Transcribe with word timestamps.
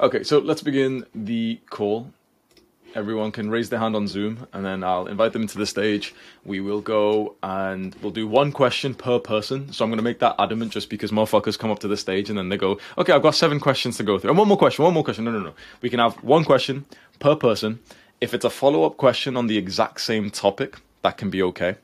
Okay, 0.00 0.22
so 0.22 0.38
let's 0.38 0.62
begin 0.62 1.04
the 1.14 1.60
call. 1.68 2.10
Everyone 2.94 3.30
can 3.30 3.50
raise 3.50 3.68
their 3.68 3.78
hand 3.78 3.94
on 3.94 4.08
Zoom, 4.08 4.48
and 4.52 4.64
then 4.64 4.82
I'll 4.82 5.06
invite 5.06 5.32
them 5.32 5.46
to 5.46 5.58
the 5.58 5.66
stage. 5.66 6.14
We 6.44 6.60
will 6.60 6.80
go 6.80 7.36
and 7.42 7.94
we'll 8.02 8.10
do 8.10 8.26
one 8.26 8.50
question 8.50 8.94
per 8.94 9.18
person. 9.18 9.72
So 9.72 9.84
I'm 9.84 9.90
going 9.90 9.98
to 9.98 10.02
make 10.02 10.18
that 10.20 10.34
adamant 10.38 10.72
just 10.72 10.90
because 10.90 11.12
motherfuckers 11.12 11.58
come 11.58 11.70
up 11.70 11.78
to 11.80 11.88
the 11.88 11.96
stage 11.96 12.30
and 12.30 12.38
then 12.38 12.48
they 12.48 12.56
go, 12.56 12.80
okay, 12.98 13.12
I've 13.12 13.22
got 13.22 13.36
seven 13.36 13.60
questions 13.60 13.96
to 13.98 14.02
go 14.02 14.18
through. 14.18 14.30
And 14.30 14.38
one 14.38 14.48
more 14.48 14.56
question, 14.56 14.84
one 14.84 14.94
more 14.94 15.04
question. 15.04 15.24
No, 15.24 15.30
no, 15.30 15.38
no. 15.38 15.54
We 15.82 15.90
can 15.90 16.00
have 16.00 16.14
one 16.24 16.44
question 16.44 16.86
per 17.20 17.36
person. 17.36 17.78
If 18.20 18.34
it's 18.34 18.44
a 18.44 18.50
follow 18.50 18.84
up 18.84 18.96
question 18.96 19.36
on 19.36 19.46
the 19.46 19.56
exact 19.56 20.00
same 20.00 20.30
topic, 20.30 20.78
that 21.02 21.16
can 21.16 21.30
be 21.30 21.42
okay 21.42 21.76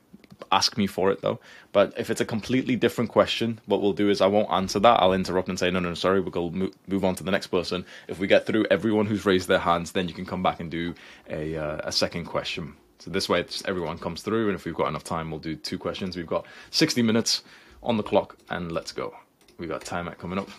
ask 0.51 0.77
me 0.77 0.87
for 0.87 1.11
it 1.11 1.21
though. 1.21 1.39
But 1.71 1.93
if 1.97 2.09
it's 2.09 2.21
a 2.21 2.25
completely 2.25 2.75
different 2.75 3.09
question, 3.09 3.59
what 3.65 3.81
we'll 3.81 3.93
do 3.93 4.09
is 4.09 4.21
I 4.21 4.27
won't 4.27 4.51
answer 4.51 4.79
that. 4.79 4.99
I'll 5.01 5.13
interrupt 5.13 5.49
and 5.49 5.59
say, 5.59 5.69
no, 5.69 5.79
no, 5.79 5.93
sorry, 5.93 6.19
we'll 6.19 6.31
go 6.31 6.49
move 6.87 7.05
on 7.05 7.15
to 7.15 7.23
the 7.23 7.31
next 7.31 7.47
person. 7.47 7.85
If 8.07 8.19
we 8.19 8.27
get 8.27 8.45
through 8.45 8.65
everyone 8.71 9.05
who's 9.05 9.25
raised 9.25 9.47
their 9.47 9.59
hands, 9.59 9.91
then 9.91 10.07
you 10.07 10.13
can 10.13 10.25
come 10.25 10.43
back 10.43 10.59
and 10.59 10.71
do 10.71 10.93
a, 11.29 11.55
uh, 11.55 11.81
a 11.83 11.91
second 11.91 12.25
question. 12.25 12.75
So 12.99 13.11
this 13.11 13.29
way, 13.29 13.45
everyone 13.65 13.99
comes 13.99 14.23
through, 14.23 14.47
and 14.47 14.55
if 14.55 14.65
we've 14.65 14.73
got 14.73 14.87
enough 14.87 15.03
time, 15.03 15.29
we'll 15.29 15.39
do 15.39 15.55
two 15.55 15.77
questions. 15.77 16.17
We've 16.17 16.25
got 16.25 16.45
60 16.71 17.03
minutes 17.03 17.43
on 17.83 17.97
the 17.97 18.03
clock, 18.03 18.37
and 18.49 18.71
let's 18.71 18.91
go. 18.91 19.15
We've 19.57 19.69
got 19.69 19.81
time 19.81 20.07
at 20.07 20.17
coming 20.17 20.39
up. 20.39 20.49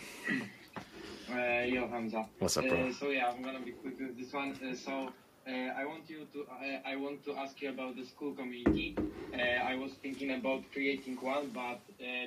Uh, 1.31 1.65
yo, 1.65 1.87
Hamza. 1.89 2.27
What's 2.39 2.57
up, 2.57 2.67
bro? 2.69 2.89
Uh, 2.89 2.93
so 2.93 3.11
yeah, 3.11 3.31
I'm 3.31 3.43
gonna 3.43 3.61
be 3.61 3.73
quick 3.73 3.99
with 3.99 4.17
this 4.19 4.33
one. 4.33 4.59
Uh, 4.65 4.75
so 4.75 5.11
I 5.53 5.85
want 5.85 6.09
you 6.11 6.27
to. 6.33 6.45
Uh, 6.45 6.79
I 6.85 6.97
want 6.97 7.25
to 7.25 7.33
ask 7.35 7.61
you 7.63 7.71
about 7.71 7.97
the 7.97 8.03
Skool 8.03 8.37
community. 8.37 8.95
Uh, 9.33 9.37
I 9.41 9.75
was 9.77 9.93
thinking 10.03 10.31
about 10.33 10.61
creating 10.73 11.17
one, 11.17 11.51
but 11.55 11.81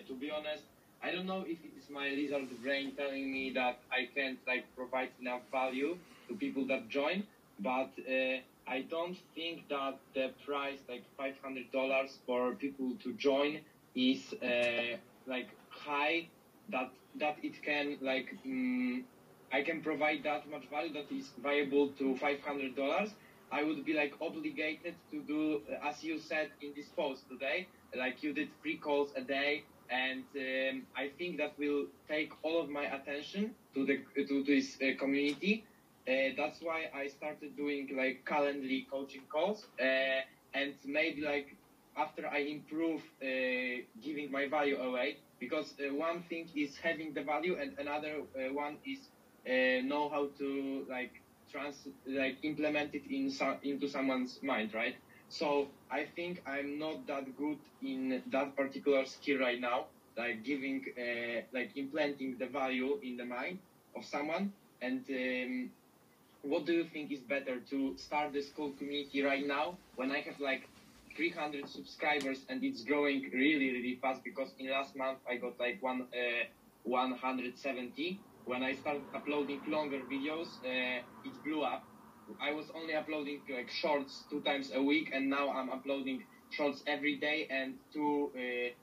to 0.08 0.14
be 0.20 0.30
honest, 0.32 0.64
I 1.04 1.12
don't 1.12 1.26
know 1.26 1.42
if 1.42 1.58
it 1.64 1.72
is 1.78 1.90
my 1.90 2.10
lizard 2.10 2.50
brain 2.64 2.92
telling 2.98 3.32
me 3.32 3.52
that 3.52 3.78
I 3.92 4.08
can't 4.16 4.38
like 4.48 4.64
provide 4.76 5.10
enough 5.20 5.42
value 5.52 5.98
to 6.28 6.36
people 6.36 6.66
that 6.68 6.90
join. 6.90 7.24
But 7.60 7.90
I 8.68 8.82
don't 8.90 9.18
think 9.35 9.68
that 9.70 9.96
the 10.13 10.32
price, 10.46 10.80
like 10.88 11.04
five 11.18 11.35
hundred 11.44 11.72
dollars 11.72 12.20
for 12.26 12.54
people 12.54 12.96
to 13.04 13.12
join, 13.13 13.60
is 13.96 14.34
like 15.28 15.50
high. 15.70 16.28
That 16.70 16.90
that 17.16 17.35
it 17.44 17.62
can 17.62 17.98
like. 18.02 18.34
Um, 18.46 19.04
I 19.52 19.62
can 19.62 19.82
provide 19.82 20.24
that 20.24 20.49
much 20.49 20.66
value 20.70 20.94
that 20.94 21.12
is 21.12 21.30
viable 21.41 21.90
to 21.99 22.16
$500, 22.16 23.12
I 23.52 23.63
would 23.63 23.84
be 23.85 23.94
like 23.94 24.13
obligated 24.21 24.96
to 25.12 25.21
do, 25.21 25.62
uh, 25.70 25.90
as 25.90 26.04
you 26.04 26.20
said 26.20 26.52
in 26.62 26.71
this 26.76 26.88
post 26.88 27.27
today, 27.30 27.68
like 27.96 28.24
you 28.24 28.34
did 28.34 28.49
three 28.62 28.77
calls 28.77 29.10
a 29.18 29.22
day. 29.22 29.63
And 29.90 30.24
um, 30.38 30.84
I 30.96 31.10
think 31.18 31.38
that 31.40 31.60
will 31.60 31.88
take 32.07 32.32
all 32.44 32.62
of 32.62 32.70
my 32.70 32.84
attention 32.84 33.54
to 33.76 33.85
the 33.85 33.99
to 34.24 34.41
this 34.44 34.77
uh, 34.82 34.98
community. 34.98 35.66
Uh, 36.07 36.32
that's 36.38 36.62
why 36.62 36.90
I 36.96 37.07
started 37.07 37.57
doing 37.57 37.90
like 37.98 38.24
Calendly 38.26 38.90
coaching 38.90 39.24
calls. 39.29 39.66
Uh, 39.77 40.22
and 40.54 40.74
maybe 40.85 41.22
like 41.22 41.57
after 41.98 42.26
I 42.26 42.38
improve 42.38 43.02
uh, 43.22 43.84
giving 44.02 44.32
my 44.32 44.48
value 44.48 44.77
away, 44.77 45.18
because 45.41 45.74
uh, 45.82 45.94
one 45.94 46.24
thing 46.29 46.48
is 46.55 46.77
having 46.77 47.13
the 47.13 47.24
value 47.24 47.57
and 47.60 47.77
another 47.77 48.22
one 48.54 48.77
is 48.85 48.99
uh, 49.48 49.82
know 49.84 50.10
how 50.10 50.28
to 50.38 50.86
like 50.90 51.22
trans 51.52 51.88
like 52.08 52.38
implement 52.44 52.94
it 52.96 53.04
in 53.10 53.30
some 53.30 53.58
into 53.64 53.88
someone's 53.88 54.40
mind, 54.42 54.74
right? 54.74 54.96
So 55.30 55.68
I 55.90 56.06
think 56.16 56.42
I'm 56.46 56.78
not 56.78 57.08
that 57.08 57.38
good 57.38 57.60
in 57.82 58.22
that 58.32 58.56
particular 58.56 59.06
skill 59.06 59.40
right 59.40 59.60
now, 59.60 59.86
like 60.18 60.44
giving 60.44 60.86
uh, 60.98 61.42
like 61.54 61.72
implanting 61.76 62.38
the 62.38 62.48
value 62.48 63.00
in 63.02 63.18
the 63.18 63.26
mind 63.26 63.60
of 63.96 64.06
someone. 64.06 64.52
And 64.81 65.06
um, 65.09 65.69
what 66.44 66.66
do 66.66 66.74
you 66.74 66.86
think 66.86 67.12
is 67.12 67.19
better 67.19 67.59
to 67.69 67.96
start 67.97 68.34
the 68.34 68.40
Skool 68.40 68.78
community 68.78 69.22
right 69.22 69.46
now 69.46 69.78
when 69.96 70.12
I 70.12 70.22
have 70.22 70.40
like 70.40 70.68
300 71.16 71.68
subscribers 71.69 72.46
and 72.50 72.63
it's 72.63 72.84
growing 72.84 73.30
really 73.34 73.72
really 73.72 74.00
fast 74.01 74.24
because 74.24 74.50
in 74.59 74.69
last 74.72 74.96
month 74.96 75.19
I 75.30 75.35
got 75.35 75.59
like 75.59 75.81
one 75.81 76.07
uh, 76.13 76.46
170 76.84 78.19
when 78.46 78.63
I 78.63 78.75
started 78.75 79.03
uploading 79.16 79.62
longer 79.68 80.00
videos, 80.12 80.47
uh, 80.63 81.02
it 81.24 81.44
blew 81.44 81.62
up. 81.62 81.84
I 82.41 82.53
was 82.53 82.66
only 82.75 82.94
uploading 82.96 83.41
like 83.53 83.69
shorts 83.69 84.24
two 84.29 84.41
times 84.41 84.72
a 84.74 84.81
week, 84.81 85.12
and 85.13 85.29
now 85.29 85.50
I'm 85.52 85.69
uploading 85.69 86.24
shorts 86.50 86.84
every 86.88 87.18
day 87.18 87.47
and 87.50 87.75
two 87.94 88.31
uh, 88.35 88.74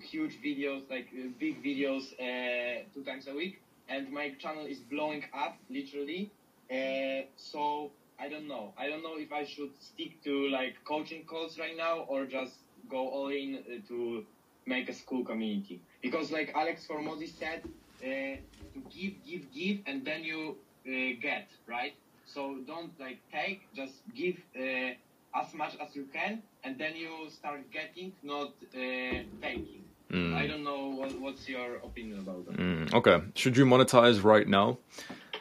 huge 0.00 0.38
videos, 0.42 0.88
like 0.90 1.08
uh, 1.14 1.28
big 1.38 1.62
videos, 1.62 2.12
uh, 2.14 2.84
two 2.94 3.02
times 3.04 3.28
a 3.28 3.34
week. 3.34 3.60
And 3.88 4.10
my 4.12 4.30
channel 4.38 4.66
is 4.66 4.78
blowing 4.78 5.24
up, 5.34 5.56
literally. 5.68 6.30
Uh, 6.70 7.26
so 7.36 7.90
I 8.18 8.28
don't 8.28 8.48
know. 8.48 8.72
I 8.78 8.88
don't 8.88 9.02
know 9.02 9.18
if 9.18 9.32
I 9.32 9.44
should 9.44 9.72
stick 9.80 10.22
to 10.24 10.48
like 10.48 10.74
coaching 10.84 11.24
calls 11.24 11.58
right 11.58 11.76
now 11.76 12.00
or 12.08 12.24
just 12.24 12.54
go 12.88 13.08
all 13.08 13.28
in 13.28 13.58
uh, 13.66 13.88
to 13.88 14.24
make 14.66 14.88
a 14.88 14.92
Skool 14.92 15.26
community. 15.26 15.80
Because 16.00 16.30
like 16.30 16.52
Alex 16.54 16.86
Hormozi 16.88 17.28
said, 17.28 17.62
to 18.02 18.80
give, 18.90 19.12
give, 19.24 19.52
give, 19.52 19.78
and 19.86 20.04
then 20.04 20.24
you 20.24 20.56
uh, 20.86 20.90
get, 21.20 21.48
right? 21.66 21.94
So 22.26 22.58
don't 22.66 22.98
like 22.98 23.20
take, 23.32 23.72
just 23.74 23.94
give 24.14 24.36
uh, 24.58 24.94
as 25.34 25.54
much 25.54 25.76
as 25.80 25.94
you 25.94 26.06
can, 26.12 26.42
and 26.64 26.78
then 26.78 26.96
you 26.96 27.28
start 27.30 27.70
getting, 27.70 28.12
not 28.22 28.52
taking. 28.72 29.84
Mm. 30.10 30.34
I 30.34 30.46
don't 30.46 30.62
know 30.62 30.88
what, 30.88 31.18
what's 31.20 31.48
your 31.48 31.76
opinion 31.76 32.18
about 32.18 32.44
that. 32.46 32.56
Mm, 32.58 32.92
okay, 32.92 33.22
should 33.34 33.56
you 33.56 33.64
monetize 33.64 34.22
right 34.22 34.46
now? 34.46 34.78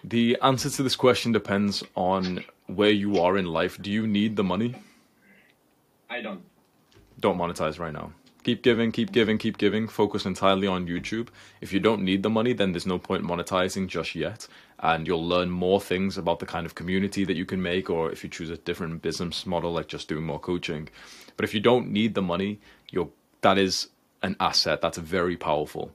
The 0.04 0.38
answer 0.42 0.70
to 0.70 0.84
this 0.84 0.96
question 0.96 1.34
depends 1.34 1.84
on 1.96 2.44
where 2.68 2.90
you 2.90 3.20
are 3.20 3.38
in 3.38 3.46
life. 3.46 3.82
Do 3.82 3.92
you 3.92 4.08
need 4.08 4.36
the 4.38 4.44
money? 4.44 4.76
I 6.10 6.22
don't. 6.22 6.42
Don't 7.20 7.38
monetize 7.38 7.80
right 7.80 7.94
now. 7.94 8.14
Keep 8.44 8.64
giving, 8.64 8.92
keep 8.92 9.12
giving, 9.12 9.38
keep 9.38 9.60
giving. 9.60 9.88
Focus 9.88 10.26
entirely 10.26 10.66
on 10.66 10.88
YouTube. 10.88 11.28
If 11.62 11.72
you 11.72 11.80
don't 11.80 12.02
need 12.02 12.24
the 12.24 12.30
money, 12.30 12.54
then 12.54 12.72
there's 12.72 12.88
no 12.88 12.98
point 12.98 13.24
monetizing 13.24 13.88
just 13.88 14.16
yet. 14.16 14.48
And 14.80 15.06
you'll 15.06 15.28
learn 15.28 15.52
more 15.52 15.80
things 15.80 16.18
about 16.18 16.40
the 16.40 16.48
kind 16.48 16.66
of 16.66 16.74
community 16.74 17.24
that 17.24 17.36
you 17.36 17.46
can 17.46 17.62
make, 17.62 17.90
or 17.90 18.12
if 18.12 18.24
you 18.24 18.30
choose 18.30 18.50
a 18.50 18.58
different 18.58 19.04
business 19.04 19.46
model, 19.46 19.72
like 19.74 19.88
just 19.88 20.08
doing 20.08 20.24
more 20.24 20.40
coaching. 20.40 20.90
But 21.38 21.44
if 21.44 21.54
you 21.54 21.60
don't 21.60 21.92
need 21.92 22.16
the 22.16 22.24
money, 22.24 22.60
you're 22.90 23.10
that 23.42 23.58
is 23.58 23.90
an 24.24 24.36
asset. 24.40 24.82
That's 24.82 24.98
very 24.98 25.38
powerful. 25.38 25.92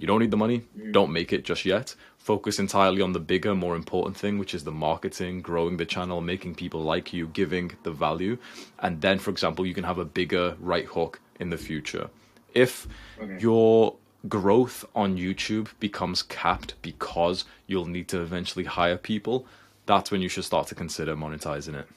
You 0.00 0.06
don't 0.06 0.20
need 0.20 0.30
the 0.30 0.36
money, 0.38 0.62
mm. 0.78 0.92
don't 0.92 1.12
make 1.12 1.30
it 1.30 1.44
just 1.44 1.66
yet. 1.66 1.94
Focus 2.16 2.58
entirely 2.58 3.02
on 3.02 3.12
the 3.12 3.20
bigger, 3.20 3.54
more 3.54 3.76
important 3.76 4.16
thing, 4.16 4.38
which 4.38 4.54
is 4.54 4.64
the 4.64 4.72
marketing, 4.72 5.42
growing 5.42 5.76
the 5.76 5.84
channel, 5.84 6.22
making 6.22 6.54
people 6.54 6.80
like 6.80 7.12
you, 7.12 7.26
giving 7.28 7.72
the 7.82 7.90
value. 7.90 8.38
And 8.78 9.02
then, 9.02 9.18
for 9.18 9.30
example, 9.30 9.66
you 9.66 9.74
can 9.74 9.84
have 9.84 9.98
a 9.98 10.06
bigger 10.06 10.56
right 10.58 10.86
hook 10.86 11.20
in 11.38 11.50
the 11.50 11.58
future. 11.58 12.08
If 12.54 12.88
okay. 13.20 13.38
your 13.40 13.96
growth 14.26 14.86
on 14.94 15.18
YouTube 15.18 15.68
becomes 15.80 16.22
capped 16.22 16.80
because 16.80 17.44
you'll 17.66 17.86
need 17.86 18.08
to 18.08 18.22
eventually 18.22 18.64
hire 18.64 18.96
people, 18.96 19.46
that's 19.84 20.10
when 20.10 20.22
you 20.22 20.30
should 20.30 20.44
start 20.44 20.66
to 20.68 20.74
consider 20.74 21.14
monetizing 21.14 21.74
it. 21.74 21.88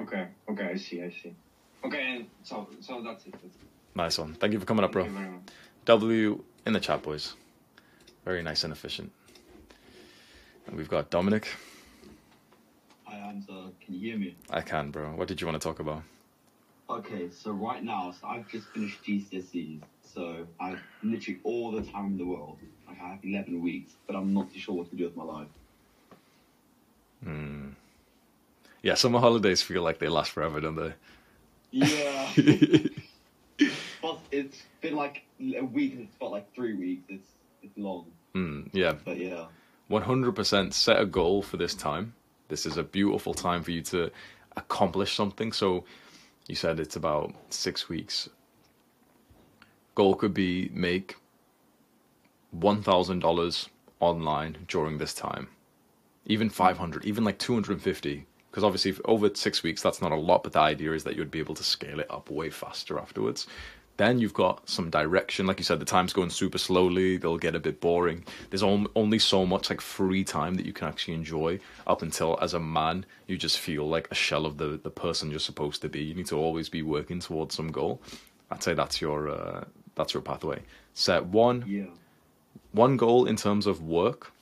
Okay, 0.00 0.28
okay, 0.48 0.70
I 0.74 0.76
see, 0.76 1.02
I 1.02 1.10
see. 1.10 1.34
Okay, 1.84 2.26
so 2.44 2.68
so 2.80 3.02
that's 3.02 3.26
it. 3.26 3.32
That's 3.32 3.44
it. 3.44 3.96
Nice 3.96 4.18
one. 4.18 4.34
Thank 4.34 4.52
you 4.52 4.60
for 4.60 4.66
coming 4.66 4.84
up, 4.84 4.92
bro. 4.92 5.08
W 5.86 6.44
in 6.66 6.72
the 6.72 6.80
chat, 6.80 7.02
boys. 7.02 7.34
Very 8.24 8.42
nice 8.42 8.64
and 8.64 8.72
efficient. 8.72 9.10
And 10.66 10.76
we've 10.76 10.88
got 10.88 11.10
Dominic. 11.10 11.48
Hi, 13.04 13.16
Hamza. 13.16 13.70
Can 13.80 13.94
you 13.94 14.00
hear 14.00 14.18
me? 14.18 14.36
I 14.50 14.60
can, 14.60 14.90
bro. 14.90 15.10
What 15.12 15.28
did 15.28 15.40
you 15.40 15.46
want 15.46 15.60
to 15.60 15.66
talk 15.66 15.80
about? 15.80 16.02
Okay, 16.88 17.30
so 17.30 17.52
right 17.52 17.82
now, 17.82 18.14
so 18.18 18.26
I've 18.26 18.48
just 18.48 18.68
finished 18.68 19.02
GCSEs, 19.02 19.80
so 20.02 20.46
I 20.60 20.70
have 20.70 20.80
literally 21.02 21.40
all 21.42 21.70
the 21.70 21.82
time 21.82 22.06
in 22.06 22.18
the 22.18 22.26
world. 22.26 22.58
Like 22.86 22.98
I 23.02 23.08
have 23.08 23.18
11 23.24 23.62
weeks, 23.62 23.92
but 24.06 24.14
I'm 24.14 24.34
not 24.34 24.52
too 24.52 24.60
sure 24.60 24.74
what 24.74 24.90
to 24.90 24.96
do 24.96 25.04
with 25.04 25.16
my 25.16 25.24
life. 25.24 25.48
Hmm. 27.24 27.70
Yeah, 28.82 28.94
summer 28.94 29.20
holidays 29.20 29.62
feel 29.62 29.82
like 29.82 29.98
they 29.98 30.08
last 30.08 30.32
forever, 30.32 30.60
don't 30.60 30.76
they? 30.76 30.92
Yeah. 31.70 32.30
but 34.02 34.18
it's 34.30 34.62
been 34.82 34.96
like 34.96 35.22
a 35.40 35.62
week 35.62 35.94
and 35.94 36.02
it's 36.02 36.16
felt 36.16 36.32
like 36.32 36.52
three 36.54 36.74
weeks. 36.74 37.04
It's 37.08 37.30
it's 37.62 37.78
long. 37.78 38.06
Hmm. 38.34 38.62
yeah. 38.72 38.94
But 39.04 39.18
yeah. 39.18 39.46
100% 39.90 40.72
set 40.72 41.00
a 41.00 41.06
goal 41.06 41.42
for 41.42 41.56
this 41.56 41.74
time. 41.74 42.14
This 42.48 42.66
is 42.66 42.76
a 42.76 42.82
beautiful 42.82 43.34
time 43.34 43.62
for 43.62 43.70
you 43.70 43.82
to 43.82 44.10
accomplish 44.56 45.14
something. 45.14 45.52
So 45.52 45.84
you 46.48 46.54
said 46.54 46.80
it's 46.80 46.96
about 46.96 47.34
six 47.50 47.88
weeks. 47.88 48.28
Goal 49.94 50.14
could 50.14 50.34
be 50.34 50.70
make 50.72 51.16
$1,000 52.58 53.68
online 54.00 54.58
during 54.66 54.98
this 54.98 55.14
time. 55.14 55.48
Even 56.26 56.48
500, 56.48 57.04
even 57.04 57.24
like 57.24 57.38
250. 57.38 58.26
Because 58.50 58.64
obviously, 58.64 58.94
over 59.06 59.30
six 59.34 59.62
weeks, 59.62 59.80
that's 59.80 60.02
not 60.02 60.12
a 60.12 60.16
lot, 60.16 60.42
but 60.42 60.52
the 60.52 60.60
idea 60.60 60.92
is 60.92 61.04
that 61.04 61.16
you'd 61.16 61.30
be 61.30 61.38
able 61.38 61.54
to 61.54 61.64
scale 61.64 62.00
it 62.00 62.10
up 62.10 62.30
way 62.30 62.50
faster 62.50 62.98
afterwards. 62.98 63.46
Then 64.02 64.18
you've 64.18 64.34
got 64.34 64.68
some 64.68 64.90
direction. 64.90 65.46
Like 65.46 65.58
you 65.58 65.64
said, 65.64 65.78
the 65.78 65.84
time's 65.84 66.12
going 66.12 66.30
super 66.30 66.58
slowly. 66.58 67.16
They'll 67.16 67.38
get 67.38 67.54
a 67.54 67.60
bit 67.60 67.80
boring. 67.80 68.24
There's 68.50 68.62
on- 68.62 68.88
only 68.96 69.18
so 69.18 69.46
much 69.46 69.70
like 69.70 69.80
free 69.80 70.24
time 70.24 70.54
that 70.56 70.66
you 70.66 70.72
can 70.72 70.88
actually 70.88 71.14
enjoy 71.14 71.60
up 71.86 72.02
until 72.02 72.38
as 72.42 72.52
a 72.54 72.60
man, 72.60 73.06
you 73.28 73.36
just 73.38 73.58
feel 73.58 73.88
like 73.88 74.08
a 74.10 74.14
shell 74.14 74.44
of 74.44 74.58
the, 74.58 74.80
the 74.82 74.90
person 74.90 75.30
you're 75.30 75.38
supposed 75.50 75.80
to 75.82 75.88
be. 75.88 76.02
You 76.02 76.14
need 76.14 76.26
to 76.26 76.36
always 76.36 76.68
be 76.68 76.82
working 76.82 77.20
towards 77.20 77.54
some 77.54 77.70
goal. 77.70 78.00
I'd 78.50 78.62
say 78.62 78.74
that's 78.74 79.00
your, 79.00 79.28
uh, 79.30 79.64
that's 79.94 80.12
your 80.14 80.22
pathway. 80.22 80.62
Set 80.94 81.24
one, 81.26 81.64
Yeah. 81.66 81.86
one 82.72 82.96
goal 82.96 83.24
in 83.26 83.36
terms 83.36 83.66
of 83.66 83.82
work, 83.82 84.32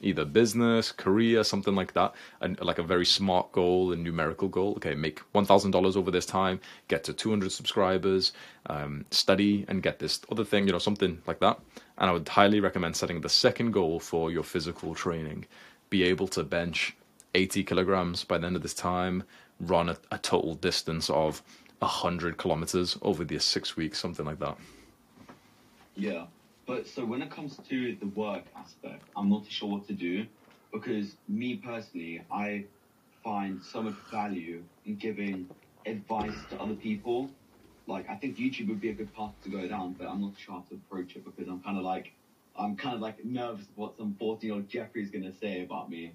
either 0.00 0.24
business, 0.24 0.92
career, 0.92 1.44
something 1.44 1.74
like 1.74 1.92
that, 1.92 2.14
and 2.40 2.60
like 2.60 2.78
a 2.78 2.82
very 2.82 3.06
smart 3.06 3.52
goal 3.52 3.92
and 3.92 4.02
numerical 4.02 4.48
goal. 4.48 4.74
Okay, 4.76 4.94
make 4.94 5.20
one 5.32 5.44
thousand 5.44 5.70
dollars 5.70 5.96
over 5.96 6.10
this 6.10 6.26
time, 6.26 6.60
get 6.88 7.04
to 7.04 7.12
two 7.12 7.30
hundred 7.30 7.52
subscribers, 7.52 8.32
um, 8.66 9.04
study 9.10 9.64
and 9.68 9.82
get 9.82 9.98
this 9.98 10.20
other 10.30 10.44
thing, 10.44 10.66
you 10.66 10.72
know, 10.72 10.78
something 10.78 11.20
like 11.26 11.40
that. 11.40 11.60
And 11.98 12.10
I 12.10 12.12
would 12.12 12.28
highly 12.28 12.60
recommend 12.60 12.96
setting 12.96 13.20
the 13.20 13.28
second 13.28 13.72
goal 13.72 14.00
for 14.00 14.30
your 14.30 14.44
physical 14.44 14.94
training. 14.94 15.46
Be 15.90 16.04
able 16.04 16.28
to 16.28 16.44
bench 16.44 16.96
eighty 17.34 17.62
kilograms 17.62 18.24
by 18.24 18.38
the 18.38 18.46
end 18.46 18.56
of 18.56 18.62
this 18.62 18.74
time, 18.74 19.24
run 19.60 19.88
a, 19.88 19.96
a 20.10 20.18
total 20.18 20.54
distance 20.54 21.10
of 21.10 21.42
hundred 21.82 22.36
kilometers 22.36 22.98
over 23.00 23.24
the 23.24 23.38
six 23.38 23.74
weeks, 23.76 23.98
something 23.98 24.26
like 24.26 24.38
that. 24.38 24.56
Yeah, 25.96 26.26
but 26.70 26.86
so 26.86 27.04
when 27.04 27.20
it 27.20 27.32
comes 27.32 27.56
to 27.68 27.96
the 27.96 28.06
work 28.06 28.44
aspect, 28.54 29.02
I'm 29.16 29.28
not 29.28 29.44
sure 29.48 29.68
what 29.68 29.88
to 29.88 29.92
do 29.92 30.24
because 30.72 31.16
me 31.26 31.56
personally, 31.56 32.22
I 32.30 32.66
find 33.24 33.60
so 33.60 33.82
much 33.82 33.96
value 34.08 34.62
in 34.86 34.94
giving 34.94 35.48
advice 35.84 36.36
to 36.50 36.60
other 36.60 36.74
people. 36.74 37.28
Like, 37.88 38.08
I 38.08 38.14
think 38.14 38.36
YouTube 38.36 38.68
would 38.68 38.80
be 38.80 38.90
a 38.90 38.92
good 38.92 39.12
path 39.16 39.32
to 39.42 39.48
go 39.48 39.66
down, 39.66 39.96
but 39.98 40.06
I'm 40.06 40.20
not 40.20 40.34
sure 40.38 40.54
how 40.54 40.64
to 40.68 40.76
approach 40.76 41.16
it 41.16 41.24
because 41.24 41.48
I'm 41.48 41.58
kind 41.58 41.76
of 41.76 41.82
like, 41.82 42.12
I'm 42.54 42.76
kind 42.76 42.94
of 42.94 43.00
like 43.00 43.24
nervous 43.24 43.66
what 43.74 43.96
some 43.96 44.14
14 44.20 44.46
year 44.46 44.54
old 44.54 44.68
Jeffrey 44.68 45.02
is 45.02 45.10
going 45.10 45.24
to 45.24 45.36
say 45.36 45.64
about 45.64 45.90
me. 45.90 46.12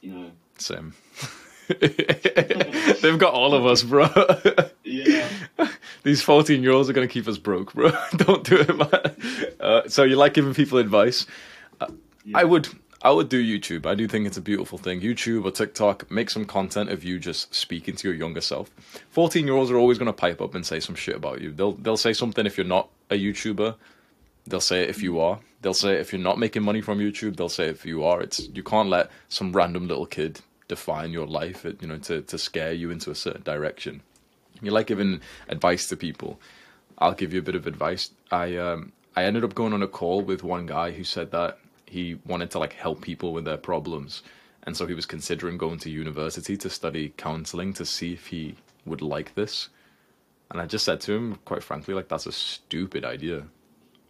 You 0.00 0.14
know? 0.14 0.30
Same. 0.56 0.94
They've 1.68 3.18
got 3.18 3.34
all 3.34 3.54
of 3.54 3.66
us, 3.66 3.84
bro. 3.84 4.08
Yeah. 4.84 5.27
These 6.08 6.22
14 6.22 6.62
year 6.62 6.72
olds 6.72 6.88
are 6.88 6.94
going 6.94 7.06
to 7.06 7.12
keep 7.12 7.28
us 7.28 7.36
broke, 7.36 7.74
bro. 7.74 7.90
Don't 8.16 8.42
do 8.42 8.60
it, 8.60 8.74
man. 8.74 9.52
Uh, 9.60 9.86
so 9.88 10.04
you 10.04 10.16
like 10.16 10.32
giving 10.32 10.54
people 10.54 10.78
advice? 10.78 11.26
I 12.34 12.44
would. 12.44 12.66
I 13.02 13.10
would 13.10 13.28
do 13.28 13.44
YouTube. 13.44 13.84
I 13.84 13.94
do 13.94 14.08
think 14.08 14.26
it's 14.26 14.38
a 14.38 14.40
beautiful 14.40 14.78
thing. 14.78 15.02
YouTube 15.02 15.44
or 15.44 15.50
TikTok, 15.50 16.10
make 16.10 16.30
some 16.30 16.46
content 16.46 16.88
of 16.88 17.04
you 17.04 17.18
just 17.18 17.54
speaking 17.54 17.94
to 17.96 18.08
your 18.08 18.16
younger 18.16 18.40
self. 18.40 18.70
Fourteen 19.10 19.44
year 19.44 19.54
olds 19.54 19.70
are 19.70 19.76
always 19.76 19.98
gonna 19.98 20.14
pipe 20.14 20.40
up 20.40 20.54
and 20.54 20.64
say 20.64 20.80
some 20.80 20.94
shit 20.94 21.14
about 21.14 21.42
you. 21.42 21.52
They'll 21.52 21.72
they'll 21.72 21.98
say 21.98 22.14
something 22.14 22.46
if 22.46 22.56
you're 22.56 22.66
not 22.66 22.88
a 23.10 23.14
YouTuber. 23.14 23.74
They'll 24.46 24.62
say 24.62 24.84
it 24.84 24.88
if 24.88 25.02
you 25.02 25.20
are. 25.20 25.40
They'll 25.60 25.74
say 25.74 25.96
it 25.96 26.00
if 26.00 26.10
you're 26.10 26.22
not 26.22 26.38
making 26.38 26.62
money 26.62 26.80
from 26.80 27.00
YouTube. 27.00 27.36
They'll 27.36 27.50
say 27.50 27.66
it 27.66 27.72
if 27.72 27.84
you 27.84 28.02
are. 28.02 28.22
It's 28.22 28.48
you 28.48 28.62
can't 28.62 28.88
let 28.88 29.10
some 29.28 29.52
random 29.52 29.86
little 29.86 30.06
kid 30.06 30.40
define 30.68 31.12
your 31.12 31.26
life. 31.26 31.66
You 31.66 31.86
know, 31.86 31.98
to 31.98 32.22
to 32.22 32.38
scare 32.38 32.72
you 32.72 32.90
into 32.90 33.10
a 33.10 33.14
certain 33.14 33.42
direction. 33.42 34.00
You 34.60 34.70
like 34.70 34.86
giving 34.86 35.20
advice 35.48 35.88
to 35.88 35.96
people. 35.96 36.40
I'll 36.98 37.14
give 37.14 37.32
you 37.32 37.38
a 37.38 37.42
bit 37.42 37.54
of 37.54 37.66
advice. 37.66 38.10
I 38.30 38.56
um 38.56 38.92
I 39.16 39.24
ended 39.24 39.44
up 39.44 39.54
going 39.54 39.72
on 39.72 39.82
a 39.82 39.88
call 39.88 40.22
with 40.22 40.42
one 40.42 40.66
guy 40.66 40.92
who 40.92 41.04
said 41.04 41.30
that 41.32 41.58
he 41.86 42.18
wanted 42.26 42.50
to 42.52 42.58
like 42.58 42.72
help 42.74 43.00
people 43.00 43.32
with 43.32 43.44
their 43.44 43.56
problems, 43.56 44.22
and 44.64 44.76
so 44.76 44.86
he 44.86 44.94
was 44.94 45.06
considering 45.06 45.58
going 45.58 45.78
to 45.80 45.90
university 45.90 46.56
to 46.58 46.70
study 46.70 47.14
counseling 47.16 47.72
to 47.74 47.84
see 47.84 48.12
if 48.12 48.26
he 48.28 48.56
would 48.84 49.02
like 49.02 49.34
this. 49.34 49.68
And 50.50 50.60
I 50.60 50.66
just 50.66 50.84
said 50.84 51.00
to 51.02 51.12
him, 51.12 51.38
quite 51.44 51.62
frankly, 51.62 51.94
like 51.94 52.08
that's 52.08 52.26
a 52.26 52.32
stupid 52.32 53.04
idea. 53.04 53.44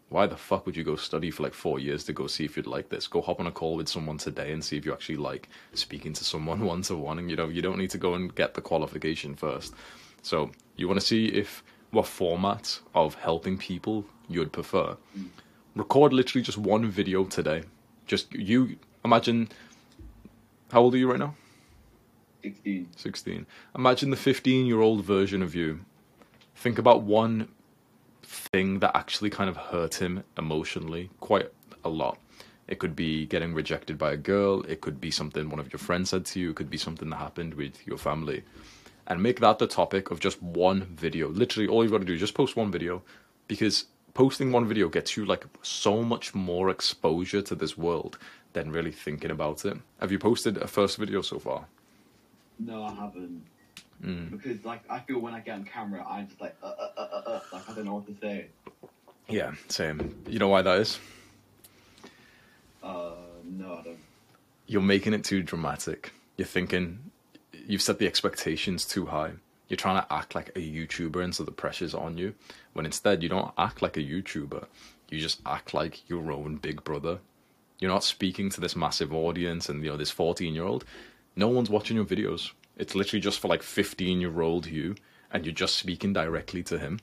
Why 0.08 0.26
the 0.26 0.36
fuck 0.36 0.64
would 0.64 0.76
you 0.76 0.84
go 0.84 0.96
study 0.96 1.30
for 1.30 1.42
like 1.42 1.52
four 1.52 1.78
years 1.78 2.04
to 2.04 2.14
go 2.14 2.26
see 2.26 2.44
if 2.44 2.56
you'd 2.56 2.66
like 2.66 2.88
this? 2.88 3.06
Go 3.06 3.20
hop 3.20 3.40
on 3.40 3.46
a 3.46 3.52
call 3.52 3.76
with 3.76 3.88
someone 3.88 4.16
today 4.16 4.52
and 4.52 4.64
see 4.64 4.78
if 4.78 4.86
you 4.86 4.92
actually 4.92 5.16
like 5.16 5.48
speaking 5.74 6.14
to 6.14 6.24
someone 6.24 6.64
one 6.64 6.82
to 6.82 6.96
one. 6.96 7.18
And 7.18 7.28
you 7.30 7.36
know, 7.36 7.48
you 7.48 7.60
don't 7.60 7.78
need 7.78 7.90
to 7.90 7.98
go 7.98 8.14
and 8.14 8.34
get 8.34 8.54
the 8.54 8.62
qualification 8.62 9.34
first. 9.34 9.74
So 10.22 10.50
you 10.76 10.88
want 10.88 11.00
to 11.00 11.06
see 11.06 11.26
if 11.26 11.62
what 11.90 12.06
format 12.06 12.80
of 12.94 13.14
helping 13.14 13.56
people 13.58 14.04
you'd 14.28 14.52
prefer. 14.52 14.96
Hmm. 15.14 15.26
Record 15.74 16.12
literally 16.12 16.42
just 16.42 16.58
one 16.58 16.86
video 16.90 17.24
today. 17.24 17.62
Just 18.06 18.32
you 18.32 18.76
imagine. 19.04 19.48
How 20.70 20.82
old 20.82 20.94
are 20.94 20.98
you 20.98 21.10
right 21.10 21.18
now? 21.18 21.34
16. 22.42 22.88
16. 22.96 23.46
Imagine 23.74 24.10
the 24.10 24.16
15 24.16 24.66
year 24.66 24.80
old 24.80 25.04
version 25.04 25.42
of 25.42 25.54
you. 25.54 25.80
Think 26.54 26.78
about 26.78 27.02
one 27.02 27.48
thing 28.22 28.80
that 28.80 28.96
actually 28.96 29.30
kind 29.30 29.48
of 29.48 29.56
hurt 29.56 29.94
him 29.94 30.24
emotionally 30.36 31.10
quite 31.20 31.50
a 31.84 31.88
lot. 31.88 32.18
It 32.66 32.78
could 32.78 32.94
be 32.94 33.24
getting 33.26 33.54
rejected 33.54 33.96
by 33.96 34.12
a 34.12 34.16
girl, 34.16 34.62
it 34.64 34.82
could 34.82 35.00
be 35.00 35.10
something 35.10 35.48
one 35.48 35.58
of 35.58 35.72
your 35.72 35.78
friends 35.78 36.10
said 36.10 36.26
to 36.26 36.40
you, 36.40 36.50
it 36.50 36.56
could 36.56 36.68
be 36.68 36.76
something 36.76 37.08
that 37.08 37.16
happened 37.16 37.54
with 37.54 37.86
your 37.86 37.96
family. 37.96 38.44
And 39.08 39.22
make 39.22 39.40
that 39.40 39.58
the 39.58 39.66
topic 39.66 40.10
of 40.10 40.20
just 40.20 40.40
one 40.42 40.82
video. 40.94 41.28
Literally, 41.28 41.66
all 41.66 41.82
you've 41.82 41.92
got 41.92 41.98
to 41.98 42.04
do 42.04 42.12
is 42.12 42.20
just 42.20 42.34
post 42.34 42.56
one 42.56 42.70
video 42.70 43.02
because 43.48 43.86
posting 44.12 44.52
one 44.52 44.68
video 44.68 44.88
gets 44.88 45.16
you 45.16 45.24
like 45.24 45.46
so 45.62 46.02
much 46.02 46.34
more 46.34 46.68
exposure 46.68 47.40
to 47.40 47.54
this 47.54 47.76
world 47.78 48.18
than 48.52 48.70
really 48.70 48.92
thinking 48.92 49.30
about 49.30 49.64
it. 49.64 49.78
Have 50.00 50.12
you 50.12 50.18
posted 50.18 50.58
a 50.58 50.66
first 50.66 50.98
video 50.98 51.22
so 51.22 51.38
far? 51.38 51.64
No, 52.58 52.84
I 52.84 52.92
haven't. 52.92 53.44
Mm. 54.04 54.30
Because 54.30 54.62
like 54.64 54.82
I 54.90 55.00
feel 55.00 55.20
when 55.20 55.32
I 55.32 55.40
get 55.40 55.54
on 55.54 55.64
camera, 55.64 56.04
I'm 56.08 56.28
just 56.28 56.40
like 56.40 56.56
uh, 56.62 56.66
uh, 56.66 56.88
uh, 56.96 57.00
uh, 57.00 57.30
uh, 57.30 57.40
like 57.52 57.70
I 57.70 57.74
don't 57.74 57.86
know 57.86 57.94
what 57.94 58.06
to 58.06 58.14
say. 58.20 58.48
Yeah, 59.28 59.52
same. 59.68 60.22
You 60.26 60.38
know 60.38 60.48
why 60.48 60.62
that 60.62 60.78
is? 60.80 60.98
Uh, 62.82 63.12
no, 63.44 63.74
I 63.74 63.82
don't. 63.82 63.98
You're 64.66 64.82
making 64.82 65.14
it 65.14 65.24
too 65.24 65.42
dramatic. 65.42 66.12
You're 66.36 66.46
thinking 66.46 67.07
you've 67.68 67.82
set 67.82 67.98
the 67.98 68.06
expectations 68.06 68.84
too 68.84 69.06
high. 69.06 69.32
You're 69.68 69.76
trying 69.76 70.02
to 70.02 70.12
act 70.12 70.34
like 70.34 70.48
a 70.56 70.60
YouTuber, 70.60 71.22
and 71.22 71.34
so 71.34 71.44
the 71.44 71.52
pressure's 71.52 71.94
on 71.94 72.16
you. 72.16 72.34
When 72.72 72.86
instead, 72.86 73.22
you 73.22 73.28
don't 73.28 73.52
act 73.58 73.82
like 73.82 73.98
a 73.98 74.02
YouTuber. 74.02 74.64
You 75.10 75.20
just 75.20 75.40
act 75.46 75.74
like 75.74 76.08
your 76.08 76.32
own 76.32 76.56
big 76.56 76.82
brother. 76.82 77.18
You're 77.78 77.90
not 77.90 78.02
speaking 78.02 78.48
to 78.50 78.60
this 78.60 78.74
massive 78.74 79.12
audience 79.12 79.68
and 79.68 79.84
you 79.84 79.90
know 79.90 79.96
this 79.96 80.10
14 80.10 80.54
year 80.54 80.64
old. 80.64 80.84
No 81.36 81.48
one's 81.48 81.70
watching 81.70 81.96
your 81.96 82.06
videos. 82.06 82.50
It's 82.76 82.94
literally 82.94 83.20
just 83.20 83.38
for 83.38 83.48
like 83.48 83.62
15 83.62 84.20
year 84.20 84.40
old 84.40 84.66
you, 84.66 84.96
and 85.30 85.44
you're 85.44 85.54
just 85.54 85.76
speaking 85.76 86.14
directly 86.14 86.62
to 86.64 86.78
him. 86.78 87.00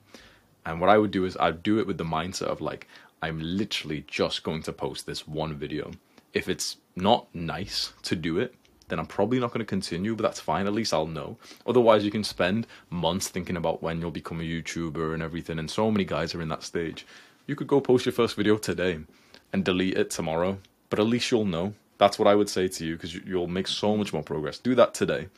And 0.66 0.82
what 0.82 0.90
I 0.90 0.98
would 0.98 1.12
do 1.12 1.26
is 1.26 1.38
I'd 1.38 1.62
do 1.62 1.78
it 1.78 1.86
with 1.86 2.00
the 2.00 2.04
mindset 2.04 2.48
of 2.48 2.60
like, 2.60 2.88
I'm 3.22 3.40
literally 3.40 4.04
just 4.08 4.44
going 4.44 4.64
to 4.64 4.74
post 4.74 5.06
this 5.06 5.28
one 5.28 5.54
video. 5.56 5.92
If 6.34 6.50
it's 6.50 6.78
not 6.96 7.28
nice 7.34 7.94
to 8.04 8.16
do 8.16 8.40
it, 8.40 8.56
then 8.88 9.00
I'm 9.00 9.06
probably 9.06 9.40
not 9.40 9.52
going 9.52 9.60
to 9.60 9.66
continue, 9.66 10.16
but 10.16 10.24
that's 10.24 10.40
fine. 10.40 10.68
At 10.68 10.74
least 10.74 10.94
I'll 10.94 11.08
know. 11.08 11.38
Otherwise, 11.66 12.06
you 12.06 12.12
can 12.12 12.24
spend 12.24 12.68
months 12.90 13.30
thinking 13.30 13.58
about 13.58 13.82
when 13.82 14.00
you'll 14.00 14.12
become 14.12 14.40
a 14.40 14.44
YouTuber 14.44 15.14
and 15.14 15.24
everything. 15.24 15.60
And 15.60 15.70
so 15.70 15.90
many 15.90 16.06
guys 16.06 16.36
are 16.36 16.42
in 16.42 16.50
that 16.50 16.64
stage. 16.64 17.06
You 17.48 17.56
could 17.56 17.68
go 17.68 17.82
post 17.82 18.06
your 18.06 18.14
first 18.14 18.36
video 18.36 18.58
today 18.58 19.00
and 19.54 19.64
delete 19.64 19.98
it 19.98 20.10
tomorrow, 20.10 20.60
but 20.90 21.00
at 21.00 21.06
least 21.06 21.32
you'll 21.32 21.46
know. 21.46 21.74
That's 21.98 22.20
what 22.20 22.28
I 22.28 22.36
would 22.36 22.50
say 22.50 22.68
to 22.68 22.86
you 22.86 22.96
because 22.96 23.16
you'll 23.16 23.48
make 23.48 23.68
so 23.68 23.96
much 23.96 24.14
more 24.14 24.24
progress. 24.24 24.60
Do 24.60 24.76
that 24.76 24.94
today. 24.94 25.30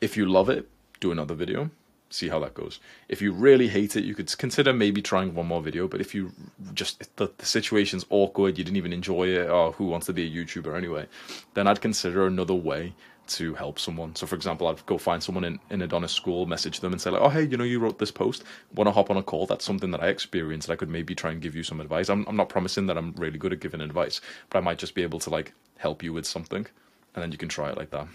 If 0.00 0.16
you 0.16 0.26
love 0.26 0.50
it, 0.50 0.68
do 1.00 1.10
another 1.10 1.34
video 1.34 1.70
see 2.10 2.28
how 2.28 2.38
that 2.40 2.54
goes. 2.54 2.80
If 3.08 3.20
you 3.20 3.32
really 3.32 3.68
hate 3.68 3.96
it, 3.96 4.04
you 4.04 4.14
could 4.14 4.36
consider 4.38 4.72
maybe 4.72 5.02
trying 5.02 5.34
one 5.34 5.46
more 5.46 5.62
video. 5.62 5.88
But 5.88 6.00
if 6.00 6.14
you 6.14 6.32
just 6.74 7.16
the, 7.16 7.30
the 7.38 7.46
situation's 7.46 8.06
awkward, 8.10 8.58
you 8.58 8.64
didn't 8.64 8.76
even 8.76 8.92
enjoy 8.92 9.28
it, 9.28 9.48
or 9.48 9.72
who 9.72 9.86
wants 9.86 10.06
to 10.06 10.12
be 10.12 10.26
a 10.26 10.30
YouTuber 10.30 10.76
anyway, 10.76 11.06
then 11.54 11.66
I'd 11.66 11.80
consider 11.80 12.26
another 12.26 12.54
way 12.54 12.94
to 13.28 13.54
help 13.54 13.78
someone. 13.78 14.16
So, 14.16 14.26
for 14.26 14.34
example, 14.34 14.68
I'd 14.68 14.84
go 14.86 14.96
find 14.96 15.22
someone 15.22 15.44
in, 15.44 15.60
in 15.70 15.82
Adonis 15.82 16.12
school, 16.12 16.46
message 16.46 16.80
them, 16.80 16.92
and 16.92 17.00
say 17.00 17.10
like, 17.10 17.20
"Oh, 17.20 17.28
hey, 17.28 17.44
you 17.44 17.56
know, 17.56 17.64
you 17.64 17.78
wrote 17.78 17.98
this 17.98 18.10
post. 18.10 18.42
Want 18.74 18.88
to 18.88 18.92
hop 18.92 19.10
on 19.10 19.16
a 19.16 19.22
call? 19.22 19.46
That's 19.46 19.64
something 19.64 19.90
that 19.90 20.02
I 20.02 20.08
experienced. 20.08 20.70
I 20.70 20.76
could 20.76 20.88
maybe 20.88 21.14
try 21.14 21.30
and 21.30 21.40
give 21.40 21.54
you 21.54 21.62
some 21.62 21.80
advice. 21.80 22.08
I'm 22.08 22.26
I'm 22.26 22.36
not 22.36 22.48
promising 22.48 22.86
that 22.86 22.96
I'm 22.96 23.12
really 23.16 23.38
good 23.38 23.52
at 23.52 23.60
giving 23.60 23.80
advice, 23.80 24.20
but 24.50 24.58
I 24.58 24.62
might 24.62 24.78
just 24.78 24.94
be 24.94 25.02
able 25.02 25.18
to 25.20 25.30
like 25.30 25.52
help 25.76 26.02
you 26.02 26.12
with 26.12 26.26
something, 26.26 26.66
and 27.14 27.22
then 27.22 27.32
you 27.32 27.38
can 27.38 27.48
try 27.48 27.70
it 27.70 27.76
like 27.76 27.90
that." 27.90 28.08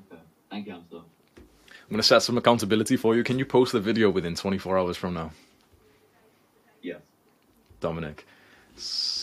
Okay. 0.00 0.20
Thank 0.50 0.66
you, 0.66 0.72
Hamza. 0.72 1.02
I'm 1.86 1.90
gonna 1.90 2.02
set 2.02 2.22
some 2.22 2.36
accountability 2.36 2.96
for 2.96 3.14
you. 3.14 3.22
Can 3.22 3.38
you 3.38 3.44
post 3.44 3.72
the 3.72 3.80
video 3.80 4.10
within 4.10 4.34
24 4.34 4.78
hours 4.78 4.96
from 4.96 5.14
now, 5.14 5.30
Yes. 6.82 7.00
Dominic? 7.80 8.26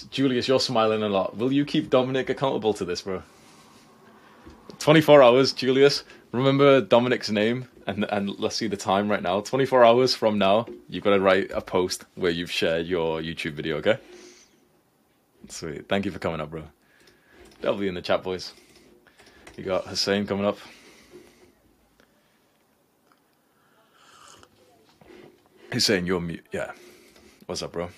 Julius, 0.09 0.47
you're 0.47 0.59
smiling 0.59 1.03
a 1.03 1.09
lot. 1.09 1.37
Will 1.37 1.51
you 1.51 1.65
keep 1.65 1.89
Dominic 1.89 2.29
accountable 2.29 2.73
to 2.73 2.85
this, 2.85 3.01
bro? 3.01 3.21
24 4.79 5.21
hours, 5.21 5.53
Julius. 5.53 6.03
Remember 6.31 6.81
Dominic's 6.81 7.29
name 7.29 7.67
and 7.85 8.05
and 8.05 8.39
let's 8.39 8.55
see 8.55 8.67
the 8.67 8.77
time 8.77 9.09
right 9.09 9.21
now. 9.21 9.41
24 9.41 9.83
hours 9.83 10.15
from 10.15 10.37
now, 10.37 10.65
you've 10.89 11.03
got 11.03 11.11
to 11.11 11.19
write 11.19 11.51
a 11.51 11.61
post 11.61 12.05
where 12.15 12.31
you've 12.31 12.51
shared 12.51 12.87
your 12.87 13.21
YouTube 13.21 13.53
video. 13.53 13.77
Okay? 13.77 13.97
Sweet. 15.49 15.87
Thank 15.89 16.05
you 16.05 16.11
for 16.11 16.19
coming 16.19 16.39
up, 16.39 16.49
bro. 16.49 16.63
Be 17.61 17.87
in 17.87 17.93
the 17.93 18.01
chat, 18.01 18.23
boys. 18.23 18.53
You 19.57 19.63
got 19.63 19.85
Hussein 19.85 20.25
coming 20.25 20.45
up. 20.45 20.57
He's 25.73 25.87
saying 25.87 26.05
you're 26.05 26.21
mute. 26.21 26.45
Yeah. 26.51 26.71
What's 27.47 27.63
up, 27.63 27.71
bro? 27.71 27.89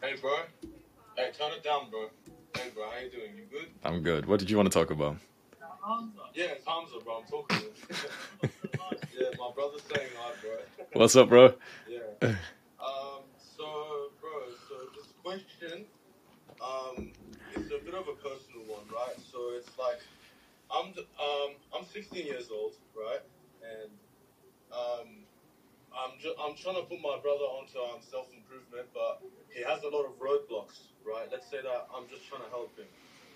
Hey, 0.00 0.14
bro. 0.20 0.30
Hey, 1.16 1.32
turn 1.36 1.50
it 1.50 1.64
down, 1.64 1.90
bro. 1.90 2.08
Hey, 2.54 2.70
bro, 2.72 2.88
how 2.88 2.98
you 2.98 3.10
doing? 3.10 3.32
You 3.36 3.42
good? 3.50 3.66
I'm 3.82 4.00
good. 4.00 4.26
What 4.26 4.38
did 4.38 4.48
you 4.48 4.56
want 4.56 4.70
to 4.70 4.78
talk 4.78 4.92
about? 4.92 5.16
Yeah, 6.34 6.44
it's 6.52 6.64
Hamza, 6.64 6.98
bro. 7.04 7.18
I'm 7.18 7.24
talking 7.26 7.58
to 7.58 7.64
him. 7.64 7.72
yeah, 9.18 9.26
my 9.40 9.50
brother's 9.52 9.82
saying 9.92 10.08
hi, 10.16 10.32
bro. 10.40 10.84
What's 10.92 11.16
up, 11.16 11.28
bro? 11.28 11.52
Yeah. 11.88 11.98
Um, 12.22 13.24
so, 13.56 14.12
bro, 14.20 14.30
so 14.68 14.74
this 14.96 15.12
question, 15.24 15.86
um, 16.64 17.10
it's 17.56 17.72
a 17.72 17.84
bit 17.84 17.94
of 17.94 18.06
a 18.06 18.14
personal 18.22 18.62
one, 18.68 18.84
right? 18.94 19.18
So 19.32 19.50
it's 19.56 19.76
like, 19.76 19.98
I'm, 20.72 20.94
um, 21.18 21.56
I'm 21.76 21.84
16 21.92 22.24
years 22.24 22.50
old, 22.52 22.74
right? 22.96 23.20
And, 23.64 23.90
um, 24.72 25.24
I'm 25.96 26.18
ju- 26.18 26.34
I'm 26.40 26.54
trying 26.56 26.76
to 26.76 26.82
put 26.82 27.00
my 27.00 27.18
brother 27.22 27.44
onto 27.44 27.78
um, 27.78 28.00
self 28.00 28.28
improvement, 28.34 28.88
but 28.94 29.22
he 29.50 29.62
has 29.62 29.82
a 29.82 29.88
lot 29.88 30.04
of 30.06 30.18
roadblocks, 30.18 30.88
right? 31.04 31.28
Let's 31.30 31.50
say 31.50 31.58
that 31.62 31.88
I'm 31.94 32.08
just 32.08 32.28
trying 32.28 32.42
to 32.42 32.48
help 32.48 32.76
him. 32.78 32.86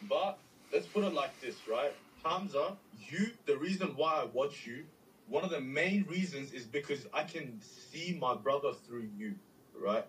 But 0.09 0.39
let's 0.73 0.87
put 0.87 1.05
it 1.05 1.13
like 1.15 1.39
this, 1.41 1.57
right? 1.69 1.93
Hamza, 2.25 2.77
you, 3.09 3.29
the 3.47 3.57
reason 3.57 3.89
why 3.97 4.23
I 4.23 4.25
watch 4.33 4.67
you, 4.67 4.85
one 5.29 5.45
of 5.45 5.51
the 5.51 5.61
main 5.61 6.05
reasons 6.09 6.53
is 6.53 6.65
because 6.65 7.07
I 7.13 7.25
can 7.25 7.61
see 7.61 8.17
my 8.21 8.35
brother 8.35 8.73
through 8.87 9.09
you, 9.17 9.35
right? 9.79 10.05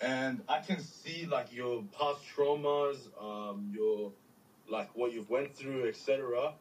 And 0.00 0.42
I 0.48 0.60
can 0.60 0.80
see 0.80 1.26
like 1.26 1.52
your 1.52 1.82
past 1.98 2.20
traumas, 2.36 3.08
um, 3.20 3.72
your 3.74 4.12
like 4.68 4.94
what 4.94 5.12
you've 5.12 5.30
went 5.30 5.54
through, 5.56 5.88
etc. 5.88 6.52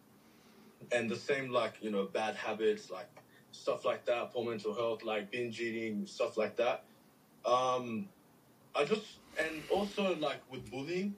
And 0.92 1.10
the 1.10 1.16
same 1.16 1.50
like 1.52 1.74
you 1.82 1.92
know 1.92 2.06
bad 2.06 2.36
habits, 2.36 2.90
like 2.90 3.10
stuff 3.58 3.86
like 3.86 4.06
that, 4.06 4.32
poor 4.32 4.46
mental 4.50 4.74
health, 4.74 5.04
like 5.04 5.32
binge 5.32 5.60
eating, 5.60 6.06
stuff 6.06 6.38
like 6.38 6.56
that. 6.58 6.84
Um, 7.46 8.08
I 8.76 8.86
just 8.86 9.06
and 9.40 9.62
also 9.72 10.16
like 10.18 10.42
with 10.52 10.70
bullying, 10.70 11.16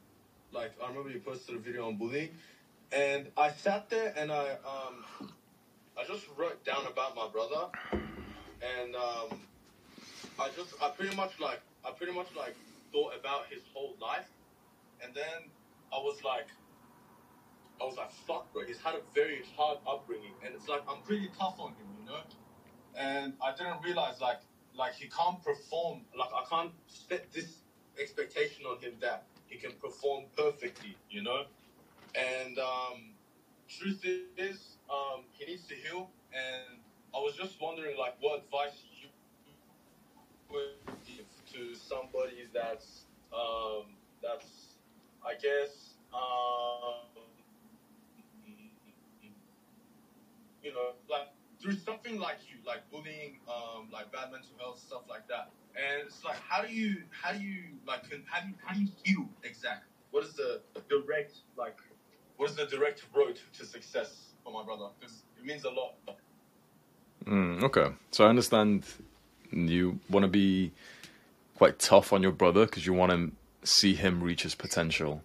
like 0.52 0.72
I 0.84 0.88
remember 0.88 1.10
you 1.10 1.20
posted 1.20 1.56
a 1.56 1.60
video 1.60 1.88
on 1.88 1.98
bullying, 1.98 2.30
and 2.92 3.28
I 3.38 3.52
sat 3.52 3.90
there 3.90 4.14
and 4.18 4.32
I 4.32 4.52
um 4.66 5.28
I 5.98 6.04
just 6.08 6.26
wrote 6.38 6.64
down 6.64 6.86
about 6.88 7.16
my 7.16 7.28
brother, 7.28 7.68
and 7.92 8.96
um 8.96 9.40
I 10.40 10.50
just 10.56 10.74
I 10.82 10.90
pretty 10.90 11.16
much 11.16 11.40
like 11.40 11.62
I 11.86 11.92
pretty 11.92 12.14
much 12.14 12.28
like 12.36 12.56
thought 12.92 13.14
about 13.20 13.48
his 13.50 13.62
whole 13.74 13.96
life, 14.02 14.30
and 15.04 15.14
then 15.14 15.50
I 15.94 15.98
was 15.98 16.24
like. 16.24 16.48
I 17.82 17.86
was 17.86 17.98
like, 17.98 18.12
fuck, 18.12 18.52
bro. 18.54 18.64
He's 18.66 18.82
had 18.82 18.96
a 18.96 19.02
very 19.14 19.44
hard 19.56 19.80
upbringing, 19.88 20.34
and 20.46 20.54
it's 20.56 20.68
like 20.68 20.82
I'm 20.90 21.02
pretty 21.02 21.30
tough 21.38 21.60
on 21.60 21.70
him, 21.72 21.88
you 22.00 22.06
know. 22.06 22.22
And 22.98 23.34
I 23.42 23.52
didn't 23.56 23.82
realize, 23.84 24.20
like, 24.22 24.40
like 24.76 24.94
he 24.94 25.08
can't 25.08 25.42
perform. 25.44 26.02
Like 26.18 26.30
I 26.36 26.44
can't 26.50 26.72
set 26.88 27.32
this 27.32 27.60
expectation 28.00 28.66
on 28.66 28.80
him 28.80 28.94
that 29.02 29.24
he 29.48 29.58
can 29.58 29.72
perform 29.82 30.26
perfectly, 30.36 30.96
you 31.10 31.24
know. 31.24 31.44
And 32.16 32.58
um, 32.60 33.14
truth 33.68 34.06
is, 34.38 34.78
um, 34.90 35.24
he 35.32 35.46
needs 35.46 35.68
to 35.68 35.76
heal. 35.76 36.10
And 36.34 36.80
I 37.14 37.18
was 37.18 37.36
just 37.36 37.60
wondering, 37.62 37.98
like, 37.98 38.16
what 38.20 38.44
advice 38.44 38.84
you 39.02 39.10
would 40.52 40.96
give 41.06 41.26
to 41.54 41.76
somebody 41.76 42.48
that's, 42.54 43.06
um, 43.34 43.96
that's, 44.22 44.76
I 45.26 45.34
guess, 45.34 45.96
um, 46.14 47.09
you 50.64 50.74
know, 50.74 50.94
like 51.10 51.30
through 51.62 51.74
something 51.74 52.20
like 52.20 52.38
you, 52.50 52.58
like 52.66 52.90
bullying, 52.92 53.40
um, 53.48 53.88
like 53.92 54.12
bad 54.12 54.32
mental 54.32 54.52
health, 54.60 54.80
stuff 54.80 55.02
like 55.10 55.28
that. 55.28 55.52
And 55.76 56.08
it's 56.08 56.24
like, 56.24 56.38
how 56.48 56.62
do 56.62 56.74
you, 56.74 57.04
how 57.10 57.32
do 57.32 57.40
you, 57.40 57.64
like, 57.88 58.04
how 58.26 58.42
do 58.42 58.48
you, 58.48 58.54
how 58.64 58.74
do 58.74 58.82
you 58.82 58.88
heal 59.04 59.30
exactly? 59.44 59.90
What 60.12 60.24
is 60.24 60.34
the 60.34 60.62
direct, 60.90 61.34
like, 61.58 61.78
what 62.38 62.50
is 62.50 62.56
the 62.56 62.66
direct 62.66 63.06
road 63.16 63.40
to 63.58 63.66
success 63.66 64.34
for 64.44 64.54
my 64.54 64.64
brother? 64.64 64.88
Because 65.00 65.24
it 65.38 65.46
means 65.46 65.66
a 65.66 65.70
lot. 65.70 65.96
Mm, 67.26 67.64
okay. 67.64 67.94
So 68.12 68.26
I 68.26 68.30
understand 68.30 68.86
you 69.52 70.00
want 70.10 70.24
to 70.24 70.30
be 70.30 70.72
quite 71.56 71.80
tough 71.80 72.14
on 72.14 72.24
your 72.24 72.32
brother 72.32 72.66
because 72.66 72.86
you 72.86 72.94
want 72.94 73.12
to 73.12 73.32
see 73.70 73.94
him 73.94 74.24
reach 74.24 74.44
his 74.44 74.56
potential. 74.56 75.22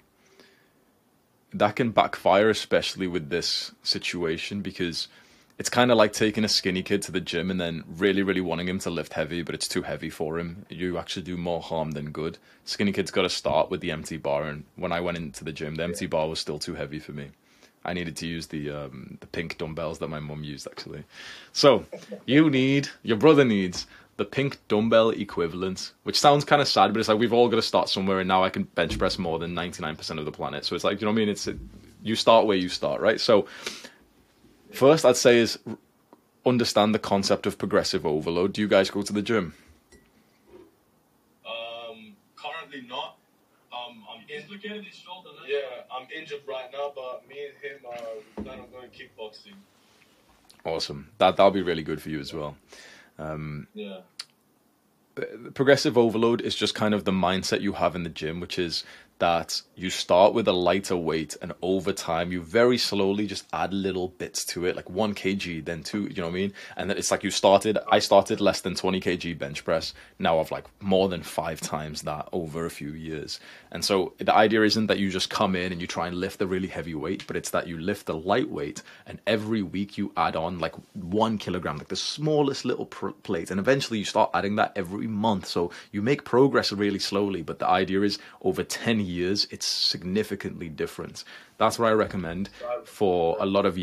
That 1.52 1.76
can 1.76 1.92
backfire, 1.92 2.50
especially 2.50 3.06
with 3.06 3.30
this 3.30 3.70
situation, 3.84 4.60
because 4.60 5.06
it's 5.58 5.68
kind 5.68 5.90
of 5.90 5.96
like 5.96 6.12
taking 6.12 6.44
a 6.44 6.48
skinny 6.48 6.82
kid 6.82 7.02
to 7.02 7.12
the 7.12 7.20
gym 7.20 7.50
and 7.50 7.60
then 7.60 7.84
really, 7.96 8.22
really 8.22 8.40
wanting 8.40 8.68
him 8.68 8.78
to 8.80 8.90
lift 8.90 9.12
heavy, 9.12 9.42
but 9.42 9.54
it's 9.54 9.68
too 9.68 9.82
heavy 9.82 10.10
for 10.10 10.38
him. 10.38 10.66
You 10.68 10.98
actually 10.98 11.22
do 11.22 11.36
more 11.36 11.60
harm 11.60 11.92
than 11.92 12.10
good. 12.10 12.38
Skinny 12.64 12.92
kid's 12.92 13.10
got 13.10 13.22
to 13.22 13.30
start 13.30 13.70
with 13.70 13.80
the 13.80 13.92
empty 13.92 14.16
bar, 14.16 14.44
and 14.44 14.64
when 14.76 14.92
I 14.92 15.00
went 15.00 15.16
into 15.16 15.44
the 15.44 15.52
gym, 15.52 15.76
the 15.76 15.84
empty 15.84 16.06
bar 16.06 16.28
was 16.28 16.40
still 16.40 16.58
too 16.58 16.74
heavy 16.74 16.98
for 16.98 17.12
me. 17.12 17.30
I 17.84 17.92
needed 17.92 18.16
to 18.16 18.26
use 18.26 18.46
the 18.46 18.70
um, 18.70 19.18
the 19.20 19.26
pink 19.26 19.58
dumbbells 19.58 19.98
that 19.98 20.08
my 20.08 20.18
mum 20.18 20.42
used 20.42 20.66
actually. 20.66 21.04
So 21.52 21.84
you 22.24 22.48
need 22.48 22.88
your 23.02 23.18
brother 23.18 23.44
needs 23.44 23.86
the 24.16 24.24
pink 24.24 24.58
dumbbell 24.68 25.10
equivalent, 25.10 25.92
which 26.04 26.18
sounds 26.18 26.44
kind 26.44 26.62
of 26.62 26.68
sad, 26.68 26.92
but 26.92 27.00
it's 27.00 27.08
like 27.08 27.18
we've 27.18 27.32
all 27.32 27.48
got 27.48 27.56
to 27.56 27.62
start 27.62 27.88
somewhere, 27.88 28.20
and 28.20 28.28
now 28.28 28.42
I 28.42 28.48
can 28.48 28.62
bench 28.62 28.98
press 28.98 29.18
more 29.18 29.38
than 29.38 29.54
ninety 29.54 29.82
nine 29.82 29.96
percent 29.96 30.18
of 30.18 30.24
the 30.24 30.32
planet. 30.32 30.64
So 30.64 30.74
it's 30.74 30.84
like 30.84 31.00
you 31.00 31.04
know 31.04 31.12
what 31.12 31.18
I 31.18 31.26
mean. 31.26 31.28
It's 31.28 31.48
you 32.02 32.16
start 32.16 32.46
where 32.46 32.56
you 32.56 32.68
start, 32.68 33.00
right? 33.00 33.20
So 33.20 33.46
first, 34.76 35.04
I'd 35.04 35.16
say 35.16 35.38
is 35.38 35.58
understand 36.46 36.94
the 36.94 36.98
concept 36.98 37.46
of 37.46 37.58
progressive 37.58 38.04
overload. 38.04 38.52
Do 38.52 38.60
you 38.60 38.68
guys 38.68 38.90
go 38.90 39.02
to 39.02 39.12
the 39.12 39.22
gym? 39.22 39.54
Um, 41.46 42.14
currently 42.36 42.82
not. 42.88 43.16
Um, 43.72 44.04
I'm 44.12 44.20
in, 44.28 44.40
dislocated 44.42 44.84
his 44.84 44.94
shoulder. 44.96 45.30
no? 45.36 45.46
yeah, 45.46 45.82
I'm 45.92 46.06
injured 46.16 46.42
right 46.46 46.70
now, 46.72 46.92
but 46.94 47.28
me 47.28 47.46
and 47.46 47.54
him 47.62 47.80
uh, 47.90 47.96
we 48.36 48.44
plan 48.44 48.60
on 48.60 48.70
going 48.70 48.90
kickboxing. 48.90 49.54
Awesome. 50.64 51.10
That 51.18 51.36
that'll 51.36 51.50
be 51.50 51.62
really 51.62 51.82
good 51.82 52.00
for 52.00 52.08
you 52.08 52.20
as 52.20 52.32
well. 52.32 52.56
Um, 53.18 53.66
Yeah. 53.74 54.00
progressive 55.52 55.96
overload 55.98 56.40
is 56.40 56.54
just 56.56 56.74
kind 56.74 56.94
of 56.94 57.04
the 57.04 57.12
mindset 57.12 57.60
you 57.60 57.74
have 57.74 57.94
in 57.94 58.02
the 58.02 58.08
gym, 58.10 58.40
which 58.40 58.58
is 58.58 58.82
that 59.18 59.62
you 59.76 59.90
start 59.90 60.34
with 60.34 60.48
a 60.48 60.52
lighter 60.52 60.96
weight 60.96 61.36
and 61.40 61.52
over 61.62 61.92
time 61.92 62.32
you 62.32 62.42
very 62.42 62.78
slowly 62.78 63.26
just 63.26 63.46
add 63.52 63.72
little 63.72 64.08
bits 64.08 64.44
to 64.44 64.66
it, 64.66 64.76
like 64.76 64.90
one 64.90 65.14
kg, 65.14 65.64
then 65.64 65.82
two, 65.82 66.02
you 66.04 66.16
know 66.16 66.24
what 66.24 66.30
I 66.30 66.34
mean? 66.34 66.52
And 66.76 66.90
then 66.90 66.96
it's 66.96 67.10
like 67.10 67.22
you 67.22 67.30
started, 67.30 67.78
I 67.90 68.00
started 68.00 68.40
less 68.40 68.60
than 68.60 68.74
20 68.74 69.00
kg 69.00 69.38
bench 69.38 69.64
press. 69.64 69.94
Now 70.18 70.40
I've 70.40 70.50
like 70.50 70.66
more 70.80 71.08
than 71.08 71.22
five 71.22 71.60
times 71.60 72.02
that 72.02 72.28
over 72.32 72.66
a 72.66 72.70
few 72.70 72.90
years. 72.90 73.38
And 73.70 73.84
so 73.84 74.14
the 74.18 74.34
idea 74.34 74.62
isn't 74.62 74.88
that 74.88 74.98
you 74.98 75.10
just 75.10 75.30
come 75.30 75.54
in 75.54 75.70
and 75.72 75.80
you 75.80 75.86
try 75.86 76.08
and 76.08 76.16
lift 76.16 76.38
the 76.38 76.46
really 76.46 76.68
heavy 76.68 76.94
weight, 76.94 77.24
but 77.26 77.36
it's 77.36 77.50
that 77.50 77.68
you 77.68 77.78
lift 77.78 78.06
the 78.06 78.14
light 78.16 78.50
weight 78.50 78.82
and 79.06 79.20
every 79.26 79.62
week 79.62 79.96
you 79.96 80.12
add 80.16 80.34
on 80.34 80.58
like 80.58 80.74
one 80.94 81.38
kilogram, 81.38 81.78
like 81.78 81.88
the 81.88 81.96
smallest 81.96 82.64
little 82.64 82.86
pr- 82.86 83.10
plate. 83.22 83.50
And 83.50 83.60
eventually 83.60 84.00
you 84.00 84.04
start 84.04 84.30
adding 84.34 84.56
that 84.56 84.72
every 84.76 85.06
month. 85.06 85.46
So 85.46 85.70
you 85.92 86.02
make 86.02 86.24
progress 86.24 86.72
really 86.72 86.98
slowly, 86.98 87.42
but 87.42 87.58
the 87.58 87.68
idea 87.68 88.02
is 88.02 88.18
over 88.42 88.64
10 88.64 89.03
years, 89.04 89.46
it's 89.50 89.66
significantly 89.66 90.68
different. 90.68 91.24
That's 91.58 91.78
what 91.78 91.88
I 91.88 91.92
recommend 91.92 92.50
for 92.84 93.36
a 93.40 93.46
lot 93.46 93.66
of 93.66 93.78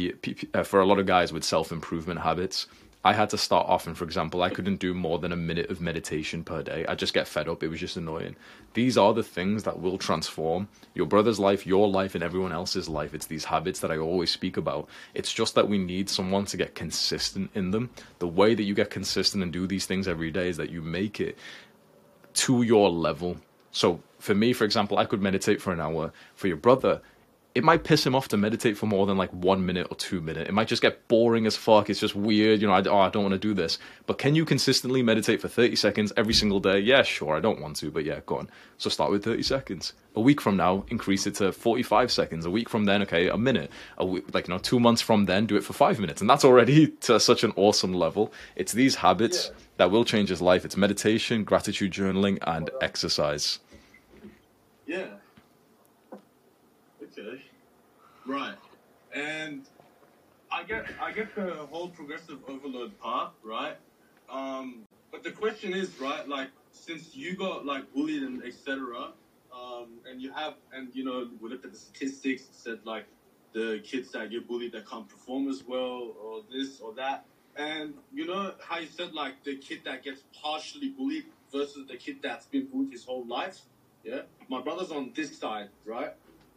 uh, 0.54 0.64
for 0.64 0.82
a 0.82 0.86
lot 0.86 1.00
of 1.00 1.06
guys 1.06 1.32
with 1.32 1.44
self 1.44 1.72
improvement 1.72 2.20
habits. 2.22 2.68
I 3.04 3.14
had 3.14 3.32
to 3.32 3.38
start 3.38 3.68
off, 3.68 3.88
and 3.88 3.98
for 3.98 4.04
example, 4.04 4.44
I 4.44 4.52
couldn't 4.52 4.76
do 4.80 4.94
more 4.94 5.18
than 5.18 5.32
a 5.32 5.36
minute 5.36 5.72
of 5.72 5.82
meditation 5.82 6.44
per 6.44 6.62
day. 6.62 6.86
I 6.88 6.94
just 6.94 7.16
get 7.16 7.28
fed 7.28 7.50
up. 7.50 7.64
It 7.64 7.68
was 7.68 7.80
just 7.80 7.98
annoying. 7.98 8.36
These 8.76 8.96
are 8.96 9.12
the 9.12 9.24
things 9.24 9.64
that 9.64 9.80
will 9.80 9.98
transform 9.98 10.68
your 10.94 11.08
brother's 11.08 11.40
life, 11.40 11.66
your 11.66 11.90
life, 11.90 12.14
and 12.14 12.24
everyone 12.24 12.52
else's 12.52 12.88
life. 12.88 13.16
It's 13.16 13.26
these 13.26 13.46
habits 13.46 13.80
that 13.80 13.90
I 13.90 13.98
always 13.98 14.30
speak 14.30 14.56
about. 14.56 14.88
It's 15.16 15.34
just 15.34 15.56
that 15.56 15.68
we 15.68 15.80
need 15.80 16.12
someone 16.12 16.46
to 16.46 16.58
get 16.58 16.76
consistent 16.76 17.50
in 17.56 17.72
them. 17.72 17.90
The 18.20 18.28
way 18.28 18.54
that 18.54 18.64
you 18.64 18.76
get 18.76 18.92
consistent 18.92 19.42
and 19.42 19.52
do 19.52 19.66
these 19.66 19.88
things 19.88 20.08
every 20.08 20.30
day 20.30 20.50
is 20.50 20.58
that 20.58 20.70
you 20.70 20.84
make 20.84 21.20
it 21.20 21.40
to 22.34 22.62
your 22.62 22.92
level. 22.92 23.38
So 23.72 24.00
for 24.22 24.36
me, 24.36 24.54
for 24.54 24.64
example, 24.66 24.98
I 24.98 25.06
could 25.06 25.22
meditate 25.22 25.62
for 25.62 25.74
an 25.74 25.80
hour. 25.82 26.12
For 26.36 26.48
your 26.48 26.58
brother, 26.58 27.02
it 27.54 27.66
might 27.66 27.84
piss 27.84 28.06
him 28.06 28.16
off 28.16 28.30
to 28.30 28.38
meditate 28.38 28.78
for 28.78 28.86
more 28.86 29.06
than 29.06 29.18
like 29.18 29.30
one 29.32 29.66
minute 29.66 29.88
or 29.92 29.96
two 29.98 30.22
minutes. 30.22 30.48
It 30.48 30.54
might 30.54 30.70
just 30.70 30.82
get 30.82 31.06
boring 31.10 31.46
as 31.46 31.58
fuck. 31.58 31.90
It's 31.90 32.00
just 32.00 32.16
weird, 32.16 32.62
you 32.62 32.68
know. 32.68 32.74
I, 32.74 32.82
oh, 32.88 33.00
I 33.00 33.10
don't 33.10 33.24
want 33.24 33.34
to 33.34 33.38
do 33.40 33.54
this. 33.54 33.78
But 34.06 34.20
can 34.20 34.36
you 34.36 34.46
consistently 34.46 35.04
meditate 35.04 35.42
for 35.42 35.50
thirty 35.50 35.76
seconds 35.76 36.14
every 36.16 36.34
single 36.34 36.62
day? 36.62 36.80
Yeah, 36.80 37.04
sure. 37.04 37.36
I 37.36 37.42
don't 37.42 37.60
want 37.60 37.76
to, 37.78 37.92
but 37.92 38.06
yeah, 38.06 38.22
go 38.26 38.38
on. 38.38 38.50
So 38.78 38.90
start 38.90 39.12
with 39.12 39.26
thirty 39.26 39.44
seconds. 39.44 39.92
A 40.16 40.22
week 40.22 40.40
from 40.40 40.56
now, 40.56 40.86
increase 40.88 41.28
it 41.28 41.36
to 41.36 41.52
forty-five 41.52 42.10
seconds. 42.10 42.46
A 42.46 42.50
week 42.50 42.70
from 42.70 42.86
then, 42.86 43.02
okay, 43.02 43.28
a 43.28 43.38
minute. 43.38 43.70
A 43.98 44.06
week, 44.06 44.34
like 44.34 44.48
you 44.48 44.54
know, 44.54 44.60
two 44.60 44.80
months 44.80 45.02
from 45.02 45.26
then, 45.26 45.46
do 45.46 45.58
it 45.58 45.64
for 45.66 45.74
five 45.74 46.00
minutes, 46.00 46.22
and 46.22 46.30
that's 46.30 46.46
already 46.46 46.88
to 47.02 47.20
such 47.20 47.44
an 47.44 47.52
awesome 47.58 47.94
level. 47.94 48.32
It's 48.56 48.72
these 48.72 48.96
habits 48.96 49.48
Yeah. 49.50 49.60
that 49.76 49.92
will 49.92 50.06
change 50.06 50.30
his 50.30 50.42
life. 50.42 50.64
It's 50.64 50.78
meditation, 50.78 51.44
gratitude 51.44 51.92
journaling, 51.92 52.38
and 52.48 52.70
exercise. 52.82 53.60
Yeah. 54.86 55.08
Okay. 57.02 57.42
Right. 58.26 58.56
And 59.14 59.68
I 60.52 60.64
get 60.64 60.86
I 61.02 61.12
get 61.12 61.36
the 61.36 61.54
whole 61.70 61.90
progressive 61.90 62.40
overload 62.48 62.98
part, 63.00 63.34
right? 63.44 63.78
Um 64.30 64.86
but 65.12 65.24
the 65.24 65.32
question 65.32 65.74
is, 65.74 66.00
right? 66.00 66.28
Like, 66.28 66.50
since 66.72 67.16
you 67.16 67.36
got 67.36 67.66
like 67.66 67.94
bullied 67.94 68.24
and 68.24 68.44
etc. 68.44 69.12
Um, 69.54 70.00
and 70.10 70.22
you 70.22 70.32
have, 70.32 70.56
and 70.74 70.88
you 70.96 71.04
know, 71.04 71.30
we 71.42 71.50
looked 71.50 71.66
at 71.66 71.72
the 71.72 71.78
statistics. 71.78 72.48
Said 72.54 72.80
like 72.86 73.06
the 73.52 73.82
kids 73.84 74.12
that 74.14 74.32
get 74.32 74.48
bullied 74.48 74.72
that 74.72 74.90
can't 74.90 75.08
perform 75.08 75.50
as 75.50 75.64
well, 75.68 76.16
or 76.22 76.44
this 76.50 76.80
or 76.80 76.94
that. 76.94 77.26
And 77.58 77.96
you 78.14 78.26
know 78.26 78.54
how 78.66 78.78
you 78.80 78.88
said 78.88 79.14
like 79.14 79.44
the 79.44 79.58
kid 79.58 79.82
that 79.84 80.04
gets 80.04 80.24
partially 80.42 80.90
bullied 80.90 81.26
versus 81.52 81.86
the 81.88 81.98
kid 81.98 82.18
that's 82.22 82.46
been 82.46 82.68
bullied 82.68 82.94
his 82.94 83.04
whole 83.04 83.26
life. 83.28 83.60
Yeah, 84.04 84.22
my 84.50 84.62
brother's 84.62 84.92
on 84.92 85.12
this 85.16 85.38
side, 85.38 85.70
right? 85.86 86.14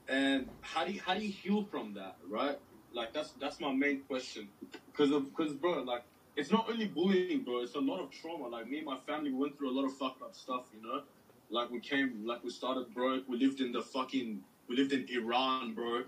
And 0.09 0.49
how 0.61 0.85
do 0.85 0.93
you 0.93 1.01
how 1.01 1.15
do 1.15 1.21
you 1.21 1.33
heal 1.33 1.65
from 1.65 1.95
that, 1.95 2.17
right? 2.29 2.59
Like 2.93 3.13
that's 3.13 3.33
that's 3.33 3.61
my 3.61 3.73
main 3.73 4.03
question. 4.03 4.49
Because 4.87 5.11
of 5.11 5.35
because 5.35 5.53
bro, 5.55 5.83
like 5.83 6.05
it's 6.37 6.51
not 6.51 6.69
only 6.69 6.87
bullying, 6.87 7.43
bro. 7.43 7.59
It's 7.63 7.75
a 7.75 7.81
lot 7.81 8.01
of 8.01 8.11
trauma. 8.11 8.49
Like 8.49 8.69
me 8.69 8.79
and 8.79 8.87
my 8.87 8.99
family 9.07 9.33
went 9.33 9.57
through 9.57 9.71
a 9.71 9.77
lot 9.77 9.85
of 9.85 9.97
fucked 9.97 10.23
up 10.23 10.35
stuff, 10.35 10.65
you 10.75 10.83
know. 10.83 11.03
Like 11.51 11.71
we 11.71 11.81
came, 11.81 12.23
like 12.27 12.43
we 12.43 12.51
started 12.51 12.93
broke. 12.95 13.29
We 13.29 13.39
lived 13.39 13.61
in 13.61 13.73
the 13.73 13.83
fucking, 13.83 14.43
we 14.69 14.77
lived 14.77 14.93
in 14.93 15.07
Iran, 15.11 15.75
bro. 15.75 15.99
A 16.01 16.05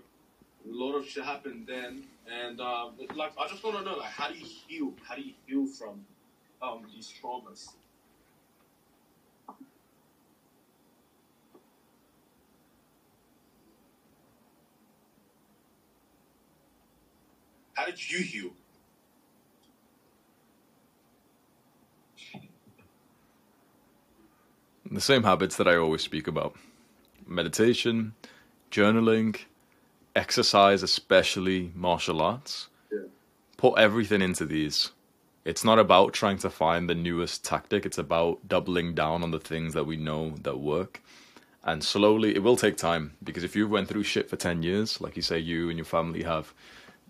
lot 0.65 0.95
of 0.95 1.07
shit 1.07 1.23
happened 1.23 1.65
then, 1.67 2.03
and 2.29 2.59
um, 2.59 2.95
like 3.15 3.31
I 3.39 3.47
just 3.47 3.63
want 3.63 3.77
to 3.77 3.83
know, 3.83 3.97
like, 3.97 4.11
how 4.11 4.29
do 4.29 4.37
you 4.37 4.45
heal? 4.45 4.93
How 5.07 5.15
do 5.15 5.21
you 5.21 5.33
heal 5.45 5.65
from 5.67 6.01
um, 6.61 6.83
these 6.93 7.13
traumas? 7.21 7.69
How 17.77 17.85
did 17.85 18.11
you 18.11 18.23
heal? 18.23 18.49
The 24.89 24.99
same 24.99 25.21
habits 25.21 25.57
that 25.57 25.67
I 25.67 25.75
always 25.75 26.01
speak 26.01 26.27
about 26.27 26.55
meditation, 27.27 28.15
journaling, 28.71 29.37
exercise, 30.15 30.81
especially 30.81 31.71
martial 31.75 32.19
arts. 32.19 32.67
Yeah. 32.91 33.01
Put 33.57 33.77
everything 33.77 34.23
into 34.23 34.47
these. 34.47 34.89
It's 35.45 35.63
not 35.63 35.77
about 35.77 36.13
trying 36.13 36.39
to 36.39 36.49
find 36.49 36.89
the 36.89 36.95
newest 36.95 37.45
tactic, 37.45 37.85
it's 37.85 37.99
about 37.99 38.47
doubling 38.47 38.95
down 38.95 39.21
on 39.21 39.29
the 39.29 39.39
things 39.39 39.75
that 39.75 39.85
we 39.85 39.97
know 39.97 40.33
that 40.41 40.57
work. 40.57 41.03
And 41.63 41.83
slowly, 41.83 42.33
it 42.33 42.41
will 42.41 42.57
take 42.57 42.77
time 42.77 43.17
because 43.23 43.43
if 43.43 43.55
you 43.55 43.67
went 43.67 43.87
through 43.87 44.03
shit 44.03 44.31
for 44.31 44.35
10 44.35 44.63
years, 44.63 44.99
like 44.99 45.15
you 45.15 45.21
say 45.21 45.37
you 45.37 45.69
and 45.69 45.77
your 45.77 45.85
family 45.85 46.23
have, 46.23 46.55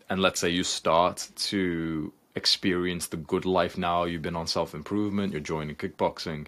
and 0.09 0.21
let's 0.21 0.39
say 0.39 0.49
you 0.49 0.63
start 0.63 1.29
to 1.35 2.13
experience 2.35 3.07
the 3.07 3.17
good 3.17 3.45
life 3.45 3.77
now, 3.77 4.05
you've 4.05 4.21
been 4.21 4.35
on 4.35 4.47
self 4.47 4.73
improvement, 4.73 5.31
you're 5.31 5.41
joining 5.41 5.75
kickboxing, 5.75 6.47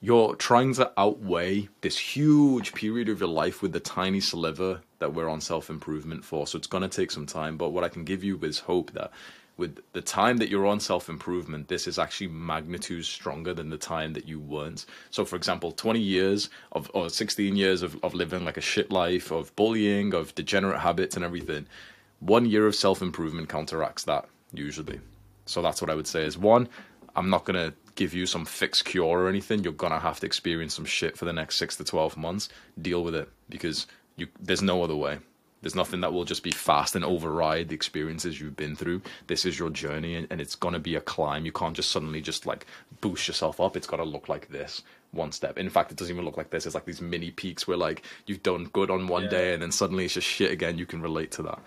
you're 0.00 0.34
trying 0.36 0.74
to 0.74 0.92
outweigh 0.96 1.68
this 1.80 1.98
huge 1.98 2.74
period 2.74 3.08
of 3.08 3.20
your 3.20 3.28
life 3.28 3.62
with 3.62 3.72
the 3.72 3.80
tiny 3.80 4.20
sliver 4.20 4.80
that 4.98 5.12
we're 5.14 5.28
on 5.28 5.40
self 5.40 5.70
improvement 5.70 6.24
for. 6.24 6.46
So 6.46 6.58
it's 6.58 6.66
going 6.66 6.82
to 6.82 6.88
take 6.88 7.10
some 7.10 7.26
time. 7.26 7.56
But 7.56 7.70
what 7.70 7.84
I 7.84 7.88
can 7.88 8.04
give 8.04 8.22
you 8.22 8.38
is 8.42 8.58
hope 8.58 8.92
that 8.92 9.10
with 9.56 9.80
the 9.94 10.02
time 10.02 10.36
that 10.36 10.50
you're 10.50 10.66
on 10.66 10.80
self 10.80 11.08
improvement, 11.08 11.68
this 11.68 11.88
is 11.88 11.98
actually 11.98 12.28
magnitudes 12.28 13.08
stronger 13.08 13.54
than 13.54 13.70
the 13.70 13.78
time 13.78 14.12
that 14.12 14.28
you 14.28 14.38
weren't. 14.38 14.84
So, 15.10 15.24
for 15.24 15.36
example, 15.36 15.72
20 15.72 15.98
years 15.98 16.50
of 16.72 16.90
or 16.94 17.08
16 17.08 17.56
years 17.56 17.82
of, 17.82 17.98
of 18.04 18.14
living 18.14 18.44
like 18.44 18.58
a 18.58 18.62
shit 18.62 18.90
life, 18.90 19.30
of 19.30 19.54
bullying, 19.56 20.14
of 20.14 20.34
degenerate 20.34 20.80
habits, 20.80 21.16
and 21.16 21.24
everything. 21.24 21.66
One 22.20 22.46
year 22.46 22.66
of 22.66 22.74
self 22.74 23.02
improvement 23.02 23.48
counteracts 23.48 24.04
that 24.04 24.26
usually. 24.52 25.00
So 25.44 25.62
that's 25.62 25.80
what 25.80 25.90
I 25.90 25.94
would 25.94 26.06
say 26.06 26.24
is 26.24 26.36
one, 26.36 26.68
I'm 27.14 27.30
not 27.30 27.44
going 27.44 27.56
to 27.56 27.74
give 27.94 28.12
you 28.14 28.26
some 28.26 28.44
fixed 28.44 28.84
cure 28.84 29.04
or 29.20 29.28
anything. 29.28 29.62
You're 29.64 29.72
going 29.72 29.92
to 29.92 29.98
have 29.98 30.20
to 30.20 30.26
experience 30.26 30.74
some 30.74 30.84
shit 30.84 31.16
for 31.16 31.24
the 31.24 31.32
next 31.32 31.56
six 31.56 31.76
to 31.76 31.84
12 31.84 32.16
months. 32.16 32.48
Deal 32.80 33.02
with 33.04 33.14
it 33.14 33.28
because 33.48 33.86
you, 34.16 34.28
there's 34.40 34.62
no 34.62 34.82
other 34.82 34.96
way. 34.96 35.18
There's 35.62 35.74
nothing 35.74 36.00
that 36.02 36.12
will 36.12 36.24
just 36.24 36.42
be 36.42 36.50
fast 36.50 36.94
and 36.94 37.04
override 37.04 37.68
the 37.70 37.74
experiences 37.74 38.40
you've 38.40 38.56
been 38.56 38.76
through. 38.76 39.02
This 39.26 39.44
is 39.46 39.58
your 39.58 39.70
journey 39.70 40.14
and, 40.14 40.26
and 40.30 40.40
it's 40.40 40.54
going 40.54 40.74
to 40.74 40.78
be 40.80 40.94
a 40.94 41.00
climb. 41.00 41.46
You 41.46 41.52
can't 41.52 41.74
just 41.74 41.90
suddenly 41.90 42.20
just 42.20 42.44
like 42.46 42.66
boost 43.00 43.26
yourself 43.28 43.60
up. 43.60 43.76
It's 43.76 43.86
got 43.86 43.96
to 43.96 44.04
look 44.04 44.28
like 44.28 44.48
this 44.48 44.82
one 45.12 45.32
step. 45.32 45.58
In 45.58 45.70
fact, 45.70 45.90
it 45.90 45.96
doesn't 45.96 46.14
even 46.14 46.24
look 46.26 46.36
like 46.36 46.50
this. 46.50 46.66
It's 46.66 46.74
like 46.74 46.84
these 46.84 47.00
mini 47.00 47.30
peaks 47.30 47.66
where 47.66 47.76
like 47.78 48.02
you've 48.26 48.42
done 48.42 48.64
good 48.72 48.90
on 48.90 49.06
one 49.06 49.24
Yeah. 49.24 49.28
day 49.30 49.54
and 49.54 49.62
then 49.62 49.72
suddenly 49.72 50.04
it's 50.04 50.14
just 50.14 50.26
shit 50.28 50.50
again. 50.52 50.76
You 50.78 50.86
can 50.86 51.00
relate 51.00 51.30
to 51.32 51.42
that. 51.44 51.58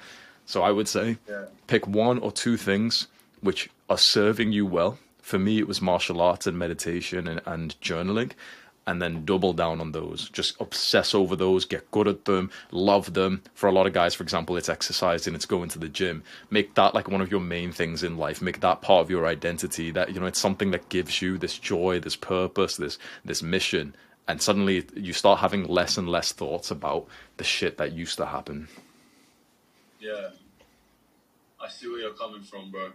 So 0.49 0.63
I 0.63 0.71
would 0.71 0.87
say 0.87 1.17
Yeah. 1.29 1.45
pick 1.67 1.85
one 1.85 2.17
or 2.17 2.31
two 2.31 2.57
things 2.57 3.05
which 3.39 3.69
are 3.87 3.99
serving 3.99 4.51
you 4.51 4.65
well. 4.65 4.97
For 5.21 5.37
me, 5.37 5.59
it 5.59 5.67
was 5.67 5.79
martial 5.79 6.21
arts 6.21 6.47
and 6.47 6.57
meditation 6.57 7.27
and, 7.27 7.39
and 7.45 7.75
journaling, 7.81 8.31
and 8.87 8.99
then 8.99 9.25
double 9.25 9.53
down 9.53 9.79
on 9.79 9.91
those. 9.91 10.27
Just 10.29 10.59
obsess 10.59 11.13
over 11.13 11.35
those, 11.35 11.65
get 11.65 11.91
good 11.91 12.07
at 12.07 12.25
them, 12.25 12.49
love 12.71 13.13
them. 13.13 13.43
For 13.53 13.67
a 13.67 13.71
lot 13.71 13.85
of 13.85 13.93
guys, 13.93 14.15
for 14.15 14.23
example, 14.23 14.57
it's 14.57 14.69
exercising, 14.69 15.35
it's 15.35 15.45
going 15.45 15.69
to 15.69 15.77
the 15.77 15.87
gym. 15.87 16.23
Make 16.49 16.73
that 16.73 16.95
like 16.95 17.07
one 17.07 17.21
of 17.21 17.29
your 17.29 17.41
main 17.41 17.71
things 17.71 18.01
in 18.01 18.17
life. 18.17 18.41
Make 18.41 18.59
that 18.61 18.81
part 18.81 19.01
of 19.01 19.11
your 19.11 19.27
identity. 19.27 19.91
That 19.91 20.15
you 20.15 20.19
know, 20.19 20.25
it's 20.25 20.41
something 20.41 20.71
that 20.71 20.89
gives 20.89 21.21
you 21.21 21.37
this 21.37 21.59
joy, 21.59 21.99
this 21.99 22.15
purpose, 22.15 22.77
this 22.77 22.97
this 23.23 23.43
mission. 23.43 23.95
And 24.27 24.41
suddenly 24.41 24.87
you 24.95 25.13
start 25.13 25.41
having 25.41 25.65
less 25.67 25.95
and 25.95 26.09
less 26.09 26.31
thoughts 26.31 26.71
about 26.71 27.05
the 27.37 27.43
shit 27.43 27.77
that 27.77 27.91
used 27.93 28.17
to 28.17 28.25
happen. 28.25 28.67
Yeah. 29.99 30.29
I 31.61 31.67
see 31.67 31.89
where 31.89 31.99
you're 31.99 32.13
coming 32.13 32.41
from, 32.41 32.71
bro. 32.71 32.91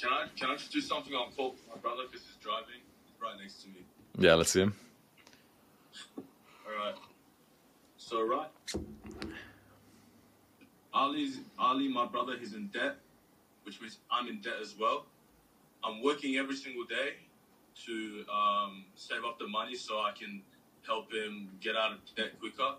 Can 0.00 0.10
I 0.10 0.26
can 0.34 0.50
I 0.50 0.56
just 0.56 0.72
do 0.72 0.80
something 0.80 1.12
on 1.12 1.30
call 1.32 1.54
my 1.68 1.78
brother 1.78 2.04
because 2.10 2.26
he's 2.26 2.36
driving 2.42 2.80
right 3.22 3.38
next 3.38 3.62
to 3.62 3.68
me? 3.68 3.84
Yeah, 4.18 4.34
let's 4.34 4.50
see 4.50 4.62
him. 4.62 4.74
All 6.16 6.86
right. 6.86 6.94
So 7.98 8.26
right, 8.26 8.48
Ali's 10.92 11.38
Ali, 11.58 11.86
my 11.86 12.06
brother, 12.06 12.36
he's 12.38 12.54
in 12.54 12.66
debt, 12.68 12.96
which 13.64 13.80
means 13.80 13.98
I'm 14.10 14.26
in 14.26 14.40
debt 14.40 14.54
as 14.60 14.74
well. 14.78 15.06
I'm 15.84 16.02
working 16.02 16.36
every 16.36 16.56
single 16.56 16.84
day 16.84 17.14
to 17.86 18.24
um, 18.32 18.84
save 18.96 19.24
up 19.24 19.38
the 19.38 19.46
money 19.46 19.76
so 19.76 20.00
I 20.00 20.12
can 20.18 20.42
help 20.86 21.12
him 21.12 21.50
get 21.60 21.76
out 21.76 21.92
of 21.92 21.98
debt 22.16 22.38
quicker. 22.40 22.74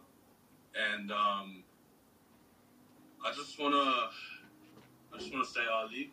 And 0.75 1.11
um, 1.11 1.63
I 3.25 3.33
just 3.35 3.59
wanna, 3.59 3.75
I 3.75 5.17
just 5.17 5.31
wanna 5.31 5.45
say, 5.45 5.61
Ali, 5.71 6.11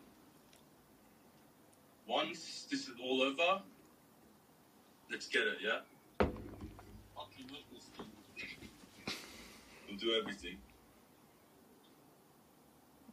once 2.07 2.67
this 2.69 2.87
is 2.87 2.95
all 3.01 3.21
over, 3.21 3.61
let's 5.11 5.27
get 5.27 5.43
it, 5.43 5.57
yeah. 5.63 5.79
We'll 9.87 9.97
do 9.97 10.19
everything. 10.19 10.57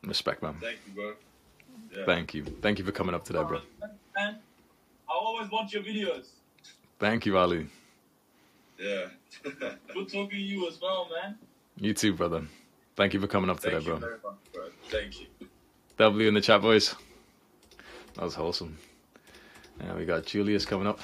Respect, 0.05 0.43
man. 0.43 0.57
Thank 0.61 0.79
you, 0.87 0.95
bro. 0.95 1.15
Yeah. 1.97 2.05
Thank 2.07 2.35
you. 2.35 2.45
Thank 2.63 2.79
you 2.79 2.85
for 2.85 2.93
coming 2.93 3.15
up 3.15 3.25
today, 3.25 3.43
bro. 3.43 3.61
Man, 4.17 4.37
I 5.09 5.13
always 5.13 5.51
watch 5.51 5.73
your 5.73 5.83
videos. 5.83 6.27
Thank 6.99 7.27
you, 7.27 7.37
Ali. 7.39 7.67
Yeah. 8.79 9.07
Good 9.93 10.09
talking 10.09 10.31
to 10.31 10.37
you 10.37 10.69
as 10.69 10.81
well, 10.81 11.09
man. 11.15 11.37
You 11.79 11.95
too, 11.95 12.13
brother. 12.15 12.45
Thank 12.97 13.15
you 13.15 13.21
for 13.21 13.27
coming 13.27 13.51
up 13.51 13.61
today, 13.61 13.75
Thank 13.75 13.87
you 13.87 13.91
bro. 13.93 14.01
very 14.01 14.19
much, 14.25 14.53
bro. 14.53 14.65
Thank 14.89 15.21
you. 15.21 15.27
W 15.99 16.29
in 16.29 16.35
the 16.35 16.41
chat, 16.41 16.61
boys. 16.63 16.95
That 18.15 18.25
was 18.25 18.35
wholesome. 18.35 18.79
Yeah, 19.83 19.95
we 19.95 20.05
got 20.07 20.25
Julius 20.25 20.65
coming 20.65 20.87
up. 20.87 21.01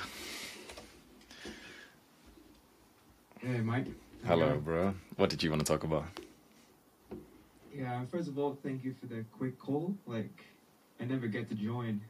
Hey, 3.40 3.60
Mike. 3.60 3.86
Hello, 4.26 4.48
Yeah. 4.48 4.56
bro. 4.56 4.94
What 5.16 5.30
did 5.30 5.42
you 5.42 5.50
want 5.50 5.60
to 5.60 5.66
talk 5.66 5.84
about? 5.84 6.04
Yeah, 7.74 8.04
first 8.06 8.28
of 8.28 8.38
all, 8.38 8.56
thank 8.62 8.84
you 8.84 8.94
for 9.00 9.06
the 9.06 9.24
quick 9.36 9.58
call. 9.58 9.94
Like, 10.06 10.44
I 11.00 11.04
never 11.04 11.26
get 11.26 11.48
to 11.48 11.54
join. 11.54 12.00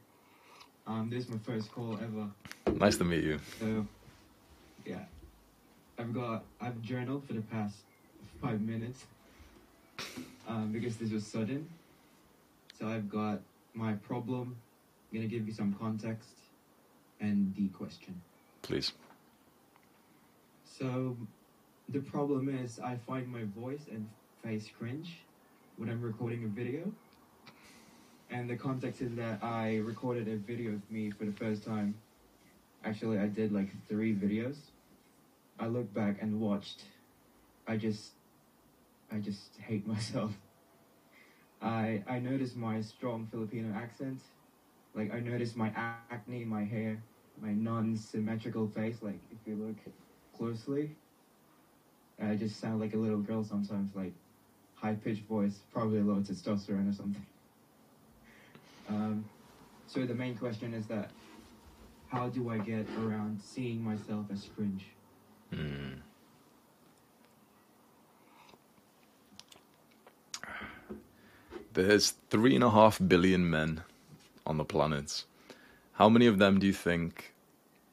Um, 0.85 1.09
this 1.09 1.23
is 1.25 1.29
my 1.29 1.37
first 1.39 1.71
call 1.71 1.97
ever. 2.01 2.29
Nice 2.77 2.97
to 2.97 3.03
meet 3.03 3.23
you. 3.23 3.39
So, 3.59 3.87
yeah. 4.85 4.99
I've 5.97 6.13
got, 6.13 6.43
I've 6.59 6.81
journaled 6.81 7.25
for 7.25 7.33
the 7.33 7.41
past 7.41 7.75
five 8.41 8.61
minutes. 8.61 9.05
Um, 10.47 10.71
because 10.71 10.97
this 10.97 11.11
was 11.11 11.25
sudden. 11.25 11.69
So 12.77 12.87
I've 12.87 13.09
got 13.09 13.39
my 13.73 13.93
problem. 13.93 14.57
I'm 15.11 15.17
gonna 15.17 15.29
give 15.29 15.47
you 15.47 15.53
some 15.53 15.73
context 15.73 16.29
and 17.21 17.53
the 17.55 17.67
question. 17.69 18.21
Please. 18.61 18.93
So, 20.65 21.15
the 21.89 21.99
problem 21.99 22.49
is 22.49 22.79
I 22.79 22.97
find 22.97 23.27
my 23.27 23.43
voice 23.43 23.85
and 23.91 24.09
face 24.43 24.69
cringe 24.77 25.19
when 25.77 25.89
I'm 25.89 26.01
recording 26.01 26.43
a 26.43 26.47
video. 26.47 26.91
And 28.29 28.49
the 28.49 28.55
context 28.55 29.01
is 29.01 29.15
that 29.15 29.43
I 29.43 29.77
recorded 29.77 30.27
a 30.27 30.35
video 30.35 30.71
of 30.71 30.91
me 30.91 31.11
for 31.11 31.25
the 31.25 31.31
first 31.31 31.63
time. 31.63 31.95
Actually, 32.83 33.19
I 33.19 33.27
did 33.27 33.53
like 33.53 33.69
three 33.87 34.13
videos. 34.13 34.55
I 35.59 35.67
look 35.67 35.93
back 35.93 36.17
and 36.21 36.39
watched. 36.39 36.83
I 37.67 37.77
just, 37.77 38.11
I 39.11 39.17
just 39.19 39.55
hate 39.57 39.87
myself. 39.95 40.33
I 41.61 42.03
I 42.07 42.19
noticed 42.19 42.57
my 42.57 42.81
strong 42.81 43.27
Filipino 43.31 43.73
accent. 43.75 44.19
Like 44.93 45.13
I 45.13 45.19
noticed 45.19 45.55
my 45.55 45.71
acne, 45.75 46.43
my 46.43 46.63
hair, 46.63 47.01
my 47.41 47.53
non-symmetrical 47.53 48.67
face. 48.67 48.97
Like 49.01 49.19
if 49.31 49.37
you 49.47 49.55
look 49.55 49.77
closely, 50.37 50.95
I 52.21 52.35
just 52.35 52.59
sound 52.59 52.79
like 52.81 52.93
a 52.93 52.97
little 52.97 53.21
girl 53.21 53.43
sometimes. 53.43 53.95
Like 53.95 54.13
high-pitched 54.75 55.25
voice, 55.27 55.59
probably 55.71 55.99
a 55.99 56.03
low 56.03 56.21
testosterone 56.21 56.89
or 56.89 56.93
something. 56.93 57.25
Um, 58.89 59.23
so 59.87 60.05
the 60.05 60.13
main 60.13 60.35
question 60.35 60.73
is 60.73 60.87
that 60.87 61.09
how 62.09 62.27
do 62.27 62.49
I 62.49 62.57
get 62.57 62.85
around 62.99 63.39
seeing 63.41 63.81
myself 63.81 64.25
as 64.29 64.49
cringe? 64.55 64.85
Hmm. 65.53 65.93
There's 71.73 72.11
three 72.29 72.55
and 72.55 72.63
a 72.63 72.69
half 72.69 72.99
billion 73.07 73.49
men 73.49 73.83
on 74.45 74.57
the 74.57 74.65
planet. 74.65 75.23
How 75.93 76.09
many 76.09 76.27
of 76.27 76.37
them 76.37 76.59
do 76.59 76.67
you 76.67 76.73
think 76.73 77.33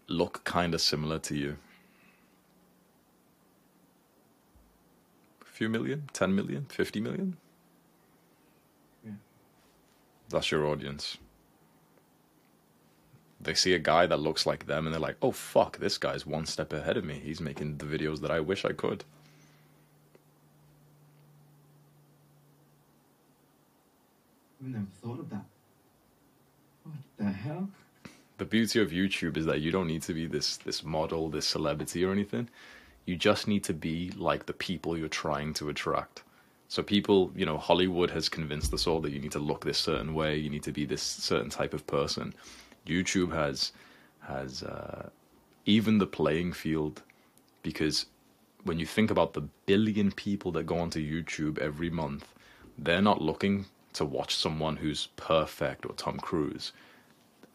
look 0.07 0.45
kind 0.45 0.75
of 0.75 0.81
similar 0.81 1.19
to 1.21 1.37
you? 1.37 1.57
A 5.43 5.45
few 5.45 5.69
million? 5.69 6.09
10 6.13 6.35
million? 6.35 6.67
50 6.69 7.01
million? 7.01 7.37
Yeah. 9.05 9.13
That's 10.29 10.51
your 10.51 10.67
audience. 10.67 11.19
They 13.41 13.55
see 13.55 13.75
a 13.75 13.79
guy 13.79 14.07
that 14.07 14.19
looks 14.19 14.45
like 14.47 14.67
them 14.67 14.87
and 14.87 14.95
they're 14.95 15.01
like, 15.01 15.17
oh 15.23 15.33
fuck, 15.33 15.79
this 15.79 15.97
guy's 15.99 16.27
one 16.27 16.47
step 16.47 16.73
ahead 16.73 16.97
of 16.97 17.05
me. 17.05 17.21
He's 17.23 17.41
making 17.41 17.79
the 17.79 17.87
videos 17.87 18.21
that 18.21 18.31
I 18.31 18.41
wish 18.41 18.65
I 18.65 18.73
could. 18.73 19.05
I've 24.63 24.69
never 24.69 24.87
thought 25.03 25.21
of 25.21 25.31
that. 25.31 25.45
What 26.85 26.95
the 27.17 27.33
hell? 27.33 27.69
the 28.41 28.45
beauty 28.47 28.81
of 28.81 28.91
YouTube 28.91 29.37
is 29.37 29.45
that 29.45 29.61
you 29.61 29.71
don't 29.71 29.87
need 29.87 30.01
to 30.01 30.15
be 30.15 30.27
this 30.27 30.57
this 30.57 30.83
model, 30.83 31.29
this 31.29 31.47
celebrity 31.47 32.03
or 32.05 32.11
anything. 32.11 32.49
You 33.05 33.15
just 33.15 33.47
need 33.47 33.63
to 33.65 33.75
be 33.75 34.11
like 34.17 34.47
the 34.47 34.55
people 34.55 34.97
you're 34.97 35.09
trying 35.09 35.53
to 35.55 35.69
attract. 35.69 36.23
So 36.69 36.83
people, 36.83 37.33
you 37.37 37.45
know, 37.45 37.59
Hollywood 37.59 38.11
has 38.13 38.31
convinced 38.31 38.73
us 38.73 38.87
all 38.87 39.01
that 39.01 39.13
you 39.13 39.19
need 39.19 39.33
to 39.33 39.39
look 39.39 39.65
this 39.65 39.79
certain 39.79 40.15
way, 40.15 40.39
you 40.39 40.49
need 40.49 40.63
to 40.63 40.73
be 40.73 40.87
this 40.87 41.03
certain 41.03 41.51
type 41.51 41.75
of 41.75 41.87
person. 41.87 42.33
YouTube 42.87 43.33
has 43.33 43.73
has 44.21 44.63
uh, 44.63 45.09
even 45.67 45.99
the 45.99 46.07
playing 46.07 46.53
field 46.53 47.03
because 47.63 48.07
when 48.65 48.79
you 48.79 48.87
think 48.87 49.11
about 49.11 49.33
the 49.33 49.43
billion 49.67 50.13
people 50.13 50.53
that 50.53 50.65
go 50.65 50.79
onto 50.79 51.01
YouTube 51.01 51.59
every 51.59 51.91
month, 51.91 52.35
they're 52.79 53.03
not 53.03 53.23
looking 53.23 53.67
to 53.95 54.05
watch 54.05 54.37
someone 54.37 54.77
who's 54.77 55.09
perfect 55.17 55.87
or 55.87 55.93
Tom 55.95 56.19
Cruise 56.19 56.73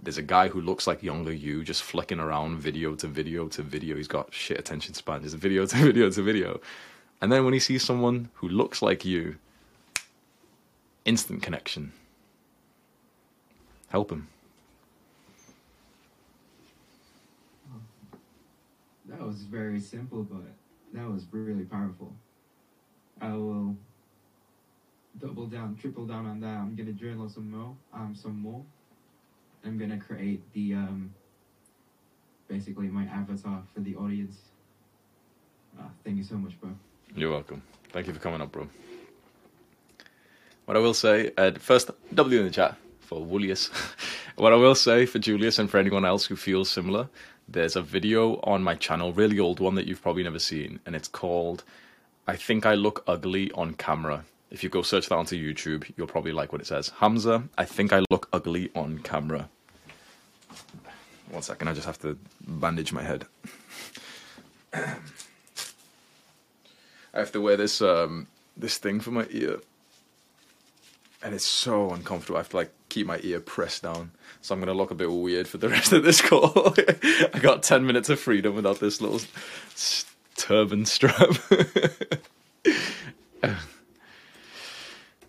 there's 0.01 0.17
a 0.17 0.23
guy 0.23 0.47
who 0.47 0.61
looks 0.61 0.87
like 0.87 1.01
younger 1.03 1.33
you 1.33 1.63
just 1.63 1.83
flicking 1.83 2.19
around 2.19 2.57
video 2.59 2.95
to 2.95 3.07
video 3.07 3.47
to 3.47 3.61
video. 3.61 3.95
He's 3.95 4.07
got 4.07 4.33
shit 4.33 4.59
attention 4.59 4.93
span. 4.93 5.23
A 5.23 5.27
video 5.29 5.65
to 5.65 5.75
video 5.83 6.09
to 6.09 6.21
video. 6.21 6.61
And 7.21 7.31
then 7.31 7.43
when 7.43 7.53
he 7.53 7.59
sees 7.59 7.83
someone 7.83 8.29
who 8.35 8.47
looks 8.47 8.81
like 8.81 9.05
you, 9.05 9.37
instant 11.05 11.41
connection. 11.41 11.93
Help 13.87 14.11
him. 14.11 14.27
That 19.17 19.25
was 19.25 19.43
very 19.43 19.79
simple, 19.79 20.23
but 20.23 20.43
that 20.93 21.09
was 21.09 21.25
really 21.31 21.63
powerful. 21.63 22.13
I 23.21 23.31
will 23.31 23.77
double 25.19 25.45
down, 25.45 25.77
triple 25.77 26.05
down 26.05 26.25
on 26.25 26.41
that. 26.41 26.57
I'm 26.57 26.75
gonna 26.75 26.91
journal 26.91 27.29
some 27.29 27.49
more, 27.49 27.75
um, 27.93 28.13
some 28.13 28.37
more. 28.37 28.61
I'm 29.63 29.77
gonna 29.77 29.97
create 29.97 30.41
the 30.51 30.73
um, 30.73 31.13
basically 32.49 32.87
my 32.87 33.05
avatar 33.05 33.63
for 33.73 33.79
the 33.79 33.95
audience. 33.95 34.37
Uh, 35.79 35.83
thank 36.03 36.17
you 36.17 36.23
so 36.23 36.35
much, 36.35 36.59
bro. 36.59 36.71
You're 37.15 37.31
welcome. 37.31 37.61
Thank 37.93 38.07
you 38.07 38.13
for 38.13 38.19
coming 38.19 38.41
up, 38.41 38.51
bro. 38.51 38.67
What 40.65 40.75
I 40.75 40.81
will 40.81 40.93
say, 40.93 41.31
uh, 41.37 41.51
first, 41.57 41.89
W 42.13 42.39
in 42.39 42.45
the 42.45 42.51
chat 42.51 42.75
for 42.99 43.25
Woolius. 43.25 43.69
what 44.35 44.51
I 44.51 44.57
will 44.57 44.75
say 44.75 45.05
for 45.05 45.19
Julius 45.19 45.59
and 45.59 45.69
for 45.69 45.77
anyone 45.77 46.03
else 46.03 46.25
who 46.25 46.35
feels 46.35 46.69
similar, 46.69 47.07
there's 47.47 47.75
a 47.75 47.81
video 47.81 48.39
on 48.43 48.63
my 48.63 48.75
channel, 48.75 49.13
really 49.13 49.39
old 49.39 49.59
one 49.59 49.75
that 49.75 49.87
you've 49.87 50.01
probably 50.01 50.23
never 50.23 50.39
seen, 50.39 50.79
and 50.85 50.95
it's 50.95 51.07
called 51.07 51.63
I 52.27 52.35
Think 52.35 52.65
I 52.65 52.73
Look 52.73 53.03
Ugly 53.07 53.51
on 53.51 53.75
Camera. 53.75 54.25
If 54.51 54.63
you 54.63 54.69
go 54.69 54.81
search 54.81 55.09
that 55.09 55.15
onto 55.15 55.35
YouTube, 55.35 55.91
you'll 55.97 56.07
probably 56.07 56.31
like 56.31 56.51
what 56.51 56.61
it 56.61 56.67
says. 56.67 56.89
Hamza, 56.99 57.43
I 57.57 57.65
think 57.65 57.91
I 57.91 58.03
look 58.09 58.29
ugly 58.31 58.69
on 58.75 58.99
camera. 58.99 59.49
One 61.29 61.41
second, 61.41 61.67
I 61.67 61.73
just 61.73 61.87
have 61.87 61.99
to 61.99 62.17
bandage 62.47 62.93
my 62.93 63.03
head. 63.03 63.25
I 64.73 64.95
have 67.13 67.31
to 67.31 67.41
wear 67.41 67.57
this 67.57 67.81
um 67.81 68.27
this 68.55 68.77
thing 68.77 68.99
for 68.99 69.11
my 69.11 69.27
ear. 69.31 69.59
And 71.23 71.33
it's 71.33 71.45
so 71.47 71.89
uncomfortable. 71.91 72.37
I 72.37 72.41
have 72.41 72.49
to 72.49 72.57
like 72.57 72.71
keep 72.95 73.05
my 73.05 73.19
ear 73.23 73.41
pressed 73.41 73.83
down. 73.83 74.11
So 74.39 74.55
I'm 74.55 74.61
gonna 74.61 74.73
look 74.73 74.89
a 74.89 74.95
bit 74.95 75.11
weird 75.11 75.49
for 75.49 75.57
the 75.57 75.67
rest 75.75 75.91
of 75.91 76.05
this 76.05 76.21
call. 76.21 76.73
I 77.33 77.39
got 77.39 77.61
ten 77.61 77.85
minutes 77.85 78.09
of 78.09 78.21
freedom 78.21 78.55
without 78.55 78.79
this 78.79 79.01
little 79.01 79.19
turban 80.37 80.85
strap. 80.85 81.13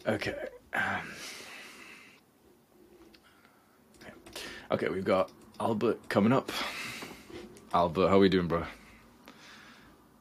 okay. 0.07 0.35
Um, 0.73 1.13
okay, 4.71 4.89
we've 4.89 5.05
got 5.05 5.33
Albert 5.59 6.09
coming 6.09 6.33
up. 6.33 6.53
Albert, 7.75 8.09
how 8.09 8.17
are 8.17 8.21
we 8.21 8.29
doing, 8.29 8.47
bro? 8.47 8.63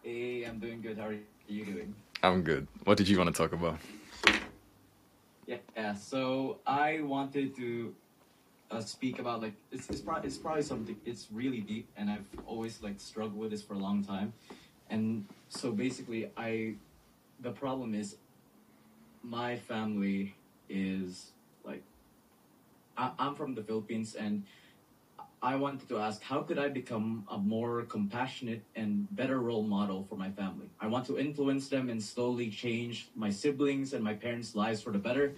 Hey, 0.01 0.45
I'm 0.45 0.57
doing 0.57 0.81
good. 0.81 0.97
How 0.97 1.09
are 1.09 1.15
you 1.47 1.65
doing? 1.65 1.93
I'm 2.23 2.41
good. 2.41 2.67
What 2.85 2.97
did 2.97 3.07
you 3.07 3.19
want 3.19 3.35
to 3.35 3.39
talk 3.39 3.53
about? 3.53 3.77
Yeah. 5.47 5.93
So 5.93 6.59
I 6.65 7.01
wanted 7.01 7.55
to 7.57 7.93
uh, 8.71 8.81
speak 8.81 9.19
about 9.19 9.41
like 9.41 9.53
it's 9.71 9.89
it's, 9.89 10.01
pro- 10.01 10.17
it's 10.17 10.37
probably 10.37 10.63
something 10.63 10.97
it's 11.05 11.27
really 11.31 11.61
deep, 11.61 11.87
and 11.97 12.09
I've 12.09 12.25
always 12.47 12.81
like 12.81 12.99
struggled 12.99 13.37
with 13.37 13.51
this 13.51 13.61
for 13.61 13.73
a 13.73 13.79
long 13.79 14.03
time. 14.03 14.33
And 14.89 15.25
so 15.49 15.71
basically, 15.71 16.29
I 16.37 16.75
the 17.41 17.51
problem 17.51 17.93
is 17.93 18.15
my 19.23 19.57
family 19.57 20.35
is 20.69 21.31
like 21.63 21.83
I, 22.97 23.11
I'm 23.19 23.35
from 23.35 23.55
the 23.55 23.63
Philippines, 23.63 24.15
and 24.15 24.43
I 25.41 25.55
wanted 25.55 25.87
to 25.89 25.99
ask 25.99 26.21
how 26.21 26.41
could 26.41 26.57
I 26.57 26.69
become 26.69 27.25
a 27.29 27.37
more 27.37 27.83
compassionate 27.83 28.63
and 28.75 29.07
better 29.15 29.39
role 29.39 29.63
model 29.63 30.05
for 30.09 30.15
my 30.15 30.31
family? 30.31 30.67
I 30.79 30.87
want 30.87 31.05
to 31.07 31.19
influence 31.19 31.67
them 31.67 31.89
and 31.89 32.01
slowly 32.01 32.49
change 32.49 33.09
my 33.15 33.29
siblings 33.29 33.93
and 33.93 34.03
my 34.03 34.13
parents' 34.13 34.55
lives 34.55 34.81
for 34.81 34.91
the 34.91 34.97
better. 34.97 35.35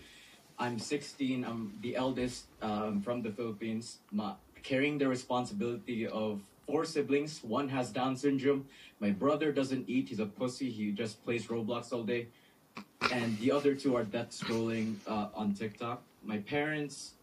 I'm 0.59 0.79
16. 0.79 1.43
I'm 1.43 1.77
the 1.81 1.95
eldest 1.95 2.45
um, 2.61 3.01
from 3.01 3.21
the 3.21 3.31
Philippines, 3.31 3.99
my, 4.11 4.33
carrying 4.63 4.97
the 4.97 5.07
responsibility 5.07 6.07
of 6.07 6.41
four 6.65 6.85
siblings. 6.85 7.43
One 7.43 7.69
has 7.69 7.91
Down 7.91 8.15
syndrome. 8.15 8.65
My 8.99 9.11
brother 9.11 9.51
doesn't 9.51 9.89
eat. 9.89 10.09
He's 10.09 10.19
a 10.19 10.25
pussy. 10.25 10.69
He 10.71 10.91
just 10.91 11.23
plays 11.23 11.47
Roblox 11.47 11.93
all 11.93 12.03
day. 12.03 12.27
And 13.11 13.37
the 13.39 13.51
other 13.51 13.75
two 13.75 13.95
are 13.95 14.03
death 14.03 14.31
scrolling 14.31 14.95
uh, 15.07 15.27
on 15.35 15.53
TikTok. 15.53 16.01
My 16.23 16.39
parents 16.39 17.13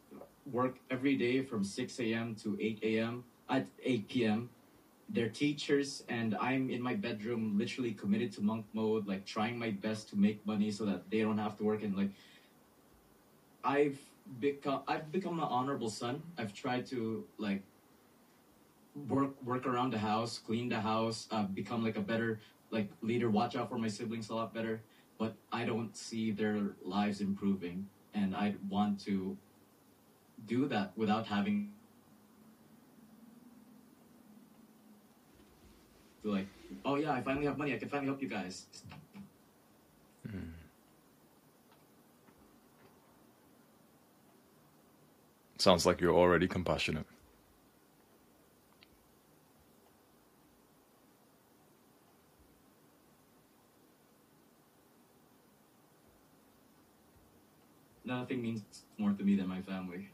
work 0.51 0.77
every 0.91 1.17
day 1.17 1.43
from 1.43 1.65
6 1.65 2.01
a.m. 2.01 2.35
to 2.37 2.57
8 2.61 2.81
a.m. 2.83 3.25
at 3.49 3.67
8 3.83 4.09
p.m. 4.09 4.51
They're 5.09 5.29
teachers, 5.29 6.03
and 6.09 6.35
I'm 6.41 6.71
in 6.71 6.81
my 6.81 6.95
bedroom, 6.95 7.59
literally 7.59 7.93
committed 7.93 8.33
to 8.33 8.43
monk 8.43 8.67
mode, 8.73 9.07
like 9.07 9.27
trying 9.27 9.59
my 9.59 9.71
best 9.71 10.09
to 10.11 10.17
make 10.17 10.45
money 10.47 10.71
so 10.71 10.85
that 10.87 11.11
they 11.11 11.21
don't 11.21 11.39
have 11.39 11.57
to 11.59 11.65
work. 11.65 11.83
And 11.83 11.97
like, 11.97 12.11
I've 13.63 13.99
become, 14.41 14.83
I've 14.89 15.13
become 15.13 15.39
an 15.39 15.47
honorable 15.49 15.91
son. 15.91 16.23
I've 16.39 16.55
tried 16.55 16.87
to 16.87 17.25
like 17.39 17.63
work 19.09 19.43
work 19.45 19.67
around 19.67 19.93
the 19.93 19.99
house, 19.99 20.39
clean 20.39 20.69
the 20.69 20.81
house, 20.81 21.27
uh, 21.31 21.43
become 21.43 21.85
like 21.85 21.97
a 21.97 22.01
better 22.01 22.41
like 22.71 22.89
leader. 23.03 23.31
Watch 23.31 23.57
out 23.57 23.69
for 23.69 23.79
my 23.79 23.89
siblings 23.89 24.31
a 24.31 24.35
lot 24.35 24.55
better. 24.55 24.81
But 25.19 25.35
I 25.53 25.65
don't 25.65 25.97
see 25.97 26.33
their 26.33 26.75
lives 26.83 27.21
improving, 27.21 27.87
and 28.15 28.35
I 28.35 28.55
want 28.69 29.01
to 29.05 29.37
do 30.47 30.67
that 30.69 30.93
without 30.97 31.27
having 31.27 31.69
to 36.23 36.33
like, 36.33 36.47
oh 36.85 36.97
yeah, 36.97 37.13
I 37.13 37.23
finally 37.23 37.47
have 37.47 37.59
money. 37.59 37.75
I 37.75 37.79
can 37.79 37.89
finally 37.89 38.09
help 38.09 38.23
you 38.23 38.29
guys. 38.29 38.67
Hmm. 40.29 40.39
Sounds 45.59 45.87
like 45.87 46.01
you're 46.01 46.15
already 46.15 46.49
compassionate. 46.49 47.07
Nothing 58.05 58.43
means 58.43 58.63
more 58.99 59.13
to 59.13 59.25
me 59.25 59.37
than 59.37 59.49
my 59.49 59.63
family. 59.63 60.09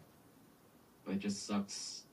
But 1.10 1.16
it 1.16 1.22
just 1.22 1.44
sucks. 1.44 2.04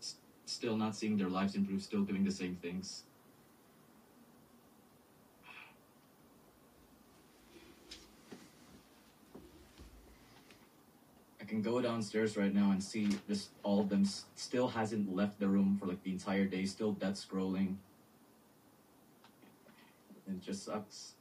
S- 0.00 0.16
still 0.46 0.76
not 0.76 0.96
seeing 0.96 1.16
their 1.16 1.28
lives 1.28 1.54
improve, 1.54 1.80
still 1.80 2.02
doing 2.02 2.24
the 2.24 2.32
same 2.32 2.56
things. 2.56 3.04
I 11.40 11.44
can 11.44 11.62
go 11.62 11.80
downstairs 11.80 12.36
right 12.36 12.52
now 12.52 12.72
and 12.72 12.82
see 12.82 13.16
just 13.28 13.50
all 13.62 13.78
of 13.78 13.88
them 13.88 14.04
still 14.34 14.66
hasn't 14.66 15.14
left 15.14 15.38
the 15.38 15.46
room 15.46 15.76
for 15.78 15.86
like 15.86 16.02
the 16.02 16.10
entire 16.10 16.46
day, 16.46 16.66
still 16.66 16.90
dead 16.90 17.14
scrolling. 17.14 17.76
It 20.26 20.42
just 20.42 20.64
sucks. 20.64 21.12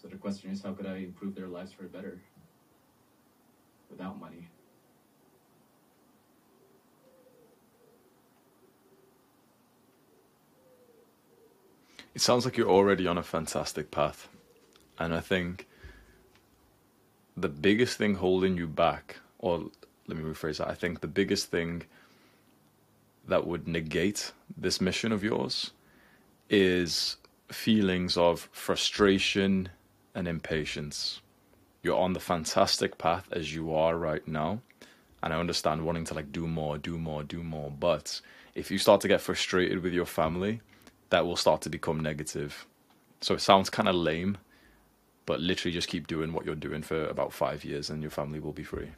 So 0.00 0.08
the 0.08 0.16
question 0.16 0.50
is, 0.50 0.62
how 0.62 0.72
could 0.72 0.86
I 0.86 0.96
improve 0.96 1.34
their 1.34 1.48
lives 1.48 1.72
for 1.72 1.82
better 1.84 2.18
without 3.90 4.18
money? 4.18 4.48
It 12.14 12.22
sounds 12.22 12.44
like 12.44 12.56
you're 12.56 12.68
already 12.68 13.06
on 13.06 13.18
a 13.18 13.22
fantastic 13.22 13.90
path. 13.90 14.28
And 14.98 15.14
I 15.14 15.20
think 15.20 15.66
the 17.36 17.48
biggest 17.48 17.98
thing 17.98 18.14
holding 18.14 18.56
you 18.56 18.66
back, 18.66 19.16
or 19.38 19.70
let 20.06 20.16
me 20.16 20.24
rephrase 20.24 20.58
that, 20.58 20.68
I 20.68 20.74
think 20.74 21.00
the 21.00 21.08
biggest 21.08 21.50
thing 21.50 21.82
that 23.28 23.46
would 23.46 23.68
negate 23.68 24.32
this 24.56 24.80
mission 24.80 25.12
of 25.12 25.22
yours 25.22 25.72
is 26.48 27.16
feelings 27.48 28.16
of 28.16 28.48
frustration 28.50 29.68
and 30.14 30.28
impatience. 30.28 31.20
You're 31.82 31.98
on 31.98 32.12
the 32.12 32.20
fantastic 32.20 32.98
path 32.98 33.28
as 33.32 33.54
you 33.54 33.74
are 33.74 33.96
right 33.96 34.26
now. 34.26 34.60
And 35.22 35.32
I 35.32 35.38
understand 35.38 35.84
wanting 35.84 36.04
to 36.06 36.14
like 36.14 36.32
do 36.32 36.46
more, 36.46 36.78
do 36.78 36.98
more, 36.98 37.22
do 37.22 37.42
more. 37.42 37.70
But 37.70 38.20
if 38.54 38.70
you 38.70 38.78
start 38.78 39.00
to 39.02 39.08
get 39.08 39.20
frustrated 39.20 39.82
with 39.82 39.92
your 39.92 40.06
family, 40.06 40.60
that 41.10 41.24
will 41.26 41.36
start 41.36 41.60
to 41.62 41.70
become 41.70 42.00
negative. 42.00 42.66
So 43.20 43.34
it 43.34 43.40
sounds 43.40 43.68
kind 43.68 43.88
of 43.88 43.94
lame, 43.94 44.38
but 45.26 45.40
literally 45.40 45.72
just 45.74 45.88
keep 45.88 46.06
doing 46.06 46.32
what 46.32 46.46
you're 46.46 46.54
doing 46.54 46.82
for 46.82 47.06
about 47.06 47.32
five 47.32 47.64
years 47.64 47.90
and 47.90 48.02
your 48.02 48.10
family 48.10 48.40
will 48.40 48.52
be 48.52 48.64
free. 48.64 48.90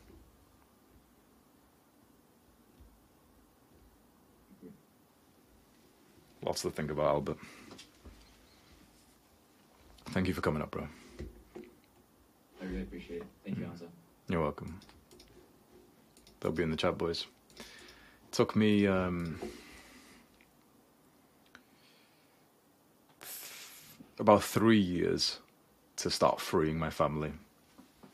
Lots 6.44 6.62
to 6.62 6.70
think 6.70 6.90
about, 6.90 7.07
Albert. 7.07 7.38
Thank 10.11 10.29
you 10.29 10.35
for 10.35 10.40
coming 10.40 10.62
up, 10.62 10.70
bro. 10.70 10.88
I 12.62 12.66
really 12.66 12.83
appreciate 12.83 13.22
it. 13.22 13.27
Thank 13.44 13.59
you, 13.59 13.64
Hamza. 13.64 13.87
You're 14.29 14.40
welcome. 14.40 14.79
They'll 16.40 16.53
be 16.53 16.62
in 16.62 16.70
the 16.70 16.77
chat, 16.77 16.96
boys. 16.96 17.27
Took 18.31 18.55
me 18.55 18.87
um, 18.87 19.38
about 24.18 24.44
three 24.44 24.79
years 24.79 25.40
to 25.96 26.11
start 26.11 26.40
freeing 26.40 26.79
my 26.79 26.90
family. 26.90 27.33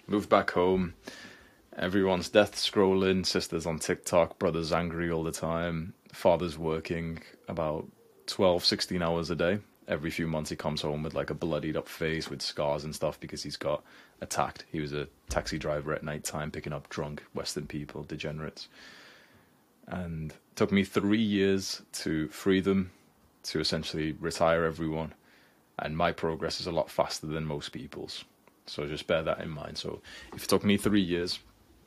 Moved 0.06 0.30
back 0.30 0.50
home. 0.52 0.94
Everyone's 1.76 2.28
death 2.28 2.56
scrolling, 2.56 3.24
sisters 3.24 3.66
on 3.66 3.78
TikTok, 3.78 4.38
brothers 4.38 4.72
angry 4.72 5.10
all 5.10 5.22
the 5.22 5.30
time, 5.30 5.92
father's 6.12 6.58
working 6.58 7.20
about 7.46 7.86
12, 8.26 8.64
16 8.64 9.00
hours 9.00 9.30
a 9.30 9.36
day. 9.36 9.58
Every 9.88 10.10
few 10.10 10.26
months 10.26 10.50
he 10.50 10.56
comes 10.56 10.82
home 10.82 11.02
with 11.02 11.14
like 11.14 11.30
a 11.30 11.34
bloodied 11.34 11.76
up 11.76 11.88
face 11.88 12.28
with 12.28 12.42
scars 12.42 12.84
and 12.84 12.94
stuff 12.94 13.18
because 13.18 13.42
he's 13.42 13.56
got 13.56 13.82
attacked. 14.20 14.64
He 14.70 14.80
was 14.80 14.92
a 14.92 15.08
taxi 15.30 15.58
driver 15.58 15.94
at 15.94 16.04
night 16.04 16.24
time 16.24 16.50
picking 16.50 16.74
up 16.74 16.88
drunk 16.90 17.24
Western 17.34 17.66
people, 17.66 18.02
degenerates. 18.02 18.68
And 19.86 20.34
took 20.56 20.70
me 20.70 20.84
three 20.84 21.22
years 21.22 21.80
to 21.92 22.28
free 22.28 22.60
them, 22.60 22.90
to 23.44 23.60
essentially 23.60 24.12
retire 24.20 24.64
everyone. 24.64 25.14
And 25.78 25.96
my 25.96 26.12
progress 26.12 26.60
is 26.60 26.66
a 26.66 26.72
lot 26.72 26.90
faster 26.90 27.26
than 27.26 27.46
most 27.46 27.70
people's. 27.72 28.24
So 28.66 28.86
just 28.86 29.06
bear 29.06 29.22
that 29.22 29.40
in 29.40 29.48
mind. 29.48 29.78
So 29.78 30.02
if 30.34 30.44
it 30.44 30.48
took 30.48 30.64
me 30.64 30.76
three 30.76 31.00
years, 31.00 31.38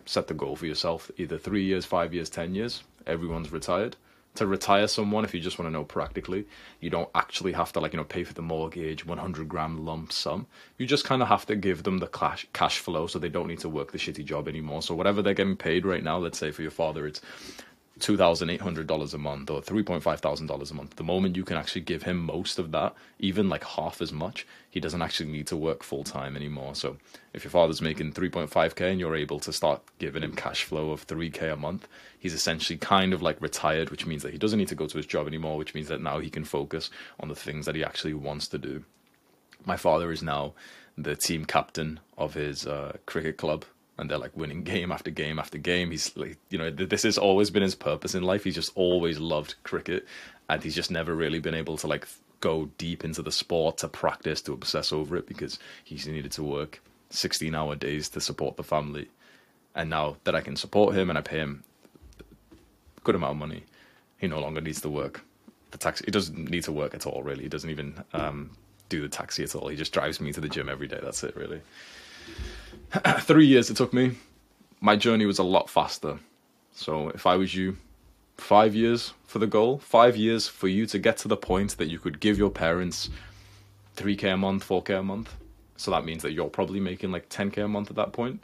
set 0.06 0.28
the 0.28 0.34
goal 0.34 0.56
for 0.56 0.66
yourself 0.66 1.12
either 1.18 1.38
three 1.38 1.64
years, 1.64 1.86
five 1.86 2.14
years, 2.14 2.30
ten 2.30 2.56
years. 2.56 2.84
Everyone's 3.06 3.52
retired. 3.52 3.96
To 4.36 4.48
retire 4.48 4.88
someone, 4.88 5.26
if 5.26 5.34
you 5.34 5.42
just 5.42 5.60
want 5.60 5.68
to 5.68 5.74
know 5.74 5.84
practically, 5.84 6.46
you 6.80 6.90
don't 6.90 7.10
actually 7.14 7.52
have 7.52 7.74
to 7.74 7.82
like 7.82 7.92
you 7.92 7.98
know 7.98 8.06
pay 8.06 8.24
for 8.24 8.34
the 8.34 8.42
mortgage, 8.42 9.06
one 9.06 9.18
hundred 9.18 9.50
grand 9.50 9.82
lump 9.82 10.14
sum. 10.14 10.48
You 10.78 10.86
just 10.86 11.04
kind 11.04 11.22
of 11.22 11.28
have 11.28 11.46
to 11.48 11.56
give 11.56 11.84
them 11.84 11.98
the 11.98 12.08
cash 12.08 12.48
cash 12.54 12.80
flow, 12.80 13.08
so 13.08 13.20
they 13.20 13.30
don't 13.30 13.48
need 13.48 13.60
to 13.60 13.70
work 13.70 13.92
the 13.92 13.98
shitty 13.98 14.24
job 14.24 14.48
anymore. 14.48 14.84
So 14.84 14.96
whatever 14.96 15.22
they're 15.22 15.34
getting 15.34 15.58
paid 15.58 15.86
right 15.86 16.04
now, 16.04 16.18
let's 16.18 16.38
say 16.38 16.52
for 16.52 16.62
your 16.62 16.72
father, 16.72 17.06
it's 17.06 17.20
two 18.02 18.18
thousand 18.18 18.50
eight 18.50 18.62
hundred 18.62 18.88
dollars 18.88 19.14
a 19.14 19.18
month 19.18 19.50
or 19.50 19.62
three 19.62 19.84
point 19.84 20.04
five 20.04 20.20
thousand 20.20 20.48
dollars 20.48 20.72
a 20.72 20.74
month. 20.74 20.96
The 20.98 21.04
moment 21.04 21.38
you 21.38 21.46
can 21.46 21.56
actually 21.56 21.82
give 21.82 22.04
him 22.04 22.18
most 22.18 22.60
of 22.60 22.72
that, 22.72 22.94
even 23.20 23.48
like 23.48 23.64
half 23.64 24.02
as 24.02 24.12
much, 24.12 24.46
he 24.70 24.80
doesn't 24.80 25.02
actually 25.02 25.32
need 25.32 25.48
to 25.48 25.56
work 25.56 25.84
full 25.84 26.04
time 26.04 26.36
anymore. 26.36 26.76
So 26.76 26.98
if 27.34 27.44
your 27.44 27.52
father's 27.52 27.82
making 27.82 28.12
three 28.12 28.30
point 28.30 28.50
five 28.50 28.76
k 28.76 28.92
and 28.92 29.00
you're 29.00 29.16
able 29.16 29.40
to 29.40 29.54
start 29.54 29.82
giving 30.00 30.24
him 30.24 30.36
cash 30.36 30.64
flow 30.64 30.92
of 30.92 31.04
three 31.04 31.30
k 31.30 31.50
a 31.50 31.56
month, 31.56 31.88
he's 32.20 32.34
essentially 32.34 32.78
kind 32.78 33.14
of 33.14 33.22
like 33.22 33.42
retired, 33.42 33.90
which 33.90 34.06
means 34.06 34.24
that 34.24 34.34
he 34.34 34.38
doesn't 34.38 34.60
need 34.60 34.68
to 34.68 34.76
go 34.76 34.88
to 34.88 34.98
his 34.98 35.06
job 35.06 35.28
anymore, 35.28 35.58
which 35.58 35.74
means 35.74 35.88
that 35.88 36.02
now 36.02 36.20
he 36.20 36.30
can 36.30 36.44
focus 36.44 36.90
on 37.20 37.30
the 37.30 37.36
things 37.36 37.66
that 37.66 37.76
he 37.76 37.84
actually 37.84 38.14
wants 38.14 38.48
to 38.50 38.58
do. 38.58 38.84
My 39.66 39.78
father 39.78 40.12
is 40.12 40.24
now 40.24 40.54
the 40.98 41.16
team 41.16 41.46
captain 41.46 42.00
of 42.18 42.34
his 42.34 42.66
uh, 42.66 42.98
cricket 43.06 43.38
club 43.38 43.64
and 44.02 44.10
they're 44.10 44.18
like 44.18 44.36
winning 44.36 44.64
game 44.64 44.92
after 44.92 45.12
game 45.12 45.38
after 45.38 45.60
game. 45.60 45.92
He's 45.92 46.18
like, 46.18 46.40
you 46.50 46.58
know, 46.58 46.72
th- 46.72 46.90
this 46.90 47.04
has 47.04 47.20
always 47.20 47.52
been 47.52 47.62
his 47.62 47.76
purpose 47.76 48.16
in 48.16 48.24
life. 48.24 48.44
He's 48.44 48.56
just 48.56 48.72
always 48.74 49.20
loved 49.20 49.54
cricket, 49.64 50.08
and 50.50 50.62
he's 50.62 50.74
just 50.74 50.90
never 50.90 51.14
really 51.14 51.40
been 51.40 51.54
able 51.54 51.78
to 51.78 51.88
like 51.88 52.08
go 52.40 52.66
deep 52.80 53.06
into 53.06 53.22
the 53.22 53.32
sport 53.32 53.78
to 53.78 53.88
practice 53.88 54.42
to 54.42 54.54
obsess 54.54 54.92
over 54.92 55.16
it 55.18 55.28
because 55.28 55.60
he's 55.84 56.08
needed 56.08 56.32
to 56.32 56.44
work 56.44 56.82
sixteen 57.12 57.54
hour 57.54 57.76
days 57.76 58.10
to 58.10 58.20
support 58.20 58.58
the 58.58 58.64
family. 58.64 59.08
And 59.76 59.92
now 59.92 60.18
that 60.24 60.36
I 60.36 60.42
can 60.42 60.56
support 60.56 60.96
him 60.96 61.10
and 61.10 61.18
I 61.18 61.22
pay 61.22 61.38
him 61.38 61.64
a 62.20 63.02
good 63.04 63.16
amount 63.16 63.34
of 63.34 63.38
money, 63.38 63.66
he 64.18 64.28
no 64.28 64.42
longer 64.42 64.62
needs 64.62 64.82
to 64.82 64.90
work. 64.90 65.24
The 65.70 65.78
taxi, 65.78 66.06
he 66.06 66.12
doesn't 66.12 66.50
need 66.50 66.64
to 66.64 66.72
work 66.72 66.96
at 66.96 67.06
all. 67.06 67.22
Really, 67.22 67.44
he 67.44 67.50
doesn't 67.50 67.70
even 67.70 68.04
um, 68.14 68.50
do 68.90 69.04
the 69.04 69.10
taxi 69.10 69.44
at 69.44 69.54
all. 69.54 69.68
He 69.68 69.78
just 69.78 69.94
drives 69.94 70.20
me 70.20 70.34
to 70.34 70.42
the 70.42 70.50
gym 70.50 70.70
every 70.70 70.88
day. 70.88 71.00
That's 71.04 71.24
it, 71.24 71.36
really 71.36 71.62
three 73.22 73.46
years 73.46 73.70
it 73.70 73.78
took 73.78 73.94
me. 73.94 74.18
My 74.82 74.96
journey 74.96 75.26
was 75.26 75.40
a 75.40 75.44
lot 75.44 75.70
faster. 75.70 76.20
So 76.74 77.10
if 77.10 77.26
I 77.26 77.38
was 77.38 77.56
you, 77.56 77.78
five 78.38 78.76
years 78.76 79.14
for 79.26 79.40
the 79.40 79.48
goal, 79.48 79.78
five 79.80 80.18
years 80.18 80.48
for 80.48 80.68
you 80.68 80.86
to 80.88 81.00
get 81.00 81.18
to 81.18 81.28
the 81.28 81.38
point 81.38 81.78
that 81.78 81.90
you 81.90 82.00
could 82.00 82.20
give 82.20 82.38
your 82.38 82.50
parents 82.50 83.10
3k 83.96 84.34
a 84.34 84.38
month, 84.38 84.68
4k 84.68 85.00
a 85.00 85.04
month. 85.04 85.34
So 85.78 85.92
that 85.92 86.04
means 86.04 86.22
that 86.24 86.34
you're 86.34 86.50
probably 86.50 86.80
making 86.80 87.12
like 87.12 87.30
10k 87.30 87.64
a 87.64 87.68
month 87.68 87.90
at 87.90 87.96
that 87.96 88.12
point. 88.12 88.44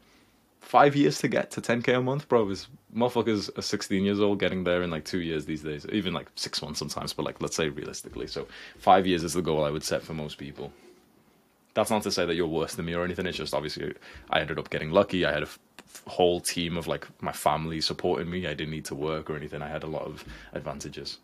Five 0.62 0.96
years 0.96 1.20
to 1.20 1.28
get 1.28 1.52
to 1.52 1.62
10k 1.62 1.98
a 1.98 2.02
month, 2.02 2.28
bro. 2.30 2.50
Is 2.50 2.68
motherfuckers 2.96 3.56
are 3.58 3.62
16 3.62 4.04
years 4.04 4.20
old 4.20 4.40
getting 4.40 4.64
there 4.64 4.82
in 4.82 4.92
like 4.92 5.06
two 5.06 5.20
years 5.20 5.46
these 5.46 5.64
days, 5.64 5.86
even 5.92 6.14
like 6.14 6.28
six 6.36 6.62
months 6.62 6.80
sometimes. 6.80 7.14
But 7.14 7.26
like, 7.26 7.42
let's 7.42 7.56
say 7.56 7.70
realistically, 7.70 8.28
so 8.28 8.48
five 8.78 9.06
years 9.06 9.24
is 9.24 9.34
the 9.34 9.42
goal 9.42 9.66
I 9.66 9.72
would 9.72 9.84
set 9.84 10.04
for 10.04 10.14
most 10.14 10.38
people 10.38 10.72
that's 11.78 11.92
not 11.92 12.02
to 12.02 12.12
say 12.12 12.26
that 12.26 12.34
you're 12.34 12.48
worse 12.48 12.74
than 12.74 12.86
me 12.86 12.96
or 12.96 13.06
anything. 13.06 13.28
It's 13.28 13.38
just 13.38 13.54
obviously 13.54 13.94
I 14.32 14.40
ended 14.40 14.58
up 14.58 14.72
getting 14.72 14.90
lucky. 14.90 15.26
I 15.26 15.32
had 15.32 15.44
a 15.44 15.46
f- 15.46 15.60
whole 16.08 16.40
team 16.40 16.76
of 16.76 16.88
like 16.88 17.06
my 17.22 17.32
family 17.32 17.82
supporting 17.82 18.32
me. 18.32 18.48
I 18.48 18.56
didn't 18.56 18.72
need 18.72 18.86
to 18.86 18.96
work 18.96 19.30
or 19.30 19.36
anything. 19.36 19.62
I 19.62 19.68
had 19.68 19.84
a 19.84 19.88
lot 19.88 20.02
of 20.02 20.26
advantages. 20.54 21.20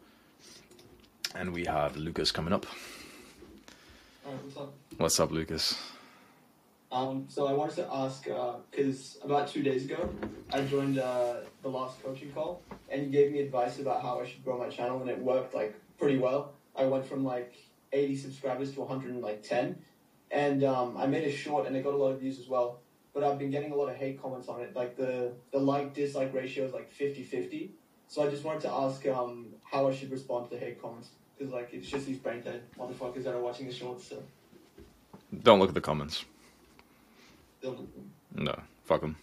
And 1.34 1.54
we 1.54 1.66
have 1.66 1.98
Lucas 1.98 2.32
coming 2.32 2.54
up. 2.54 2.68
Alright, 4.24 4.44
what's 4.44 4.58
up? 4.58 4.74
What's 4.98 5.20
up, 5.20 5.32
Lucas? 5.32 5.76
Um, 6.92 7.26
so 7.30 7.48
I 7.48 7.54
wanted 7.54 7.78
to 7.78 7.88
ask, 7.92 8.28
because 8.70 9.18
about 9.24 9.48
two 9.48 9.64
days 9.64 9.86
ago, 9.86 10.08
I 10.52 10.62
joined 10.62 11.00
uh, 11.00 11.38
the 11.64 11.70
last 11.70 12.04
coaching 12.04 12.32
call, 12.32 12.62
and 12.92 13.02
you 13.02 13.10
gave 13.10 13.32
me 13.32 13.40
advice 13.40 13.80
about 13.80 14.04
how 14.04 14.20
I 14.20 14.28
should 14.28 14.46
grow 14.46 14.60
my 14.60 14.70
channel, 14.70 15.02
and 15.02 15.10
it 15.10 15.18
worked 15.18 15.56
like 15.56 15.74
pretty 15.98 16.20
well. 16.20 16.52
I 16.76 16.86
went 16.86 17.08
from 17.08 17.24
like 17.26 17.56
80 17.92 18.16
subscribers 18.18 18.72
to 18.74 18.82
110, 18.82 19.76
and 20.34 20.64
um, 20.64 20.98
I 20.98 21.06
made 21.06 21.24
a 21.24 21.32
short, 21.32 21.68
and 21.68 21.76
it 21.76 21.84
got 21.84 21.94
a 21.94 21.98
lot 21.98 22.10
of 22.10 22.20
views 22.20 22.40
as 22.40 22.48
well. 22.48 22.80
But 23.14 23.24
I've 23.24 23.38
been 23.38 23.52
getting 23.52 23.72
a 23.72 23.76
lot 23.76 23.90
of 23.90 23.96
hate 23.96 24.20
comments 24.20 24.48
on 24.48 24.62
it, 24.62 24.76
like 24.76 24.98
the 24.98 25.34
the 25.52 25.60
like 25.60 25.94
dislike 25.94 26.34
ratio 26.34 26.66
is 26.66 26.74
like 26.74 26.92
50-50. 26.92 27.70
So 28.08 28.26
I 28.26 28.30
just 28.30 28.44
wanted 28.44 28.64
to 28.64 28.72
ask 28.72 29.06
um, 29.08 29.48
how 29.64 29.88
I 29.88 29.94
should 29.94 30.12
respond 30.12 30.50
to 30.50 30.56
the 30.56 30.60
hate 30.60 30.82
comments, 30.82 31.10
because 31.38 31.54
like 31.54 31.70
it's 31.72 31.88
just 31.88 32.08
these 32.08 32.18
brain 32.18 32.42
dead 32.42 32.64
motherfuckers 32.78 33.24
that 33.24 33.36
are 33.36 33.42
watching 33.42 33.68
the 33.68 33.74
shorts. 33.74 34.08
So. 34.08 34.24
Don't 35.44 35.60
look 35.60 35.70
at 35.70 35.76
the 35.76 35.82
comments. 35.82 36.26
No, 38.36 38.60
fuck 38.84 39.02
them. 39.02 39.16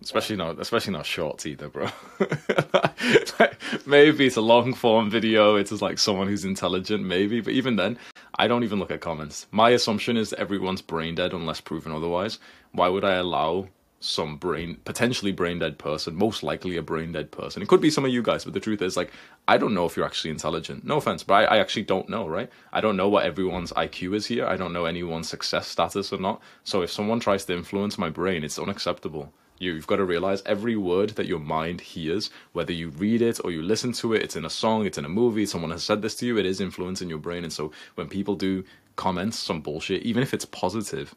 Especially 0.00 0.36
not, 0.36 0.60
especially 0.60 0.92
not 0.92 1.06
shorts 1.06 1.44
either, 1.44 1.68
bro. 1.68 1.88
Maybe 3.86 4.26
it's 4.26 4.36
a 4.36 4.40
long 4.40 4.72
form 4.74 5.10
video. 5.10 5.56
It's 5.56 5.70
just 5.70 5.82
like 5.82 5.98
someone 5.98 6.28
who's 6.28 6.44
intelligent, 6.44 7.04
maybe. 7.04 7.40
But 7.40 7.52
even 7.52 7.76
then, 7.76 7.98
I 8.38 8.46
don't 8.46 8.64
even 8.64 8.78
look 8.78 8.92
at 8.92 9.00
comments. 9.00 9.46
My 9.50 9.70
assumption 9.70 10.16
is 10.16 10.32
everyone's 10.34 10.82
brain 10.82 11.16
dead 11.16 11.32
unless 11.32 11.60
proven 11.60 11.92
otherwise. 11.92 12.38
Why 12.72 12.88
would 12.88 13.04
I 13.04 13.14
allow 13.14 13.68
some 14.00 14.36
brain 14.36 14.76
potentially 14.84 15.32
brain 15.32 15.58
dead 15.58 15.78
person, 15.78 16.14
most 16.14 16.42
likely 16.42 16.76
a 16.76 16.82
brain 16.82 17.12
dead 17.12 17.30
person. 17.32 17.62
It 17.62 17.68
could 17.68 17.80
be 17.80 17.90
some 17.90 18.04
of 18.04 18.12
you 18.12 18.22
guys, 18.22 18.44
but 18.44 18.54
the 18.54 18.60
truth 18.60 18.80
is 18.80 18.96
like 18.96 19.12
I 19.48 19.58
don't 19.58 19.74
know 19.74 19.86
if 19.86 19.96
you're 19.96 20.06
actually 20.06 20.30
intelligent. 20.30 20.84
No 20.84 20.98
offense, 20.98 21.22
but 21.24 21.34
I, 21.34 21.56
I 21.56 21.58
actually 21.58 21.82
don't 21.82 22.08
know, 22.08 22.26
right? 22.28 22.48
I 22.72 22.80
don't 22.80 22.96
know 22.96 23.08
what 23.08 23.24
everyone's 23.24 23.72
IQ 23.72 24.14
is 24.14 24.26
here. 24.26 24.46
I 24.46 24.56
don't 24.56 24.72
know 24.72 24.84
anyone's 24.84 25.28
success 25.28 25.66
status 25.66 26.12
or 26.12 26.18
not. 26.18 26.40
So 26.64 26.82
if 26.82 26.92
someone 26.92 27.20
tries 27.20 27.44
to 27.46 27.56
influence 27.56 27.98
my 27.98 28.10
brain, 28.10 28.44
it's 28.44 28.58
unacceptable. 28.58 29.32
You've 29.58 29.86
got 29.86 29.96
to 29.96 30.04
realize 30.04 30.42
every 30.46 30.76
word 30.76 31.10
that 31.10 31.26
your 31.26 31.38
mind 31.40 31.80
hears, 31.80 32.30
whether 32.52 32.72
you 32.72 32.90
read 32.90 33.22
it 33.22 33.40
or 33.44 33.50
you 33.50 33.62
listen 33.62 33.92
to 33.94 34.14
it, 34.14 34.22
it's 34.22 34.36
in 34.36 34.44
a 34.44 34.50
song, 34.50 34.86
it's 34.86 34.98
in 34.98 35.04
a 35.04 35.08
movie, 35.08 35.46
someone 35.46 35.70
has 35.70 35.82
said 35.84 36.02
this 36.02 36.14
to 36.16 36.26
you, 36.26 36.38
it 36.38 36.46
is 36.46 36.60
influencing 36.60 37.08
your 37.08 37.18
brain. 37.18 37.44
And 37.44 37.52
so 37.52 37.72
when 37.96 38.08
people 38.08 38.36
do 38.36 38.64
comments, 38.96 39.38
some 39.38 39.60
bullshit, 39.60 40.02
even 40.02 40.22
if 40.22 40.32
it's 40.32 40.44
positive, 40.44 41.14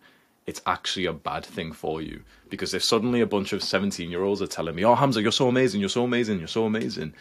it's 0.48 0.62
actually 0.66 1.06
a 1.06 1.14
bad 1.14 1.46
thing 1.46 1.72
for 1.72 2.02
you. 2.02 2.24
Because 2.50 2.74
if 2.74 2.84
suddenly 2.84 3.22
a 3.22 3.28
bunch 3.28 3.54
of 3.54 3.64
17 3.64 4.10
year 4.10 4.24
olds 4.24 4.42
are 4.42 4.48
telling 4.48 4.76
me, 4.76 4.84
oh, 4.84 4.96
Hamza, 4.96 5.22
you're 5.22 5.32
so 5.32 5.48
amazing, 5.48 5.80
you're 5.80 5.90
so 5.90 6.04
amazing, 6.04 6.40
you're 6.40 6.48
so 6.48 6.66
amazing, 6.66 7.14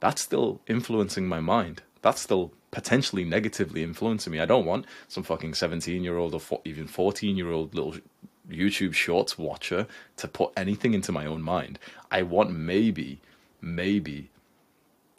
that's 0.00 0.22
still 0.22 0.60
influencing 0.66 1.26
my 1.26 1.40
mind. 1.40 1.82
That's 2.02 2.20
still 2.20 2.52
potentially 2.70 3.24
negatively 3.24 3.82
influencing 3.82 4.32
me. 4.32 4.40
I 4.40 4.46
don't 4.46 4.66
want 4.66 4.86
some 5.08 5.22
fucking 5.22 5.54
17 5.54 6.04
year 6.04 6.18
old 6.18 6.34
or 6.34 6.60
even 6.64 6.86
14 6.86 7.36
year 7.36 7.50
old 7.50 7.74
little 7.74 7.96
YouTube 8.50 8.94
shorts 8.94 9.38
watcher 9.38 9.86
to 10.16 10.28
put 10.28 10.52
anything 10.56 10.94
into 10.94 11.12
my 11.12 11.26
own 11.26 11.42
mind. 11.42 11.78
I 12.10 12.22
want 12.22 12.50
maybe, 12.50 13.20
maybe 13.60 14.30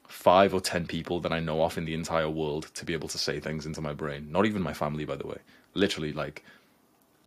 five 0.08 0.54
or 0.54 0.62
ten 0.62 0.88
people 0.88 1.20
that 1.20 1.32
I 1.32 1.40
know 1.40 1.62
off 1.62 1.78
in 1.78 1.86
the 1.86 1.94
entire 1.94 2.30
world 2.30 2.72
to 2.74 2.86
be 2.86 2.94
able 2.94 3.08
to 3.10 3.18
say 3.18 3.40
things 3.40 3.66
into 3.66 3.82
my 3.82 3.94
brain. 3.94 4.32
Not 4.32 4.46
even 4.46 4.62
my 4.62 4.74
family, 4.74 5.06
by 5.06 5.16
the 5.16 5.28
way. 5.28 5.38
Literally, 5.76 6.12
like 6.12 6.44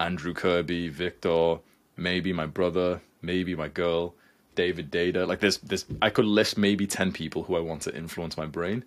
Andrew 0.00 0.34
Kirby, 0.34 0.88
Victor, 0.88 1.58
maybe 1.96 2.32
my 2.32 2.46
brother, 2.46 3.00
maybe 3.20 3.54
my 3.54 3.68
girl, 3.68 4.14
David 4.56 4.90
Data. 4.90 5.24
Like 5.24 5.38
this, 5.38 5.58
this 5.58 5.84
I 6.02 6.10
could 6.10 6.24
list 6.24 6.58
maybe 6.58 6.86
ten 6.86 7.12
people 7.12 7.44
who 7.44 7.56
I 7.56 7.60
want 7.60 7.82
to 7.82 7.94
influence 7.94 8.36
my 8.36 8.46
brain, 8.46 8.84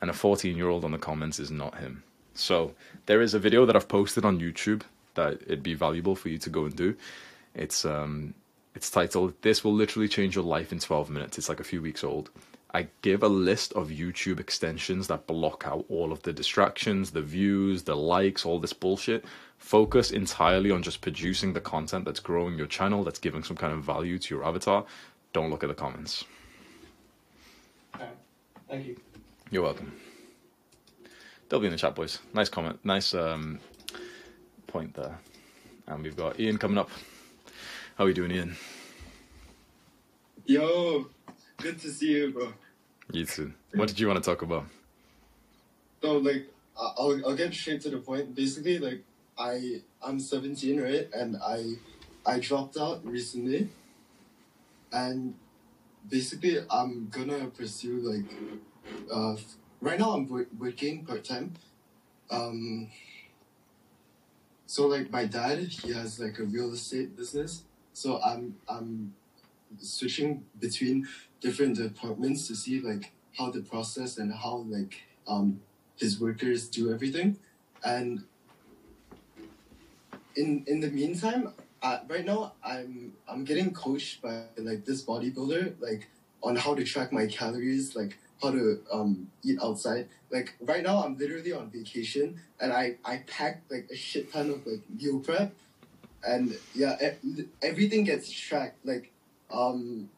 and 0.00 0.08
a 0.08 0.14
fourteen-year-old 0.14 0.84
on 0.84 0.92
the 0.92 0.98
comments 0.98 1.38
is 1.38 1.50
not 1.50 1.76
him. 1.76 2.02
So 2.32 2.72
there 3.06 3.20
is 3.20 3.34
a 3.34 3.38
video 3.38 3.66
that 3.66 3.76
I've 3.76 3.88
posted 3.88 4.24
on 4.24 4.40
YouTube 4.40 4.82
that 5.18 5.42
it'd 5.42 5.62
be 5.62 5.74
valuable 5.74 6.14
for 6.14 6.28
you 6.28 6.38
to 6.38 6.48
go 6.48 6.64
and 6.64 6.74
do. 6.74 6.96
It's 7.54 7.84
um, 7.84 8.34
it's 8.74 8.90
titled 8.90 9.34
"This 9.42 9.64
Will 9.64 9.74
Literally 9.74 10.08
Change 10.08 10.36
Your 10.36 10.44
Life 10.44 10.72
in 10.72 10.78
12 10.78 11.10
Minutes." 11.10 11.38
It's 11.38 11.48
like 11.48 11.60
a 11.60 11.64
few 11.64 11.82
weeks 11.82 12.04
old. 12.04 12.30
I 12.72 12.86
give 13.02 13.22
a 13.22 13.28
list 13.28 13.72
of 13.72 13.88
YouTube 13.88 14.38
extensions 14.38 15.08
that 15.08 15.26
block 15.26 15.64
out 15.66 15.86
all 15.88 16.12
of 16.12 16.22
the 16.22 16.34
distractions, 16.34 17.10
the 17.10 17.22
views, 17.22 17.82
the 17.82 17.96
likes, 17.96 18.44
all 18.44 18.60
this 18.60 18.74
bullshit. 18.74 19.24
Focus 19.56 20.10
entirely 20.10 20.70
on 20.70 20.82
just 20.82 21.00
producing 21.00 21.54
the 21.54 21.60
content 21.60 22.04
that's 22.04 22.20
growing 22.20 22.58
your 22.58 22.66
channel, 22.66 23.02
that's 23.02 23.18
giving 23.18 23.42
some 23.42 23.56
kind 23.56 23.72
of 23.72 23.82
value 23.82 24.18
to 24.18 24.34
your 24.34 24.44
avatar. 24.44 24.84
Don't 25.32 25.50
look 25.50 25.64
at 25.64 25.68
the 25.68 25.74
comments. 25.74 26.24
Thank 28.68 28.86
you. 28.86 28.96
You're 29.50 29.62
welcome. 29.62 29.92
They'll 31.48 31.60
be 31.60 31.66
in 31.66 31.72
the 31.72 31.78
chat, 31.78 31.94
boys. 31.94 32.18
Nice 32.34 32.50
comment. 32.50 32.78
Nice 32.84 33.14
um, 33.14 33.58
point 34.68 34.94
there. 34.94 35.18
And 35.88 36.04
we've 36.04 36.16
got 36.16 36.38
Ian 36.38 36.58
coming 36.58 36.78
up. 36.78 36.90
How 37.96 38.04
are 38.04 38.08
you 38.08 38.14
doing, 38.14 38.30
Ian? 38.30 38.56
Yo, 40.46 41.06
good 41.56 41.80
to 41.80 41.90
see 41.90 42.12
you, 42.12 42.30
bro. 42.30 42.52
You 43.10 43.24
too. 43.24 43.52
What 43.74 43.88
did 43.88 43.98
you 43.98 44.06
want 44.06 44.22
to 44.22 44.30
talk 44.30 44.42
about? 44.42 44.66
So 46.02 46.18
like, 46.18 46.46
I'll 46.78 47.20
I'll 47.26 47.34
get 47.34 47.52
straight 47.52 47.80
to 47.82 47.90
the 47.90 47.98
point. 47.98 48.34
Basically, 48.34 48.78
like, 48.78 49.02
I 49.36 49.82
I'm 50.00 50.20
17, 50.20 50.80
right, 50.80 51.08
and 51.12 51.36
I 51.42 51.74
I 52.24 52.38
dropped 52.38 52.76
out 52.76 53.04
recently, 53.04 53.68
and 54.92 55.34
basically 56.08 56.58
I'm 56.70 57.08
gonna 57.10 57.46
pursue 57.48 57.98
like, 57.98 58.30
uh, 59.12 59.36
right 59.80 59.98
now 59.98 60.12
I'm 60.12 60.46
working 60.58 61.04
part 61.04 61.24
time, 61.24 61.54
um. 62.30 62.88
So 64.68 64.86
like 64.86 65.10
my 65.10 65.24
dad, 65.24 65.60
he 65.60 65.92
has 65.94 66.20
like 66.20 66.38
a 66.38 66.44
real 66.44 66.70
estate 66.74 67.16
business, 67.16 67.64
so 67.94 68.20
I'm 68.22 68.56
I'm 68.68 69.14
switching 69.78 70.44
between 70.60 71.08
different 71.40 71.76
departments 71.76 72.46
to 72.48 72.54
see 72.54 72.78
like 72.80 73.12
how 73.38 73.50
the 73.50 73.62
process 73.62 74.18
and 74.18 74.30
how 74.30 74.66
like 74.68 75.04
um 75.26 75.60
his 75.96 76.20
workers 76.20 76.68
do 76.68 76.92
everything. 76.92 77.38
And 77.82 78.24
in 80.36 80.64
in 80.66 80.80
the 80.80 80.90
meantime 80.90 81.52
uh, 81.82 81.98
right 82.08 82.24
now 82.24 82.52
i'm 82.62 83.12
i'm 83.28 83.44
getting 83.44 83.72
coached 83.72 84.20
by 84.22 84.44
like 84.58 84.84
this 84.84 85.02
bodybuilder 85.04 85.74
like 85.80 86.08
on 86.42 86.54
how 86.54 86.74
to 86.74 86.84
track 86.84 87.12
my 87.12 87.26
calories 87.26 87.96
like 87.96 88.18
how 88.42 88.50
to 88.50 88.80
um 88.92 89.28
eat 89.42 89.58
outside. 89.62 90.08
Like 90.30 90.54
right 90.60 90.82
now 90.82 91.02
i'm 91.04 91.16
literally 91.16 91.52
on 91.52 91.70
vacation 91.70 92.40
and 92.60 92.72
i 92.72 92.96
i 93.04 93.22
packed 93.26 93.70
like 93.70 93.88
a 93.90 93.96
shit 93.96 94.32
ton 94.32 94.50
of 94.50 94.66
like 94.66 94.82
meal 94.90 95.20
prep. 95.20 95.54
And 96.26 96.56
yeah 96.74 96.96
everything 97.62 98.04
gets 98.04 98.30
tracked. 98.30 98.84
Like 98.84 99.12
um 99.50 100.10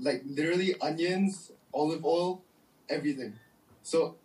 like 0.00 0.22
literally 0.26 0.74
onions, 0.80 1.52
olive 1.72 2.04
oil, 2.04 2.42
everything. 2.88 3.34
So, 3.82 4.16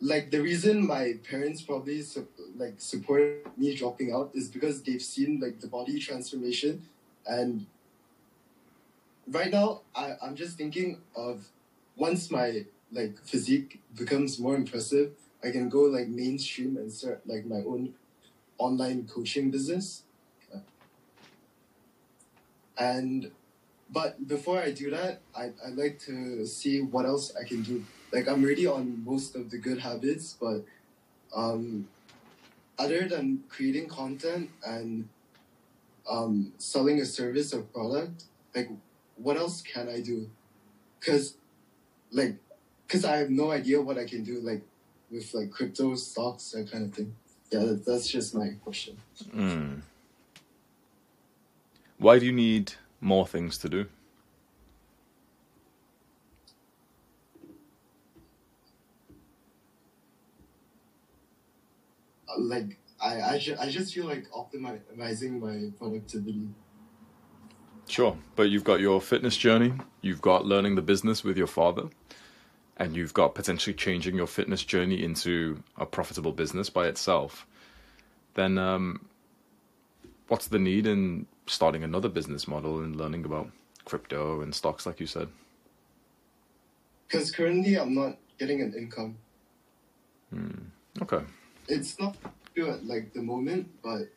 like 0.00 0.30
the 0.30 0.40
reason 0.40 0.86
my 0.86 1.14
parents 1.28 1.62
probably 1.62 2.02
su- 2.02 2.28
like 2.56 2.74
support 2.78 3.46
me 3.58 3.74
dropping 3.74 4.12
out 4.12 4.30
is 4.34 4.48
because 4.48 4.82
they've 4.82 5.02
seen 5.02 5.40
like 5.40 5.60
the 5.60 5.66
body 5.66 5.98
transformation, 5.98 6.86
and 7.26 7.66
right 9.28 9.50
now 9.50 9.82
I 9.94 10.14
I'm 10.22 10.36
just 10.36 10.56
thinking 10.56 11.00
of 11.14 11.48
once 11.96 12.30
my 12.30 12.66
like 12.92 13.18
physique 13.24 13.80
becomes 13.94 14.38
more 14.38 14.54
impressive, 14.54 15.12
I 15.42 15.50
can 15.50 15.68
go 15.68 15.82
like 15.82 16.08
mainstream 16.08 16.76
and 16.76 16.92
start 16.92 17.22
like 17.26 17.46
my 17.46 17.62
own 17.66 17.94
online 18.58 19.06
coaching 19.06 19.50
business. 19.50 20.02
And 22.78 23.30
but 23.90 24.28
before 24.28 24.58
I 24.58 24.70
do 24.70 24.90
that, 24.90 25.20
I 25.34 25.52
I 25.64 25.70
like 25.74 25.98
to 26.00 26.46
see 26.46 26.82
what 26.82 27.06
else 27.06 27.34
I 27.34 27.44
can 27.44 27.62
do. 27.62 27.84
Like 28.12 28.28
I'm 28.28 28.44
already 28.44 28.66
on 28.66 29.02
most 29.04 29.34
of 29.34 29.50
the 29.50 29.58
good 29.58 29.78
habits, 29.78 30.36
but 30.38 30.64
um, 31.34 31.88
other 32.78 33.08
than 33.08 33.44
creating 33.48 33.88
content 33.88 34.50
and 34.64 35.08
um, 36.08 36.52
selling 36.58 37.00
a 37.00 37.06
service 37.06 37.52
or 37.54 37.62
product, 37.62 38.24
like 38.54 38.68
what 39.16 39.36
else 39.36 39.62
can 39.62 39.88
I 39.88 40.00
do? 40.00 40.30
Cause 41.00 41.36
like, 42.10 42.36
cause 42.88 43.04
I 43.04 43.16
have 43.16 43.30
no 43.30 43.50
idea 43.50 43.80
what 43.80 43.98
I 43.98 44.04
can 44.06 44.24
do 44.24 44.40
like 44.40 44.62
with 45.10 45.32
like 45.34 45.50
crypto 45.50 45.94
stocks 45.96 46.50
that 46.52 46.70
kind 46.70 46.84
of 46.84 46.94
thing. 46.94 47.14
Yeah, 47.50 47.60
that, 47.60 47.84
that's 47.86 48.08
just 48.08 48.34
my 48.34 48.50
question. 48.64 48.96
Mm. 49.34 49.82
Why 51.98 52.18
do 52.18 52.26
you 52.26 52.32
need 52.32 52.72
more 53.00 53.26
things 53.26 53.56
to 53.58 53.68
do? 53.68 53.86
Uh, 62.28 62.40
Like 62.40 62.78
I 63.00 63.20
I, 63.20 63.38
ju- 63.38 63.56
I 63.58 63.68
just 63.70 63.94
feel 63.94 64.06
like 64.06 64.30
optimizing 64.30 65.40
my 65.40 65.70
productivity. 65.78 66.48
Sure, 67.88 68.16
but 68.34 68.50
you've 68.50 68.64
got 68.64 68.80
your 68.80 69.00
fitness 69.00 69.36
journey, 69.36 69.72
you've 70.02 70.20
got 70.20 70.44
learning 70.44 70.74
the 70.74 70.82
business 70.82 71.22
with 71.22 71.36
your 71.36 71.46
father, 71.46 71.84
and 72.76 72.96
you've 72.96 73.14
got 73.14 73.34
potentially 73.34 73.74
changing 73.74 74.16
your 74.16 74.26
fitness 74.26 74.64
journey 74.64 75.02
into 75.02 75.62
a 75.78 75.86
profitable 75.86 76.32
business 76.32 76.68
by 76.68 76.88
itself. 76.88 77.46
Then, 78.34 78.58
um, 78.58 79.06
what's 80.28 80.48
the 80.48 80.58
need 80.58 80.86
in 80.86 81.26
starting 81.46 81.84
another 81.84 82.08
business 82.08 82.48
model 82.48 82.80
and 82.80 82.96
learning 82.96 83.24
about 83.24 83.50
crypto 83.84 84.40
and 84.42 84.54
stocks, 84.54 84.84
like 84.84 84.98
you 84.98 85.06
said? 85.06 85.28
Because 87.06 87.30
currently 87.30 87.76
I'm 87.78 87.94
not 87.94 88.18
getting 88.36 88.60
an 88.60 88.74
income. 88.74 89.16
Okay. 91.00 91.24
It's 91.68 91.98
not 92.00 92.16
good 92.54 92.84
like 92.86 93.12
the 93.14 93.22
moment, 93.22 93.68
but 93.82 94.08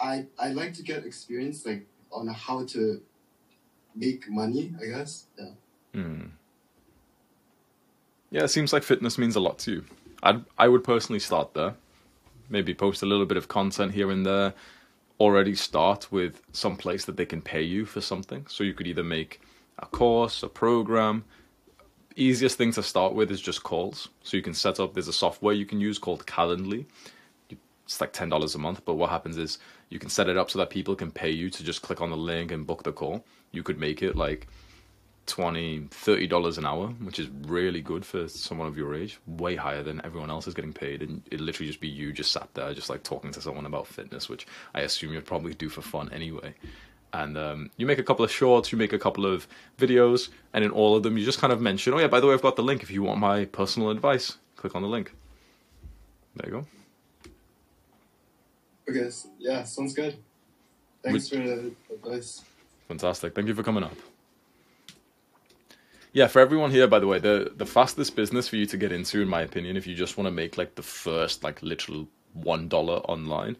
I 0.00 0.26
I 0.38 0.48
like 0.50 0.74
to 0.74 0.82
get 0.82 1.04
experience 1.04 1.66
like 1.66 1.86
on 2.10 2.28
how 2.28 2.64
to 2.66 3.00
make 3.94 4.28
money. 4.28 4.74
I 4.80 4.86
guess. 4.86 5.26
Yeah. 5.38 5.50
Hmm. 5.94 6.22
Yeah, 8.30 8.44
it 8.44 8.48
seems 8.48 8.72
like 8.72 8.82
fitness 8.82 9.16
means 9.16 9.36
a 9.36 9.40
lot 9.40 9.58
to 9.60 9.72
you. 9.72 9.84
I'd, 10.22 10.44
I 10.58 10.68
would 10.68 10.84
personally 10.84 11.18
start 11.20 11.54
there. 11.54 11.74
Maybe 12.50 12.74
post 12.74 13.02
a 13.02 13.06
little 13.06 13.26
bit 13.26 13.36
of 13.36 13.48
content 13.48 13.94
here 13.94 14.10
and 14.10 14.24
there. 14.26 14.52
Already 15.18 15.54
start 15.54 16.12
with 16.12 16.42
some 16.52 16.76
place 16.76 17.04
that 17.06 17.16
they 17.16 17.26
can 17.26 17.40
pay 17.40 17.62
you 17.62 17.86
for 17.86 18.00
something. 18.00 18.46
So 18.48 18.64
you 18.64 18.74
could 18.74 18.86
either 18.86 19.02
make 19.02 19.40
a 19.78 19.86
course, 19.86 20.42
a 20.42 20.48
program, 20.48 21.24
easiest 22.16 22.58
thing 22.58 22.72
to 22.72 22.82
start 22.82 23.14
with 23.14 23.30
is 23.30 23.40
just 23.40 23.62
calls. 23.62 24.08
So 24.22 24.36
you 24.36 24.42
can 24.42 24.54
set 24.54 24.80
up. 24.80 24.94
There's 24.94 25.08
a 25.08 25.12
software 25.12 25.54
you 25.54 25.66
can 25.66 25.80
use 25.80 25.98
called 25.98 26.26
Calendly. 26.26 26.86
It's 27.84 28.00
like 28.00 28.12
ten 28.12 28.28
dollars 28.28 28.54
a 28.54 28.58
month, 28.58 28.84
but 28.84 28.96
what 28.96 29.10
happens 29.10 29.38
is 29.38 29.58
you 29.90 29.98
can 29.98 30.10
set 30.10 30.28
it 30.28 30.36
up 30.36 30.50
so 30.50 30.58
that 30.58 30.70
people 30.70 30.94
can 30.94 31.10
pay 31.10 31.30
you 31.30 31.50
to 31.50 31.64
just 31.64 31.82
click 31.82 32.00
on 32.00 32.10
the 32.10 32.16
link 32.16 32.50
and 32.50 32.66
book 32.66 32.82
the 32.82 32.92
call. 32.92 33.24
You 33.52 33.62
could 33.62 33.78
make 33.78 34.02
it 34.02 34.16
like 34.16 34.46
20 35.26 35.88
30 35.90 36.26
dollars 36.26 36.56
an 36.56 36.64
hour 36.64 36.86
which 37.02 37.18
is 37.18 37.28
really 37.42 37.82
good 37.82 38.02
for 38.02 38.28
someone 38.28 38.66
of 38.66 38.76
your 38.76 38.94
age. 38.94 39.18
Way 39.26 39.56
higher 39.56 39.82
than 39.82 40.00
everyone 40.04 40.30
else 40.30 40.46
is 40.46 40.54
getting 40.54 40.72
paid 40.72 41.02
and 41.02 41.22
it 41.30 41.40
literally 41.40 41.68
just 41.68 41.80
be 41.80 41.88
you 41.88 42.12
just 42.12 42.32
sat 42.32 42.48
there 42.54 42.72
just 42.74 42.90
like 42.90 43.02
talking 43.02 43.30
to 43.32 43.40
someone 43.40 43.66
about 43.66 43.86
fitness 43.86 44.28
which 44.28 44.46
i 44.74 44.80
assume 44.80 45.12
you'd 45.12 45.26
probably 45.26 45.54
do 45.54 45.68
for 45.68 45.82
fun 45.82 46.10
anyway. 46.12 46.54
And 47.10 47.38
um, 47.38 47.70
you 47.78 47.86
make 47.86 47.98
a 47.98 48.02
couple 48.02 48.24
of 48.24 48.30
shorts 48.30 48.70
you 48.70 48.76
make 48.78 48.92
a 48.92 48.98
couple 48.98 49.24
of 49.24 49.46
videos 49.78 50.28
and 50.52 50.64
in 50.64 50.70
all 50.70 50.96
of 50.96 51.02
them 51.02 51.16
you 51.16 51.24
just 51.24 51.40
kind 51.40 51.52
of 51.52 51.60
mention 51.60 51.94
oh 51.94 51.98
yeah 51.98 52.06
by 52.06 52.20
the 52.20 52.26
way 52.26 52.34
i've 52.34 52.42
got 52.42 52.56
the 52.56 52.62
link. 52.62 52.82
If 52.82 52.90
you 52.90 53.02
want 53.02 53.18
my 53.18 53.46
personal 53.46 53.90
advice 53.90 54.36
click 54.56 54.74
on 54.74 54.82
the 54.82 54.88
link. 54.88 55.14
There 56.36 56.50
you 56.50 56.52
go 56.60 56.66
Okay, 58.88 59.10
yeah, 59.38 59.64
sounds 59.64 59.94
good. 59.94 60.16
Thanks 61.02 61.28
for 61.28 61.36
the 61.36 61.72
advice. 61.92 62.42
Fantastic. 62.88 63.34
Thank 63.34 63.48
you 63.48 63.54
for 63.54 63.62
coming 63.62 63.84
up. 63.84 63.94
Yeah, 66.12 66.26
for 66.26 66.40
everyone 66.40 66.70
here, 66.70 66.86
by 66.88 66.98
the 66.98 67.06
way, 67.06 67.18
the 67.18 67.52
the 67.54 67.66
fastest 67.66 68.16
business 68.16 68.48
for 68.48 68.56
you 68.56 68.66
to 68.66 68.76
get 68.76 68.92
into, 68.92 69.20
in 69.20 69.28
my 69.28 69.42
opinion, 69.42 69.76
if 69.76 69.86
you 69.86 69.94
just 69.94 70.16
want 70.16 70.26
to 70.26 70.30
make 70.30 70.56
like 70.56 70.74
the 70.74 70.82
first 70.82 71.44
like 71.44 71.62
literal 71.62 72.08
one 72.32 72.68
dollar 72.68 72.96
online, 73.00 73.56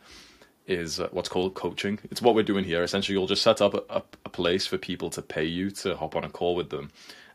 is 0.66 0.99
uh, 0.99 1.09
what's 1.12 1.29
called 1.29 1.55
coaching. 1.55 1.99
It's 2.11 2.22
what 2.22 2.35
we're 2.35 2.43
doing 2.43 2.64
here. 2.64 2.83
Essentially, 2.83 3.16
you'll 3.16 3.26
just 3.26 3.43
set 3.43 3.61
up 3.61 3.74
a, 3.91 4.03
a 4.24 4.29
place 4.31 4.66
for 4.66 4.79
people 4.79 5.11
to 5.11 5.22
pay 5.22 5.45
you 5.45 5.70
to 5.72 5.95
hop 5.97 6.16
on 6.16 6.24
a 6.24 6.31
call 6.31 6.57
with 6.57 6.70
them, 6.70 6.91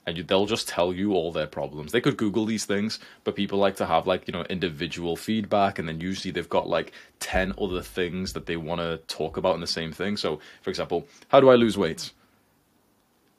and 0.06 0.18
you, 0.18 0.24
they'll 0.24 0.45
just 0.45 0.68
tell 0.68 0.93
you 0.93 1.14
all 1.14 1.32
their 1.32 1.47
problems. 1.47 1.91
They 1.91 2.01
could 2.01 2.18
Google 2.18 2.45
these 2.45 2.66
things, 2.66 2.99
but 3.24 3.36
people 3.36 3.60
like 3.60 3.76
to 3.78 3.86
have 3.86 4.08
like 4.08 4.28
you 4.28 4.34
know 4.34 4.43
individual 4.43 5.16
feedback, 5.16 5.80
and 5.80 5.88
then 5.88 5.99
usually 5.99 6.32
they've 6.32 6.49
got 6.49 6.68
like 6.68 6.91
ten 7.20 7.54
other 7.60 7.82
things 7.82 8.34
that 8.34 8.45
they 8.45 8.58
want 8.58 8.82
to 8.82 8.97
talk 9.08 9.38
about 9.38 9.56
in 9.56 9.62
the 9.62 9.68
same 9.68 9.91
thing. 9.91 10.18
So, 10.18 10.39
for 10.62 10.70
example, 10.70 11.08
how 11.30 11.39
do 11.39 11.49
I 11.49 11.56
lose 11.56 11.78
weight? 11.78 12.12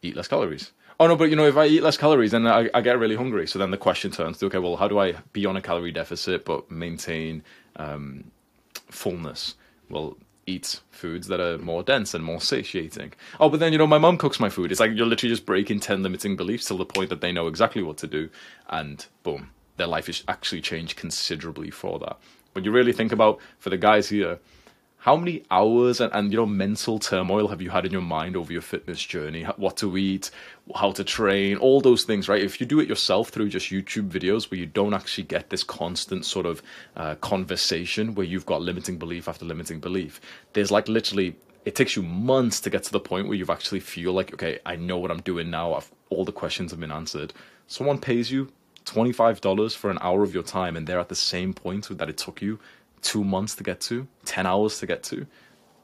Eat 0.03 0.17
less 0.17 0.29
calories. 0.29 0.73
Oh 1.01 1.09
no, 1.09 1.17
but 1.17 1.29
you 1.31 1.37
know, 1.37 1.47
if 1.47 1.57
I 1.57 1.67
eat 1.67 1.83
less 1.83 1.97
calories, 1.97 2.31
then 2.31 2.47
I, 2.47 2.71
I 2.73 2.81
get 2.81 2.99
really 2.99 3.17
hungry. 3.17 3.49
So 3.49 3.59
then 3.59 3.71
the 3.71 3.77
question 3.77 4.11
turns 4.11 4.39
to, 4.39 4.47
okay, 4.47 4.59
well, 4.59 4.77
how 4.77 4.87
do 4.87 4.99
I 4.99 5.15
be 5.33 5.45
on 5.45 5.57
a 5.57 5.61
calorie 5.61 5.91
deficit 5.91 6.45
but 6.45 6.71
maintain 6.71 7.43
um, 7.77 8.31
fullness? 8.91 9.57
Well, 9.91 10.17
eat 10.47 10.81
foods 10.91 11.29
that 11.29 11.41
are 11.41 11.59
more 11.59 11.83
dense 11.83 12.15
and 12.15 12.25
more 12.25 12.41
satiating. 12.41 13.13
Oh, 13.41 13.49
but 13.49 13.61
then 13.61 13.73
you 13.73 13.79
know, 13.79 13.87
my 13.87 13.99
mom 13.99 14.19
cooks 14.19 14.41
my 14.41 14.49
food. 14.49 14.71
It's 14.71 14.81
like 14.81 14.93
you're 14.95 15.07
literally 15.07 15.33
just 15.33 15.47
breaking 15.47 15.81
ten 15.81 16.03
limiting 16.03 16.37
beliefs 16.37 16.67
till 16.67 16.79
the 16.79 16.85
point 16.85 17.11
that 17.11 17.21
they 17.21 17.33
know 17.33 17.47
exactly 17.47 17.83
what 17.83 17.97
to 17.99 18.07
do, 18.07 18.29
and 18.69 19.05
boom, 19.23 19.51
their 19.77 19.87
life 19.87 20.09
is 20.09 20.25
actually 20.29 20.61
changed 20.61 20.97
considerably 20.97 21.71
for 21.71 21.99
that. 22.01 22.19
When 22.53 22.65
you 22.65 22.71
really 22.71 22.93
think 22.93 23.13
about 23.13 23.41
for 23.59 23.71
the 23.71 23.79
guys 23.79 24.09
here, 24.09 24.39
how 25.05 25.17
many 25.17 25.45
hours 25.51 26.01
and, 26.01 26.11
and 26.15 26.33
you 26.33 26.39
know 26.39 26.47
mental 26.47 26.99
turmoil 26.99 27.49
have 27.49 27.61
you 27.61 27.69
had 27.69 27.85
in 27.85 27.93
your 27.93 28.01
mind 28.01 28.37
over 28.37 28.51
your 28.51 28.63
fitness 28.63 29.05
journey? 29.05 29.43
What 29.59 29.77
to 29.77 29.99
eat 29.99 30.31
how 30.75 30.93
to 30.93 31.05
train 31.05 31.59
all 31.59 31.83
those 31.83 32.05
things 32.05 32.27
right? 32.27 32.43
If 32.43 32.59
you 32.59 32.67
do 32.67 32.81
it 32.81 32.89
yourself 32.89 33.29
through 33.29 33.51
just 33.51 33.69
youtube 33.69 34.09
videos 34.09 34.51
where 34.51 34.59
you 34.59 34.65
don't 34.65 34.95
actually 34.95 35.25
get 35.25 35.51
this 35.51 35.63
constant 35.63 36.25
sort 36.25 36.47
of 36.47 36.63
uh, 36.97 37.17
conversation 37.17 38.15
where 38.15 38.25
you've 38.25 38.47
got 38.47 38.63
limiting 38.63 38.97
belief 38.97 39.29
after 39.29 39.45
limiting 39.45 39.79
belief 39.79 40.23
there's 40.55 40.71
like 40.71 40.89
literally 40.89 41.37
it 41.67 41.75
takes 41.75 41.97
you 41.97 42.03
months 42.03 42.59
to 42.61 42.71
get 42.71 42.83
to 42.85 42.93
the 42.93 43.01
point 43.01 43.29
where 43.29 43.37
you 43.37 43.45
actually 43.51 43.81
feel 43.81 44.15
like 44.15 44.33
okay 44.33 44.59
i 44.65 44.75
know 44.75 44.97
what 44.97 45.11
i'm 45.11 45.21
doing 45.21 45.51
now. 45.51 45.75
I've, 45.75 45.91
all 46.09 46.25
the 46.25 46.33
questions 46.33 46.71
have 46.71 46.81
been 46.81 46.91
answered. 46.91 47.35
Someone 47.67 47.99
pays 47.99 48.33
you 48.33 48.51
$25 48.87 49.77
for 49.77 49.91
an 49.91 49.99
hour 50.01 50.23
of 50.23 50.33
your 50.33 50.43
time 50.43 50.77
and 50.77 50.87
they're 50.87 51.01
at 51.01 51.09
the 51.11 51.15
same 51.15 51.53
point 51.53 51.89
that 51.99 52.09
it 52.09 52.17
took 52.17 52.41
you 52.41 52.59
two 53.05 53.23
months 53.23 53.55
to 53.57 53.63
get 53.63 53.81
to, 53.83 54.09
10 54.25 54.47
hours 54.47 54.81
to 54.81 54.87
get 54.87 55.05
to, 55.05 55.27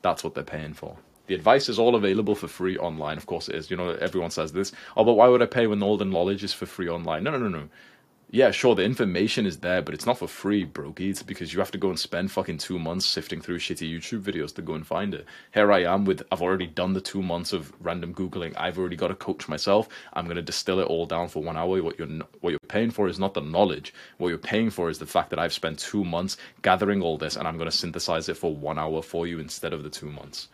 that's 0.02 0.24
what 0.24 0.34
they're 0.34 0.42
paying 0.42 0.74
for. 0.74 0.96
The 1.28 1.36
advice 1.36 1.68
is 1.68 1.78
all 1.78 1.94
available 1.94 2.34
for 2.34 2.48
free 2.48 2.76
online. 2.76 3.16
Of 3.16 3.26
course, 3.26 3.48
it 3.48 3.54
is. 3.54 3.70
You 3.70 3.76
know, 3.76 3.90
everyone 3.90 4.32
says 4.32 4.52
this. 4.52 4.72
Oh, 4.96 5.04
but 5.04 5.12
why 5.12 5.28
would 5.28 5.42
I 5.42 5.46
pay 5.46 5.68
when 5.68 5.80
all 5.80 5.96
the 5.96 6.04
knowledge 6.04 6.42
is 6.42 6.52
for 6.52 6.66
free 6.66 6.88
online? 6.88 7.22
No, 7.22 7.30
no, 7.30 7.38
no, 7.38 7.48
no. 7.48 7.68
Yeah, 8.32 8.52
sure, 8.52 8.76
the 8.76 8.84
information 8.84 9.44
is 9.44 9.58
there, 9.58 9.82
but 9.82 9.92
it's 9.92 10.06
not 10.06 10.18
for 10.18 10.28
free, 10.28 10.64
brokies, 10.64 11.26
because 11.26 11.52
you 11.52 11.58
have 11.58 11.72
to 11.72 11.78
go 11.78 11.88
and 11.88 11.98
spend 11.98 12.30
fucking 12.30 12.58
two 12.58 12.78
months 12.78 13.04
sifting 13.04 13.40
through 13.40 13.58
shitty 13.58 13.92
YouTube 13.92 14.22
videos 14.22 14.54
to 14.54 14.62
go 14.62 14.74
and 14.74 14.86
find 14.86 15.14
it. 15.14 15.26
Here 15.52 15.72
I 15.72 15.82
am 15.82 16.04
with, 16.04 16.22
I've 16.30 16.40
already 16.40 16.68
done 16.68 16.92
the 16.92 17.00
two 17.00 17.22
months 17.22 17.52
of 17.52 17.72
random 17.80 18.14
Googling. 18.14 18.54
I've 18.56 18.78
already 18.78 18.94
got 18.94 19.10
a 19.10 19.16
coach 19.16 19.48
myself. 19.48 19.88
I'm 20.12 20.26
going 20.26 20.36
to 20.36 20.42
distill 20.42 20.78
it 20.78 20.86
all 20.86 21.06
down 21.06 21.26
for 21.26 21.42
one 21.42 21.56
hour. 21.56 21.82
What 21.82 21.98
you're, 21.98 22.06
what 22.40 22.50
you're 22.50 22.60
paying 22.68 22.92
for 22.92 23.08
is 23.08 23.18
not 23.18 23.34
the 23.34 23.40
knowledge. 23.40 23.92
What 24.18 24.28
you're 24.28 24.38
paying 24.38 24.70
for 24.70 24.88
is 24.90 25.00
the 25.00 25.06
fact 25.06 25.30
that 25.30 25.40
I've 25.40 25.52
spent 25.52 25.80
two 25.80 26.04
months 26.04 26.36
gathering 26.62 27.02
all 27.02 27.18
this 27.18 27.34
and 27.34 27.48
I'm 27.48 27.58
going 27.58 27.70
to 27.70 27.76
synthesize 27.76 28.28
it 28.28 28.36
for 28.36 28.54
one 28.54 28.78
hour 28.78 29.02
for 29.02 29.26
you 29.26 29.40
instead 29.40 29.72
of 29.72 29.82
the 29.82 29.90
two 29.90 30.08
months. 30.08 30.46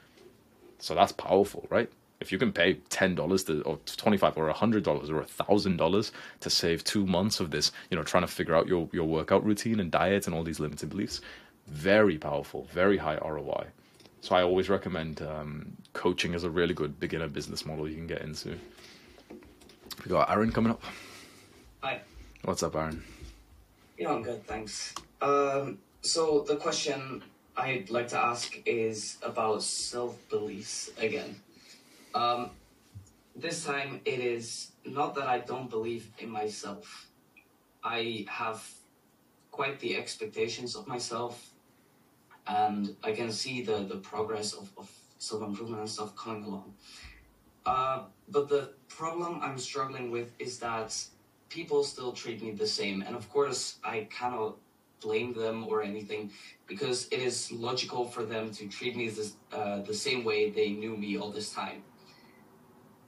So 0.79 0.95
that's 0.95 1.12
powerful, 1.12 1.66
right? 1.68 1.91
If 2.21 2.33
you 2.33 2.39
can 2.39 2.53
pay 2.53 2.75
ten 2.89 3.14
dollars 3.14 3.45
to 3.45 3.62
or 3.62 3.79
twenty 3.97 4.17
five 4.17 4.37
or 4.37 4.49
hundred 4.51 4.85
dollars 4.85 5.11
or 5.11 5.23
thousand 5.25 5.77
dollars 5.77 6.12
to 6.41 6.51
save 6.51 6.83
two 6.85 7.07
months 7.07 7.41
of 7.41 7.51
this, 7.51 7.73
you 7.91 7.97
know, 7.97 8.03
trying 8.03 8.23
to 8.23 8.29
figure 8.29 8.55
out 8.55 8.67
your, 8.67 8.89
your 8.93 9.05
workout 9.05 9.45
routine 9.45 9.81
and 9.81 9.91
diet 9.91 10.27
and 10.27 10.35
all 10.35 10.43
these 10.43 10.59
limited 10.59 10.89
beliefs, 10.89 11.21
very 11.67 12.17
powerful, 12.17 12.67
very 12.73 12.97
high 12.97 13.17
ROI. 13.17 13.67
So 14.23 14.35
I 14.35 14.43
always 14.43 14.69
recommend 14.69 15.23
um, 15.23 15.77
coaching 15.93 16.35
as 16.35 16.45
a 16.45 16.51
really 16.51 16.75
good 16.75 16.99
beginner 16.99 17.29
business 17.29 17.64
model 17.67 17.89
you 17.89 17.95
can 17.95 18.07
get 18.07 18.23
into. 18.23 18.59
We 20.05 20.11
got 20.11 20.31
Aaron 20.31 20.53
coming 20.53 20.73
up. 20.73 20.83
Hi. 21.83 22.01
What's 22.43 22.62
up, 22.62 22.75
Aaron? 22.77 23.03
Yeah, 23.99 24.12
I'm 24.12 24.23
good, 24.23 24.47
thanks. 24.47 24.95
Um, 25.21 25.79
so 26.03 26.45
the 26.47 26.57
question 26.57 27.23
I'd 27.57 27.91
like 27.91 28.09
to 28.09 28.19
ask 28.19 28.57
is 28.67 29.19
about 29.23 29.62
self 29.62 30.29
beliefs 30.29 30.91
again. 30.99 31.41
Um, 32.17 32.51
this 33.35 33.62
time 33.64 34.01
it 34.07 34.21
is 34.21 34.73
not 34.87 35.14
that 35.17 35.27
I 35.27 35.39
don't 35.41 35.69
believe 35.69 36.11
in 36.19 36.31
myself. 36.31 37.09
I 37.85 38.25
have 38.29 38.67
quite 39.51 39.79
the 39.81 39.97
expectations 39.97 40.75
of 40.75 40.87
myself, 40.87 41.51
and 42.47 42.97
I 43.05 43.12
can 43.12 43.31
see 43.31 43.61
the, 43.62 43.79
the 43.93 43.97
progress 43.97 44.55
of, 44.55 44.73
of 44.79 44.91
self 45.19 45.43
improvement 45.43 45.81
and 45.81 45.91
stuff 45.91 46.17
coming 46.17 46.45
along. 46.45 46.73
Uh, 47.67 48.05
but 48.31 48.49
the 48.49 48.71
problem 48.89 49.41
I'm 49.43 49.59
struggling 49.59 50.11
with 50.11 50.33
is 50.39 50.59
that 50.61 50.97
people 51.51 51.85
still 51.85 52.12
treat 52.12 52.43
me 52.43 52.53
the 52.53 52.67
same. 52.67 53.03
And 53.03 53.14
of 53.14 53.29
course, 53.31 53.77
I 53.85 54.09
cannot 54.11 54.57
blame 55.03 55.35
them 55.35 55.67
or 55.69 55.83
anything 55.83 56.31
because 56.67 57.09
it 57.09 57.21
is 57.21 57.53
logical 57.53 58.07
for 58.07 58.25
them 58.25 58.51
to 58.53 58.67
treat 58.69 58.97
me 58.97 59.11
this, 59.11 59.35
uh, 59.53 59.83
the 59.83 59.95
same 59.95 60.25
way 60.25 60.51
they 60.51 60.71
knew 60.71 60.97
me 60.97 61.19
all 61.19 61.31
this 61.31 61.53
time. 61.53 61.83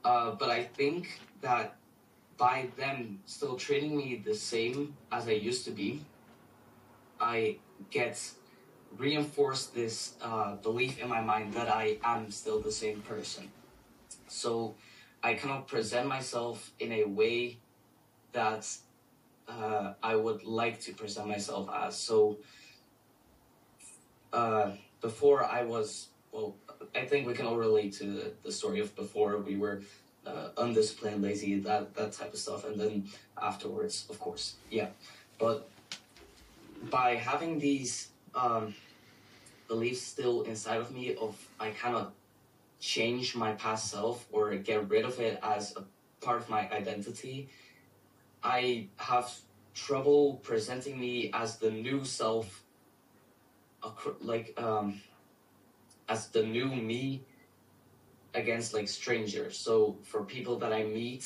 Uh, 0.03 0.31
but 0.31 0.49
I 0.49 0.63
think 0.63 1.19
that 1.41 1.75
by 2.37 2.67
them 2.77 3.19
still 3.25 3.55
treating 3.55 3.97
me 3.97 4.21
the 4.23 4.33
same 4.33 4.95
as 5.11 5.27
I 5.27 5.31
used 5.31 5.65
to 5.65 5.71
be, 5.71 6.05
I 7.19 7.57
get 7.91 8.31
reinforced 8.97 9.75
this 9.75 10.13
uh, 10.21 10.55
belief 10.55 11.01
in 11.01 11.09
my 11.09 11.21
mind 11.21 11.53
that 11.53 11.69
I 11.69 11.97
am 12.03 12.31
still 12.31 12.59
the 12.61 12.71
same 12.71 13.01
person. 13.01 13.51
So 14.27 14.75
I 15.21 15.33
cannot 15.33 15.67
present 15.67 16.07
myself 16.07 16.71
in 16.79 16.91
a 16.91 17.03
way 17.03 17.57
that 18.31 18.65
uh, 19.47 19.93
I 20.01 20.15
would 20.15 20.43
like 20.43 20.79
to 20.81 20.93
present 20.93 21.27
myself 21.27 21.69
as. 21.73 21.97
So 21.97 22.37
uh, 24.31 24.71
before 25.01 25.43
I 25.43 25.63
was, 25.63 26.07
well, 26.31 26.55
I 26.95 27.05
think 27.05 27.27
we 27.27 27.33
can 27.33 27.45
all 27.45 27.57
relate 27.57 27.93
to 27.93 28.05
the, 28.05 28.31
the 28.43 28.51
story 28.51 28.79
of 28.79 28.95
before 28.95 29.37
we 29.37 29.57
were 29.57 29.81
uh, 30.25 30.49
undisciplined, 30.57 31.21
lazy, 31.21 31.59
that 31.59 31.93
that 31.95 32.11
type 32.13 32.33
of 32.33 32.39
stuff, 32.39 32.65
and 32.65 32.79
then 32.79 33.07
afterwards, 33.41 34.05
of 34.09 34.19
course, 34.19 34.55
yeah. 34.69 34.87
But 35.37 35.69
by 36.89 37.15
having 37.15 37.59
these 37.59 38.09
um, 38.35 38.73
beliefs 39.67 40.01
still 40.01 40.43
inside 40.43 40.79
of 40.79 40.91
me, 40.91 41.15
of 41.15 41.35
I 41.59 41.71
cannot 41.71 42.13
change 42.79 43.35
my 43.35 43.53
past 43.53 43.91
self 43.91 44.25
or 44.31 44.55
get 44.55 44.89
rid 44.89 45.05
of 45.05 45.19
it 45.19 45.39
as 45.43 45.75
a 45.75 45.83
part 46.25 46.41
of 46.41 46.49
my 46.49 46.69
identity. 46.71 47.49
I 48.43 48.87
have 48.97 49.33
trouble 49.73 50.39
presenting 50.43 50.99
me 50.99 51.29
as 51.33 51.57
the 51.57 51.71
new 51.71 52.05
self, 52.05 52.63
like 54.21 54.53
um, 54.57 55.01
as 56.09 56.27
the 56.29 56.43
new 56.43 56.67
me 56.67 57.23
against 58.33 58.73
like 58.73 58.87
strangers. 58.87 59.57
So 59.57 59.97
for 60.03 60.23
people 60.23 60.57
that 60.59 60.73
I 60.73 60.83
meet 60.83 61.25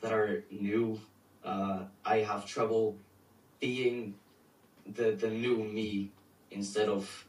that 0.00 0.12
are 0.12 0.44
new, 0.50 1.00
uh, 1.44 1.84
I 2.04 2.16
have 2.18 2.46
trouble 2.46 2.96
being 3.60 4.14
the 4.86 5.12
the 5.12 5.28
new 5.30 5.56
me 5.64 6.10
instead 6.50 6.88
of 6.88 7.26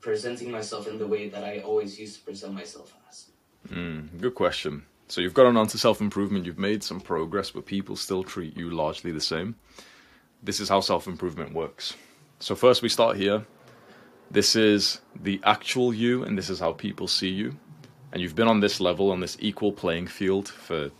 presenting 0.00 0.50
myself 0.50 0.88
in 0.88 0.98
the 0.98 1.06
way 1.06 1.28
that 1.28 1.44
I 1.44 1.58
always 1.60 1.98
used 1.98 2.18
to 2.18 2.24
present 2.24 2.54
myself 2.54 2.94
as. 3.08 3.26
Mm, 3.68 4.20
good 4.20 4.34
question. 4.34 4.84
So 5.08 5.20
you've 5.20 5.34
gotten 5.34 5.56
onto 5.56 5.76
self 5.76 6.00
improvement, 6.00 6.46
you've 6.46 6.58
made 6.58 6.82
some 6.82 7.00
progress, 7.00 7.50
but 7.50 7.66
people 7.66 7.96
still 7.96 8.22
treat 8.22 8.56
you 8.56 8.70
largely 8.70 9.12
the 9.12 9.20
same. 9.20 9.56
This 10.42 10.60
is 10.60 10.68
how 10.68 10.80
self 10.80 11.06
improvement 11.06 11.52
works. 11.52 11.96
So, 12.38 12.54
first 12.54 12.80
we 12.80 12.88
start 12.88 13.16
here. 13.16 13.44
This 14.30 14.54
is 14.54 15.00
the 15.20 15.40
actual 15.42 15.92
you, 15.92 16.22
and 16.22 16.38
this 16.38 16.50
is 16.50 16.60
how 16.60 16.72
people 16.72 17.08
see 17.08 17.30
you. 17.30 17.56
And 18.12 18.22
you've 18.22 18.36
been 18.36 18.48
on 18.48 18.60
this 18.60 18.80
level, 18.80 19.10
on 19.10 19.20
this 19.20 19.36
equal 19.40 19.72
playing 19.72 20.06
field 20.06 20.48
for 20.48 20.90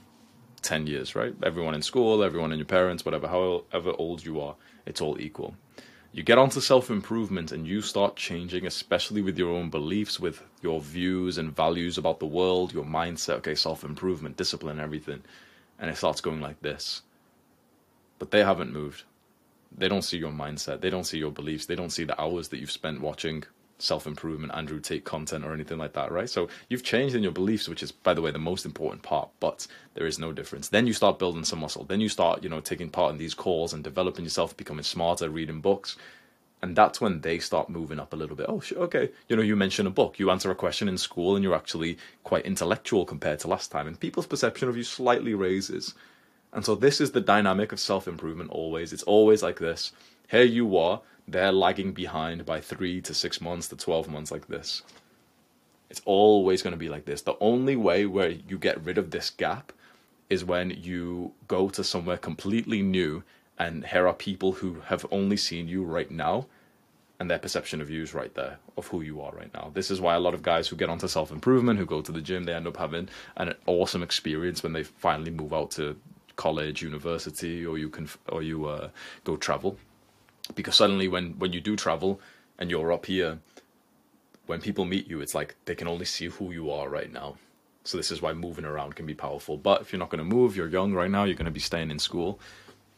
10 0.62 0.87
years, 0.89 1.14
right? 1.14 1.35
Everyone 1.43 1.74
in 1.74 1.83
school, 1.83 2.24
everyone 2.24 2.51
in 2.53 2.59
your 2.59 2.66
parents, 2.66 3.05
whatever, 3.05 3.28
however 3.28 3.93
old 3.99 4.24
you 4.24 4.41
are, 4.41 4.57
it's 4.85 5.01
all 5.01 5.20
equal. 5.20 5.55
You 6.12 6.24
get 6.24 6.39
onto 6.39 6.61
self 6.61 6.91
improvement 6.91 7.53
and 7.53 7.68
you 7.68 7.83
start 7.83 8.16
changing, 8.16 8.66
especially 8.66 9.22
with 9.22 9.39
your 9.39 9.51
own 9.51 9.70
beliefs, 9.70 10.18
with 10.18 10.43
your 10.61 10.81
views 10.81 11.39
and 11.39 11.55
values 11.55 11.99
about 11.99 12.18
the 12.18 12.26
world, 12.26 12.72
your 12.72 12.85
mindset, 12.85 13.37
okay, 13.37 13.55
self 13.55 13.85
improvement, 13.85 14.37
discipline, 14.37 14.81
everything. 14.81 15.22
And 15.78 15.89
it 15.89 15.97
starts 15.97 16.20
going 16.20 16.41
like 16.41 16.61
this. 16.62 17.03
But 18.18 18.33
they 18.33 18.43
haven't 18.43 18.72
moved. 18.72 19.05
They 19.76 19.88
don't 19.88 20.02
see 20.02 20.18
your 20.18 20.32
mindset. 20.32 20.80
They 20.80 20.90
don't 20.90 21.04
see 21.04 21.18
your 21.18 21.30
beliefs. 21.30 21.66
They 21.66 21.76
don't 21.76 21.90
see 21.90 22.04
the 22.04 22.20
hours 22.20 22.48
that 22.48 22.58
you've 22.58 22.70
spent 22.70 23.00
watching 23.00 23.44
self 23.78 24.06
improvement, 24.06 24.52
Andrew 24.54 24.80
Tate 24.80 25.04
content, 25.04 25.44
or 25.44 25.52
anything 25.54 25.78
like 25.78 25.94
that, 25.94 26.12
right? 26.12 26.28
So 26.28 26.48
you've 26.68 26.82
changed 26.82 27.14
in 27.14 27.22
your 27.22 27.32
beliefs, 27.32 27.68
which 27.68 27.82
is, 27.82 27.92
by 27.92 28.14
the 28.14 28.22
way, 28.22 28.30
the 28.30 28.38
most 28.38 28.64
important 28.64 29.02
part, 29.02 29.30
but 29.40 29.66
there 29.94 30.06
is 30.06 30.18
no 30.18 30.32
difference. 30.32 30.68
Then 30.68 30.86
you 30.86 30.92
start 30.92 31.18
building 31.18 31.44
some 31.44 31.60
muscle. 31.60 31.84
Then 31.84 32.00
you 32.00 32.08
start, 32.08 32.42
you 32.42 32.48
know, 32.48 32.60
taking 32.60 32.90
part 32.90 33.12
in 33.12 33.18
these 33.18 33.34
calls 33.34 33.72
and 33.72 33.82
developing 33.82 34.24
yourself, 34.24 34.56
becoming 34.56 34.84
smarter, 34.84 35.30
reading 35.30 35.60
books. 35.60 35.96
And 36.62 36.76
that's 36.76 37.00
when 37.00 37.22
they 37.22 37.38
start 37.38 37.70
moving 37.70 37.98
up 37.98 38.12
a 38.12 38.16
little 38.16 38.36
bit. 38.36 38.46
Oh, 38.48 38.62
okay. 38.76 39.10
You 39.28 39.36
know, 39.36 39.42
you 39.42 39.56
mention 39.56 39.86
a 39.86 39.90
book, 39.90 40.18
you 40.18 40.30
answer 40.30 40.50
a 40.50 40.54
question 40.54 40.88
in 40.88 40.98
school, 40.98 41.34
and 41.34 41.42
you're 41.42 41.54
actually 41.54 41.96
quite 42.22 42.44
intellectual 42.44 43.06
compared 43.06 43.38
to 43.40 43.48
last 43.48 43.70
time. 43.70 43.86
And 43.86 43.98
people's 43.98 44.26
perception 44.26 44.68
of 44.68 44.76
you 44.76 44.84
slightly 44.84 45.32
raises. 45.32 45.94
And 46.53 46.64
so 46.64 46.74
this 46.74 47.01
is 47.01 47.12
the 47.12 47.20
dynamic 47.20 47.72
of 47.72 47.80
self 47.80 48.09
improvement 48.09 48.51
always. 48.51 48.92
It's 48.92 49.03
always 49.05 49.42
like 49.42 49.59
this. 49.59 49.92
Here 50.28 50.42
you 50.42 50.76
are, 50.76 51.01
they're 51.26 51.53
lagging 51.53 51.92
behind 51.92 52.44
by 52.44 52.61
three 52.61 53.01
to 53.03 53.14
six 53.14 53.40
months 53.40 53.68
to 53.68 53.76
12 53.76 54.09
months 54.09 54.30
like 54.30 54.48
this. 54.48 54.82
It's 55.88 56.03
always 56.05 56.62
going 56.62 56.72
to 56.72 56.78
be 56.78 56.88
like 56.88 57.05
this. 57.05 57.22
The 57.22 57.36
only 57.40 57.76
way 57.76 58.07
where 58.07 58.30
you 58.30 58.59
get 58.59 58.84
rid 58.84 58.98
of 58.98 59.11
this 59.11 59.30
gap 59.30 59.72
is 60.28 60.44
when 60.44 60.70
you 60.70 61.32
go 61.48 61.68
to 61.70 61.82
somewhere 61.82 62.16
completely 62.16 62.82
new 62.82 63.24
and 63.59 63.84
here 63.84 64.07
are 64.07 64.14
people 64.14 64.53
who 64.53 64.80
have 64.86 65.05
only 65.11 65.36
seen 65.36 65.68
you 65.68 65.82
right 65.82 66.11
now 66.11 66.46
and 67.18 67.30
their 67.30 67.38
perception 67.38 67.80
of 67.80 67.90
you 67.90 68.03
is 68.03 68.14
right 68.14 68.34
there 68.34 68.59
of 68.78 68.86
who 68.86 69.03
you 69.03 69.20
are 69.20 69.32
right 69.32 69.53
now. 69.53 69.70
This 69.74 69.90
is 69.90 70.01
why 70.01 70.14
a 70.14 70.20
lot 70.20 70.32
of 70.32 70.42
guys 70.42 70.68
who 70.68 70.76
get 70.76 70.88
onto 70.88 71.09
self 71.09 71.30
improvement, 71.30 71.78
who 71.78 71.84
go 71.84 72.01
to 72.01 72.12
the 72.12 72.22
gym, 72.22 72.44
they 72.44 72.55
end 72.55 72.66
up 72.66 72.78
having 72.78 73.09
an 73.36 73.55
awesome 73.66 74.03
experience 74.03 74.62
when 74.62 74.72
they 74.72 74.84
finally 74.84 75.30
move 75.30 75.53
out 75.53 75.72
to 75.72 75.96
college, 76.47 76.80
university, 76.80 77.66
or 77.66 77.76
you 77.76 77.91
can 77.91 78.09
or 78.28 78.43
you 78.43 78.59
uh, 78.64 78.88
go 79.24 79.36
travel. 79.36 79.76
Because 80.55 80.74
suddenly 80.74 81.07
when 81.07 81.26
when 81.38 81.53
you 81.53 81.61
do 81.61 81.76
travel 81.76 82.20
and 82.59 82.70
you're 82.70 82.93
up 82.93 83.07
here 83.07 83.38
when 84.47 84.61
people 84.61 84.84
meet 84.84 85.07
you 85.11 85.20
it's 85.20 85.34
like 85.34 85.55
they 85.66 85.76
can 85.80 85.86
only 85.86 86.07
see 86.14 86.28
who 86.36 86.51
you 86.51 86.70
are 86.70 86.88
right 86.88 87.12
now. 87.12 87.36
So 87.84 87.97
this 87.97 88.11
is 88.11 88.22
why 88.22 88.32
moving 88.32 88.64
around 88.64 88.97
can 88.97 89.07
be 89.07 89.14
powerful. 89.14 89.57
But 89.57 89.82
if 89.82 89.93
you're 89.93 90.05
not 90.05 90.11
going 90.11 90.24
to 90.24 90.36
move 90.36 90.57
you're 90.57 90.76
young 90.78 90.95
right 90.95 91.11
now 91.11 91.24
you're 91.24 91.41
going 91.43 91.55
to 91.55 91.61
be 91.61 91.68
staying 91.70 91.91
in 91.91 91.99
school 91.99 92.41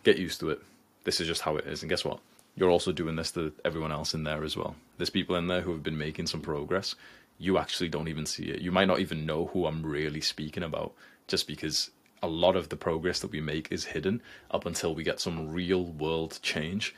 get 0.05 0.19
used 0.19 0.41
to 0.41 0.51
it. 0.51 0.61
This 1.05 1.21
is 1.21 1.27
just 1.27 1.43
how 1.43 1.57
it 1.57 1.67
is. 1.67 1.83
And 1.83 1.91
guess 1.91 2.05
what? 2.05 2.21
You're 2.57 2.71
also 2.71 2.93
doing 2.93 3.17
this 3.17 3.33
to 3.33 3.53
everyone 3.65 3.93
else 3.93 4.15
in 4.15 4.25
there 4.25 4.45
as 4.45 4.57
well. 4.57 4.75
There's 4.99 5.19
people 5.19 5.37
in 5.37 5.49
there 5.49 5.63
who 5.63 5.73
have 5.73 5.83
been 5.83 5.99
making 5.99 6.27
some 6.27 6.41
progress. 6.41 6.95
You 7.39 7.59
actually 7.59 7.89
don't 7.89 8.09
even 8.09 8.27
see 8.27 8.47
it. 8.55 8.61
You 8.61 8.73
might 8.73 8.91
not 8.91 9.01
even 9.01 9.27
know 9.27 9.47
who 9.47 9.67
i'm 9.67 9.83
really 9.85 10.21
speaking 10.21 10.63
about 10.63 10.93
just 11.33 11.47
because 11.47 11.91
a 12.23 12.29
lot 12.29 12.57
of 12.57 12.69
the 12.69 12.77
progress 12.77 13.21
that 13.21 13.31
we 13.31 13.41
make 13.41 13.73
is 13.73 13.85
hidden 13.85 14.23
up 14.51 14.67
until 14.67 14.95
we 14.95 15.03
get 15.03 15.21
some 15.21 15.51
real 15.51 15.85
world 15.85 16.39
change 16.43 16.95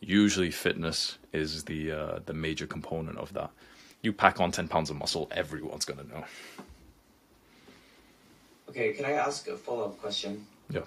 usually 0.00 0.50
fitness 0.50 1.18
is 1.32 1.64
the 1.64 1.92
uh, 1.92 2.18
the 2.26 2.34
major 2.34 2.66
component 2.66 3.18
of 3.18 3.32
that. 3.34 3.50
You 4.02 4.12
pack 4.12 4.40
on 4.40 4.52
ten 4.52 4.68
pounds 4.68 4.90
of 4.90 4.96
muscle, 4.96 5.28
everyone's 5.32 5.84
gonna 5.84 6.04
know. 6.04 6.24
Okay, 8.68 8.92
can 8.92 9.04
I 9.04 9.12
ask 9.12 9.48
a 9.48 9.56
follow 9.56 9.86
up 9.86 10.00
question? 10.00 10.46
Yeah. 10.70 10.82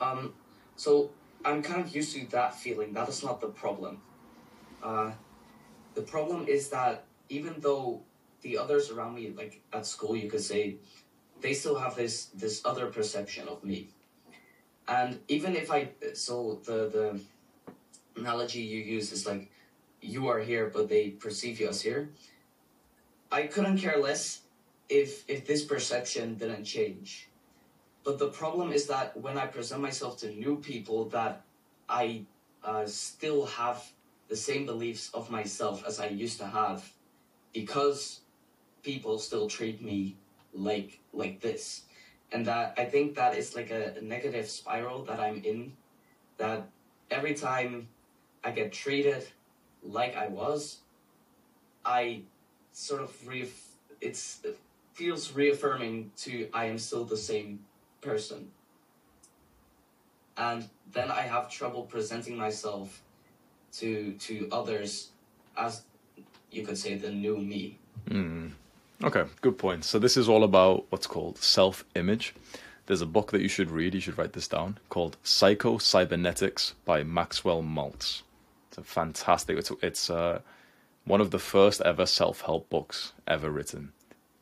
Um, 0.00 0.32
so 0.76 1.10
I'm 1.44 1.62
kind 1.62 1.80
of 1.80 1.94
used 1.94 2.14
to 2.14 2.26
that 2.30 2.54
feeling. 2.54 2.92
That 2.92 3.08
is 3.08 3.24
not 3.24 3.40
the 3.40 3.48
problem. 3.48 4.00
Uh, 4.82 5.12
the 5.94 6.02
problem 6.02 6.46
is 6.46 6.68
that 6.68 7.04
even 7.28 7.56
though 7.58 8.00
the 8.42 8.56
others 8.56 8.90
around 8.90 9.14
me, 9.14 9.32
like 9.36 9.60
at 9.72 9.86
school, 9.86 10.14
you 10.14 10.30
could 10.30 10.40
say, 10.40 10.76
they 11.40 11.54
still 11.54 11.78
have 11.78 11.94
this 11.96 12.26
this 12.34 12.64
other 12.64 12.86
perception 12.86 13.48
of 13.48 13.62
me. 13.64 13.88
And 14.86 15.20
even 15.28 15.54
if 15.54 15.70
I, 15.70 15.90
so 16.14 16.60
the 16.64 16.88
the 16.88 17.20
analogy 18.18 18.60
you 18.60 18.80
use 18.80 19.12
is 19.12 19.26
like 19.26 19.50
you 20.00 20.28
are 20.28 20.40
here 20.40 20.70
but 20.72 20.88
they 20.88 21.10
perceive 21.10 21.60
you 21.60 21.68
as 21.68 21.80
here 21.80 22.10
i 23.30 23.42
couldn't 23.42 23.78
care 23.78 23.98
less 23.98 24.42
if 24.88 25.24
if 25.28 25.46
this 25.46 25.64
perception 25.64 26.34
didn't 26.36 26.64
change 26.64 27.28
but 28.04 28.18
the 28.18 28.28
problem 28.28 28.72
is 28.72 28.86
that 28.86 29.16
when 29.16 29.38
i 29.38 29.46
present 29.46 29.80
myself 29.80 30.18
to 30.18 30.30
new 30.30 30.56
people 30.56 31.08
that 31.08 31.42
i 31.88 32.22
uh, 32.64 32.84
still 32.86 33.46
have 33.46 33.84
the 34.28 34.36
same 34.36 34.66
beliefs 34.66 35.10
of 35.14 35.30
myself 35.30 35.84
as 35.86 36.00
i 36.00 36.06
used 36.06 36.38
to 36.38 36.46
have 36.46 36.92
because 37.52 38.20
people 38.82 39.18
still 39.18 39.48
treat 39.48 39.82
me 39.82 40.16
like 40.58 41.00
like 41.12 41.40
this 41.40 41.82
and 42.32 42.46
that 42.46 42.74
i 42.76 42.84
think 42.84 43.14
that 43.14 43.36
is 43.36 43.54
like 43.54 43.70
a, 43.70 43.94
a 43.96 44.00
negative 44.00 44.48
spiral 44.48 45.04
that 45.04 45.20
i'm 45.20 45.42
in 45.44 45.72
that 46.36 46.68
every 47.10 47.34
time 47.34 47.88
I 48.42 48.50
get 48.50 48.72
treated 48.72 49.26
like 49.82 50.16
I 50.16 50.28
was, 50.28 50.78
I 51.84 52.22
sort 52.72 53.02
of 53.02 53.28
re 53.28 53.48
it's 54.00 54.40
it 54.44 54.58
feels 54.94 55.32
reaffirming 55.34 56.12
to 56.18 56.48
I 56.52 56.66
am 56.66 56.78
still 56.78 57.04
the 57.04 57.16
same 57.16 57.60
person. 58.00 58.50
And 60.36 60.68
then 60.92 61.10
I 61.10 61.22
have 61.22 61.50
trouble 61.50 61.82
presenting 61.82 62.36
myself 62.36 63.02
to 63.72 64.12
to 64.12 64.48
others 64.52 65.10
as 65.56 65.82
you 66.50 66.64
could 66.64 66.78
say 66.78 66.96
the 66.96 67.10
new 67.10 67.36
me. 67.36 67.78
Mm. 68.08 68.52
Okay, 69.02 69.24
good 69.42 69.58
point. 69.58 69.84
So 69.84 70.00
this 70.00 70.16
is 70.16 70.28
all 70.28 70.42
about 70.42 70.86
what's 70.90 71.06
called 71.06 71.38
self-image. 71.38 72.34
There's 72.86 73.00
a 73.00 73.06
book 73.06 73.30
that 73.30 73.40
you 73.40 73.48
should 73.48 73.70
read. 73.70 73.94
You 73.94 74.00
should 74.00 74.18
write 74.18 74.32
this 74.32 74.48
down 74.48 74.78
called 74.88 75.16
Psycho 75.22 75.78
Cybernetics 75.78 76.74
by 76.84 77.04
Maxwell 77.04 77.62
Maltz 77.62 78.22
It's 78.68 78.78
a 78.78 78.82
fantastic. 78.82 79.56
It's 79.56 79.70
it's 79.82 80.10
uh, 80.10 80.40
one 81.04 81.20
of 81.20 81.30
the 81.30 81.38
first 81.38 81.80
ever 81.82 82.06
self 82.06 82.40
help 82.40 82.68
books 82.70 83.12
ever 83.28 83.50
written. 83.50 83.92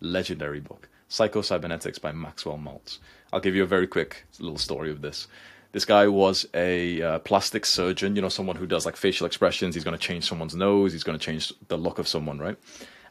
Legendary 0.01 0.61
book, 0.61 0.89
Psycho 1.09 1.43
Cybernetics 1.43 1.99
by 1.99 2.13
Maxwell 2.13 2.57
Maltz. 2.57 2.99
I'll 3.35 3.41
give 3.41 3.55
you 3.55 3.63
a 3.63 3.67
very 3.67 3.87
quick 3.87 4.25
little 4.39 4.59
story 4.59 4.91
of 4.91 5.03
this. 5.03 5.27
This 5.73 5.85
guy 5.85 6.09
was 6.09 6.47
a 6.55 7.03
uh, 7.03 7.19
plastic 7.19 7.67
surgeon, 7.67 8.17
you 8.17 8.23
know, 8.23 8.31
someone 8.31 8.57
who 8.57 8.67
does 8.67 8.87
like 8.87 8.97
facial 8.97 9.27
expressions. 9.27 9.75
He's 9.75 9.85
going 9.85 9.99
to 9.99 10.03
change 10.03 10.25
someone's 10.27 10.55
nose. 10.55 10.93
He's 10.93 11.05
going 11.05 11.19
to 11.19 11.25
change 11.25 11.53
the 11.69 11.77
look 11.77 11.99
of 11.99 12.09
someone, 12.09 12.39
right? 12.39 12.57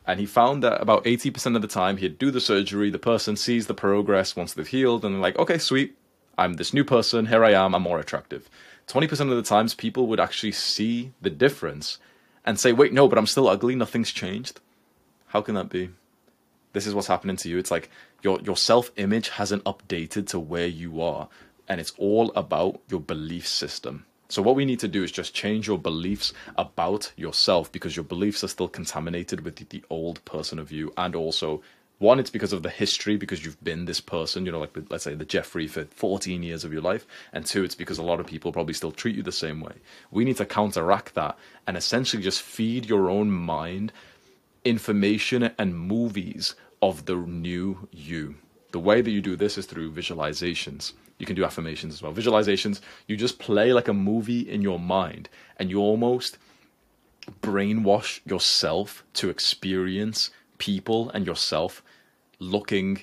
And 0.07 0.19
he 0.19 0.25
found 0.25 0.61
that 0.63 0.81
about 0.81 1.03
80% 1.05 1.55
of 1.55 1.61
the 1.61 1.67
time 1.67 1.97
he'd 1.97 2.19
do 2.19 2.29
the 2.29 2.39
surgery, 2.39 2.89
the 2.89 2.99
person 2.99 3.35
sees 3.35 3.67
the 3.67 3.73
progress 3.73 4.35
once 4.35 4.53
they've 4.53 4.67
healed, 4.67 5.03
and 5.03 5.15
they're 5.15 5.21
like, 5.21 5.39
okay, 5.39 5.57
sweet, 5.57 5.97
I'm 6.37 6.53
this 6.53 6.73
new 6.73 6.83
person, 6.83 7.27
here 7.27 7.43
I 7.43 7.53
am, 7.53 7.73
I'm 7.73 7.81
more 7.81 7.99
attractive. 7.99 8.49
20% 8.87 9.11
of 9.19 9.29
the 9.29 9.41
times 9.41 9.73
people 9.73 10.07
would 10.07 10.19
actually 10.19 10.51
see 10.51 11.11
the 11.21 11.29
difference 11.29 11.97
and 12.45 12.59
say, 12.59 12.71
wait, 12.71 12.93
no, 12.93 13.07
but 13.07 13.17
I'm 13.17 13.25
still 13.25 13.47
ugly, 13.47 13.75
nothing's 13.75 14.11
changed. 14.11 14.59
How 15.27 15.41
can 15.41 15.55
that 15.55 15.69
be? 15.69 15.89
This 16.73 16.85
is 16.85 16.93
what's 16.93 17.07
happening 17.07 17.37
to 17.37 17.49
you. 17.49 17.57
It's 17.57 17.71
like 17.71 17.89
your 18.21 18.39
your 18.41 18.57
self-image 18.57 19.29
hasn't 19.29 19.63
updated 19.63 20.27
to 20.27 20.39
where 20.39 20.67
you 20.67 21.01
are, 21.01 21.29
and 21.67 21.79
it's 21.79 21.93
all 21.97 22.31
about 22.35 22.79
your 22.89 22.99
belief 22.99 23.47
system. 23.47 24.05
So 24.27 24.41
what 24.41 24.55
we 24.55 24.65
need 24.65 24.79
to 24.79 24.87
do 24.87 25.03
is 25.03 25.11
just 25.11 25.35
change 25.35 25.67
your 25.67 25.77
beliefs 25.77 26.33
about 26.57 27.11
yourself 27.15 27.71
because 27.71 27.95
your 27.95 28.05
beliefs 28.05 28.43
are 28.43 28.47
still 28.47 28.67
contaminated 28.67 29.41
with 29.41 29.55
the, 29.57 29.83
old 29.89 30.23
person 30.25 30.57
of 30.57 30.71
you 30.71 30.91
and 30.97 31.15
also 31.15 31.61
one, 31.97 32.19
it's 32.19 32.29
because 32.29 32.51
of 32.51 32.61
the 32.61 32.69
history, 32.69 33.15
because 33.15 33.45
you've 33.45 33.63
been 33.63 33.85
this 33.85 34.01
person, 34.01 34.45
you 34.45 34.51
know, 34.51 34.59
like 34.59 34.75
let's 34.89 35.05
say 35.05 35.15
the 35.15 35.23
Jeffrey 35.23 35.65
for 35.65 35.85
14 35.85 36.43
years 36.43 36.65
of 36.65 36.73
your 36.73 36.81
life. 36.81 37.07
And 37.31 37.45
two, 37.45 37.63
it's 37.63 37.75
because 37.75 37.97
a 37.97 38.03
lot 38.03 38.19
of 38.19 38.25
people 38.25 38.51
probably 38.51 38.73
still 38.73 38.91
treat 38.91 39.15
you 39.15 39.23
the 39.23 39.31
same 39.31 39.61
way. 39.61 39.75
We 40.11 40.25
need 40.25 40.37
to 40.37 40.45
counteract 40.45 41.15
that 41.15 41.37
and 41.65 41.77
essentially 41.77 42.21
just 42.21 42.41
feed 42.41 42.85
your 42.85 43.09
own 43.09 43.31
mind 43.31 43.93
information 44.65 45.51
and 45.57 45.77
movies 45.77 46.55
of 46.81 47.05
the 47.05 47.15
new 47.15 47.87
you. 47.91 48.35
The 48.71 48.79
way 48.79 49.01
that 49.01 49.11
you 49.11 49.21
do 49.21 49.37
this 49.37 49.57
is 49.57 49.65
through 49.65 49.93
visualizations. 49.93 50.93
You 51.17 51.25
can 51.25 51.35
do 51.35 51.45
affirmations 51.45 51.93
as 51.93 52.01
well. 52.01 52.13
Visualizations, 52.13 52.81
you 53.07 53.15
just 53.15 53.39
play 53.39 53.73
like 53.73 53.87
a 53.87 53.93
movie 53.93 54.49
in 54.49 54.61
your 54.61 54.79
mind 54.79 55.29
and 55.57 55.69
you 55.69 55.79
almost 55.79 56.37
brainwash 57.41 58.19
yourself 58.25 59.03
to 59.13 59.29
experience 59.29 60.29
people 60.57 61.09
and 61.09 61.25
yourself 61.25 61.81
looking 62.39 63.01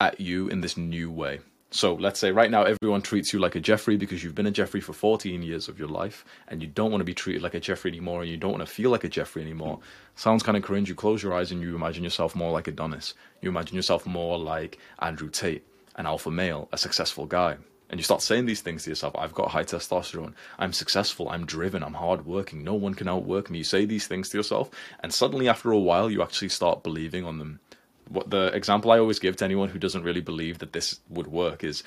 at 0.00 0.20
you 0.20 0.48
in 0.48 0.60
this 0.60 0.76
new 0.76 1.10
way. 1.10 1.40
So 1.70 1.94
let's 1.94 2.20
say 2.20 2.30
right 2.30 2.52
now 2.52 2.62
everyone 2.62 3.02
treats 3.02 3.32
you 3.32 3.40
like 3.40 3.56
a 3.56 3.60
Jeffrey 3.60 3.96
because 3.96 4.22
you've 4.22 4.34
been 4.36 4.46
a 4.46 4.50
Jeffrey 4.52 4.80
for 4.80 4.92
14 4.92 5.42
years 5.42 5.66
of 5.66 5.76
your 5.76 5.88
life 5.88 6.24
and 6.46 6.62
you 6.62 6.68
don't 6.68 6.92
want 6.92 7.00
to 7.00 7.04
be 7.04 7.14
treated 7.14 7.42
like 7.42 7.54
a 7.54 7.58
Jeffrey 7.60 7.90
anymore 7.90 8.22
and 8.22 8.30
you 8.30 8.36
don't 8.36 8.52
want 8.52 8.64
to 8.64 8.72
feel 8.72 8.90
like 8.90 9.02
a 9.02 9.08
Jeffrey 9.08 9.42
anymore. 9.42 9.80
Sounds 10.14 10.44
kind 10.44 10.56
of 10.56 10.62
cringe. 10.62 10.88
You 10.88 10.94
close 10.94 11.20
your 11.20 11.34
eyes 11.34 11.50
and 11.50 11.60
you 11.60 11.74
imagine 11.74 12.04
yourself 12.04 12.36
more 12.36 12.52
like 12.52 12.68
Adonis. 12.68 13.14
You 13.42 13.48
imagine 13.48 13.74
yourself 13.74 14.06
more 14.06 14.38
like 14.38 14.78
Andrew 15.00 15.28
Tate, 15.28 15.66
an 15.96 16.06
alpha 16.06 16.30
male, 16.30 16.68
a 16.72 16.78
successful 16.78 17.26
guy. 17.26 17.56
And 17.90 18.00
you 18.00 18.04
start 18.04 18.22
saying 18.22 18.46
these 18.46 18.62
things 18.62 18.84
to 18.84 18.90
yourself 18.90 19.14
I've 19.16 19.34
got 19.34 19.50
high 19.50 19.62
testosterone. 19.62 20.34
I'm 20.58 20.72
successful. 20.72 21.28
I'm 21.28 21.46
driven. 21.46 21.84
I'm 21.84 21.94
hardworking. 21.94 22.64
No 22.64 22.74
one 22.74 22.94
can 22.94 23.08
outwork 23.08 23.50
me. 23.50 23.58
You 23.58 23.64
say 23.64 23.84
these 23.84 24.06
things 24.06 24.30
to 24.30 24.38
yourself, 24.38 24.70
and 25.00 25.12
suddenly, 25.12 25.48
after 25.48 25.70
a 25.70 25.78
while, 25.78 26.10
you 26.10 26.22
actually 26.22 26.48
start 26.48 26.82
believing 26.82 27.24
on 27.24 27.38
them 27.38 27.60
what 28.08 28.30
the 28.30 28.46
example 28.48 28.90
I 28.90 28.98
always 28.98 29.18
give 29.18 29.36
to 29.36 29.44
anyone 29.44 29.68
who 29.68 29.78
doesn't 29.78 30.02
really 30.02 30.20
believe 30.20 30.58
that 30.58 30.72
this 30.72 31.00
would 31.08 31.26
work 31.26 31.64
is 31.64 31.82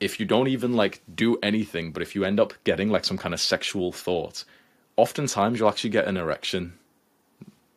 if 0.00 0.18
you 0.18 0.26
don't 0.26 0.48
even 0.48 0.72
like 0.72 1.02
do 1.14 1.38
anything, 1.42 1.92
but 1.92 2.02
if 2.02 2.14
you 2.14 2.24
end 2.24 2.40
up 2.40 2.54
getting 2.64 2.88
like 2.88 3.04
some 3.04 3.18
kind 3.18 3.34
of 3.34 3.40
sexual 3.40 3.92
thought, 3.92 4.44
oftentimes 4.96 5.58
you'll 5.58 5.68
actually 5.68 5.90
get 5.90 6.06
an 6.06 6.16
erection. 6.16 6.72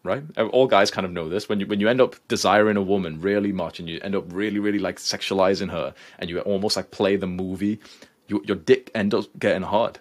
Right? 0.04 0.24
Uh, 0.38 0.48
all 0.48 0.68
guys 0.68 0.92
kind 0.92 1.06
of 1.06 1.14
know 1.14 1.30
this. 1.30 1.48
When 1.48 1.62
you 1.62 1.66
when 1.66 1.80
you 1.80 1.88
end 1.88 2.02
up 2.02 2.16
desiring 2.28 2.76
a 2.76 2.82
woman 2.82 3.22
really 3.22 3.54
much 3.54 3.80
and 3.80 3.88
you 3.88 4.00
end 4.02 4.16
up 4.16 4.26
really, 4.34 4.60
really 4.60 4.80
like 4.80 4.98
sexualizing 4.98 5.72
her 5.72 5.94
and 6.20 6.30
you 6.30 6.40
almost 6.42 6.76
like 6.76 6.92
play 6.92 7.16
the 7.16 7.28
movie, 7.28 7.80
you, 8.28 8.44
your 8.46 8.58
dick 8.58 8.92
ends 8.94 9.16
up 9.16 9.26
getting 9.40 9.62
hard. 9.64 10.00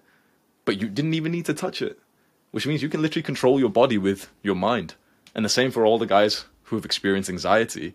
But 0.64 0.80
you 0.80 0.88
didn't 0.88 1.14
even 1.14 1.32
need 1.32 1.46
to 1.46 1.54
touch 1.54 1.82
it. 1.82 1.98
Which 2.50 2.66
means 2.66 2.82
you 2.82 2.88
can 2.88 3.00
literally 3.00 3.22
control 3.22 3.58
your 3.58 3.70
body 3.70 3.96
with 3.96 4.28
your 4.42 4.56
mind. 4.56 4.94
And 5.34 5.44
the 5.44 5.48
same 5.48 5.70
for 5.70 5.86
all 5.86 5.98
the 5.98 6.06
guys 6.06 6.44
who 6.64 6.76
have 6.76 6.84
experienced 6.84 7.30
anxiety, 7.30 7.94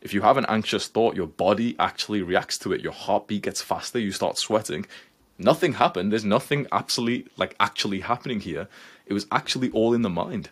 if 0.00 0.12
you 0.12 0.22
have 0.22 0.36
an 0.36 0.46
anxious 0.48 0.88
thought, 0.88 1.16
your 1.16 1.26
body 1.26 1.76
actually 1.78 2.22
reacts 2.22 2.58
to 2.58 2.72
it. 2.72 2.80
Your 2.80 2.92
heartbeat 2.92 3.42
gets 3.42 3.62
faster, 3.62 3.98
you 3.98 4.10
start 4.10 4.38
sweating. 4.38 4.86
Nothing 5.38 5.74
happened. 5.74 6.12
There's 6.12 6.24
nothing 6.24 6.66
absolutely 6.72 7.30
like 7.36 7.54
actually 7.60 8.00
happening 8.00 8.40
here. 8.40 8.68
It 9.06 9.12
was 9.12 9.26
actually 9.30 9.70
all 9.70 9.94
in 9.94 10.02
the 10.02 10.10
mind. 10.10 10.50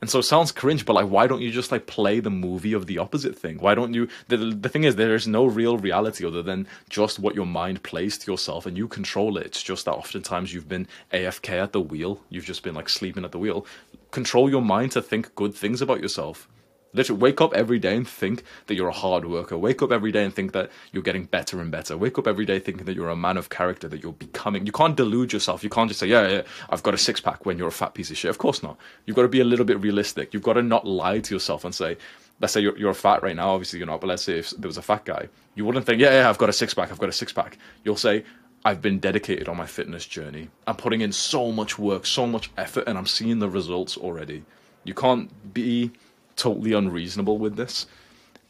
And 0.00 0.08
so 0.08 0.20
it 0.20 0.22
sounds 0.22 0.50
cringe, 0.50 0.86
but 0.86 0.94
like, 0.94 1.08
why 1.08 1.26
don't 1.26 1.42
you 1.42 1.50
just 1.50 1.70
like 1.70 1.86
play 1.86 2.20
the 2.20 2.30
movie 2.30 2.72
of 2.72 2.86
the 2.86 2.96
opposite 2.96 3.36
thing? 3.36 3.58
Why 3.58 3.74
don't 3.74 3.92
you? 3.92 4.08
The, 4.28 4.38
the 4.38 4.68
thing 4.70 4.84
is, 4.84 4.96
there 4.96 5.14
is 5.14 5.28
no 5.28 5.44
real 5.44 5.76
reality 5.76 6.24
other 6.26 6.42
than 6.42 6.66
just 6.88 7.18
what 7.18 7.34
your 7.34 7.44
mind 7.44 7.82
plays 7.82 8.16
to 8.18 8.30
yourself 8.30 8.64
and 8.64 8.78
you 8.78 8.88
control 8.88 9.36
it. 9.36 9.46
It's 9.46 9.62
just 9.62 9.84
that 9.84 9.92
oftentimes 9.92 10.54
you've 10.54 10.68
been 10.68 10.88
AFK 11.12 11.62
at 11.62 11.72
the 11.72 11.80
wheel, 11.80 12.20
you've 12.30 12.46
just 12.46 12.62
been 12.62 12.74
like 12.74 12.88
sleeping 12.88 13.24
at 13.24 13.32
the 13.32 13.38
wheel. 13.38 13.66
Control 14.10 14.48
your 14.48 14.62
mind 14.62 14.92
to 14.92 15.02
think 15.02 15.34
good 15.34 15.54
things 15.54 15.82
about 15.82 16.00
yourself. 16.00 16.48
Literally, 16.92 17.20
wake 17.20 17.40
up 17.40 17.54
every 17.54 17.78
day 17.78 17.96
and 17.96 18.06
think 18.06 18.42
that 18.66 18.74
you're 18.74 18.88
a 18.88 18.92
hard 18.92 19.24
worker. 19.24 19.56
Wake 19.56 19.80
up 19.80 19.92
every 19.92 20.10
day 20.10 20.24
and 20.24 20.34
think 20.34 20.52
that 20.52 20.70
you're 20.92 21.02
getting 21.02 21.24
better 21.24 21.60
and 21.60 21.70
better. 21.70 21.96
Wake 21.96 22.18
up 22.18 22.26
every 22.26 22.44
day 22.44 22.58
thinking 22.58 22.84
that 22.86 22.96
you're 22.96 23.08
a 23.08 23.16
man 23.16 23.36
of 23.36 23.48
character, 23.48 23.88
that 23.88 24.02
you're 24.02 24.12
becoming. 24.12 24.66
You 24.66 24.72
can't 24.72 24.96
delude 24.96 25.32
yourself. 25.32 25.62
You 25.62 25.70
can't 25.70 25.88
just 25.88 26.00
say, 26.00 26.08
yeah, 26.08 26.28
yeah, 26.28 26.42
I've 26.68 26.82
got 26.82 26.94
a 26.94 26.98
six 26.98 27.20
pack 27.20 27.46
when 27.46 27.58
you're 27.58 27.68
a 27.68 27.72
fat 27.72 27.94
piece 27.94 28.10
of 28.10 28.16
shit. 28.16 28.30
Of 28.30 28.38
course 28.38 28.62
not. 28.62 28.76
You've 29.06 29.16
got 29.16 29.22
to 29.22 29.28
be 29.28 29.40
a 29.40 29.44
little 29.44 29.64
bit 29.64 29.80
realistic. 29.80 30.34
You've 30.34 30.42
got 30.42 30.54
to 30.54 30.62
not 30.62 30.86
lie 30.86 31.20
to 31.20 31.34
yourself 31.34 31.64
and 31.64 31.74
say, 31.74 31.96
let's 32.40 32.52
say 32.52 32.60
you're, 32.60 32.76
you're 32.76 32.94
fat 32.94 33.22
right 33.22 33.36
now. 33.36 33.50
Obviously, 33.50 33.78
you're 33.78 33.86
not, 33.86 34.00
but 34.00 34.08
let's 34.08 34.24
say 34.24 34.38
if 34.38 34.50
there 34.50 34.68
was 34.68 34.78
a 34.78 34.82
fat 34.82 35.04
guy, 35.04 35.28
you 35.54 35.64
wouldn't 35.64 35.86
think, 35.86 36.00
yeah, 36.00 36.22
yeah, 36.22 36.28
I've 36.28 36.38
got 36.38 36.48
a 36.48 36.52
six 36.52 36.74
pack. 36.74 36.90
I've 36.90 36.98
got 36.98 37.08
a 37.08 37.12
six 37.12 37.32
pack. 37.32 37.58
You'll 37.84 37.96
say, 37.96 38.24
I've 38.64 38.82
been 38.82 38.98
dedicated 38.98 39.48
on 39.48 39.56
my 39.56 39.66
fitness 39.66 40.06
journey. 40.06 40.50
I'm 40.66 40.76
putting 40.76 41.00
in 41.00 41.12
so 41.12 41.50
much 41.52 41.78
work, 41.78 42.04
so 42.04 42.26
much 42.26 42.50
effort, 42.58 42.84
and 42.86 42.98
I'm 42.98 43.06
seeing 43.06 43.38
the 43.38 43.48
results 43.48 43.96
already. 43.96 44.44
You 44.84 44.94
can't 44.94 45.54
be 45.54 45.92
totally 46.40 46.72
unreasonable 46.72 47.38
with 47.38 47.56
this, 47.56 47.86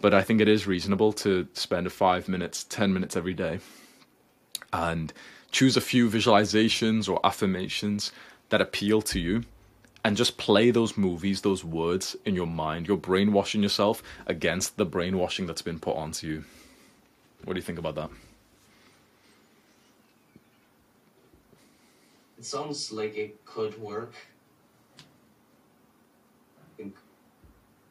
but 0.01 0.15
I 0.15 0.23
think 0.23 0.41
it 0.41 0.49
is 0.49 0.67
reasonable 0.67 1.13
to 1.15 1.49
spend 1.55 1.93
five 1.93 2.29
minutes, 2.29 2.65
ten 2.65 2.93
minutes 2.93 3.17
every 3.17 3.35
day 3.35 3.59
and 4.73 5.13
choose 5.51 5.77
a 5.77 5.81
few 5.81 6.09
visualizations 6.09 7.09
or 7.09 7.19
affirmations 7.25 8.13
that 8.51 8.61
appeal 8.61 9.03
to 9.03 9.19
you 9.19 9.43
and 10.05 10.17
just 10.17 10.39
play 10.39 10.71
those 10.71 10.97
movies, 10.97 11.41
those 11.41 11.65
words 11.65 12.17
in 12.25 12.35
your 12.35 12.47
mind. 12.47 12.87
You're 12.87 12.97
brainwashing 12.97 13.63
yourself 13.63 14.03
against 14.27 14.77
the 14.77 14.87
brainwashing 14.87 15.47
that's 15.47 15.63
been 15.63 15.81
put 15.81 15.97
onto 15.97 16.27
you. 16.27 16.45
What 17.45 17.55
do 17.55 17.59
you 17.59 17.65
think 17.65 17.79
about 17.79 17.97
that? 17.97 18.11
It 22.39 22.45
sounds 22.45 22.91
like 22.93 23.17
it 23.17 23.45
could 23.45 23.79
work. 23.79 24.15
I 24.99 26.77
think 26.77 26.97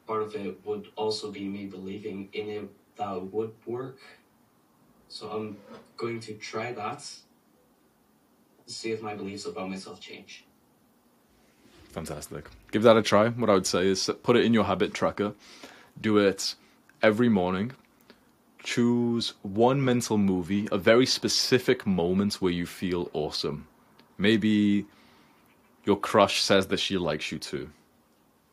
part 0.09 0.23
of 0.23 0.35
it 0.35 0.57
would 0.65 0.87
also 0.95 1.29
be 1.29 1.47
me 1.47 1.67
believing 1.67 2.29
in 2.33 2.49
it 2.49 2.67
that 2.97 3.15
it 3.15 3.25
would 3.31 3.53
work. 3.67 3.99
So 5.07 5.29
I'm 5.29 5.57
going 5.97 6.19
to 6.21 6.33
try 6.33 6.73
that. 6.73 7.01
See 8.65 8.91
if 8.91 9.03
my 9.03 9.13
beliefs 9.13 9.45
about 9.45 9.69
myself 9.69 10.01
change. 10.01 10.45
Fantastic. 11.89 12.49
Give 12.71 12.81
that 12.83 12.97
a 12.97 13.03
try. 13.03 13.29
What 13.29 13.51
I 13.51 13.53
would 13.53 13.67
say 13.67 13.85
is 13.85 14.09
put 14.23 14.35
it 14.35 14.45
in 14.45 14.53
your 14.53 14.63
habit 14.63 14.95
tracker. 14.95 15.33
Do 16.01 16.17
it 16.17 16.55
every 17.03 17.29
morning. 17.29 17.73
Choose 18.63 19.33
one 19.43 19.83
mental 19.83 20.17
movie, 20.17 20.67
a 20.71 20.77
very 20.77 21.05
specific 21.05 21.85
moment 21.85 22.41
where 22.41 22.51
you 22.51 22.65
feel 22.65 23.09
awesome. 23.13 23.67
Maybe 24.17 24.85
your 25.85 25.97
crush 25.97 26.41
says 26.41 26.67
that 26.67 26.79
she 26.79 26.97
likes 26.97 27.31
you 27.31 27.37
too. 27.37 27.69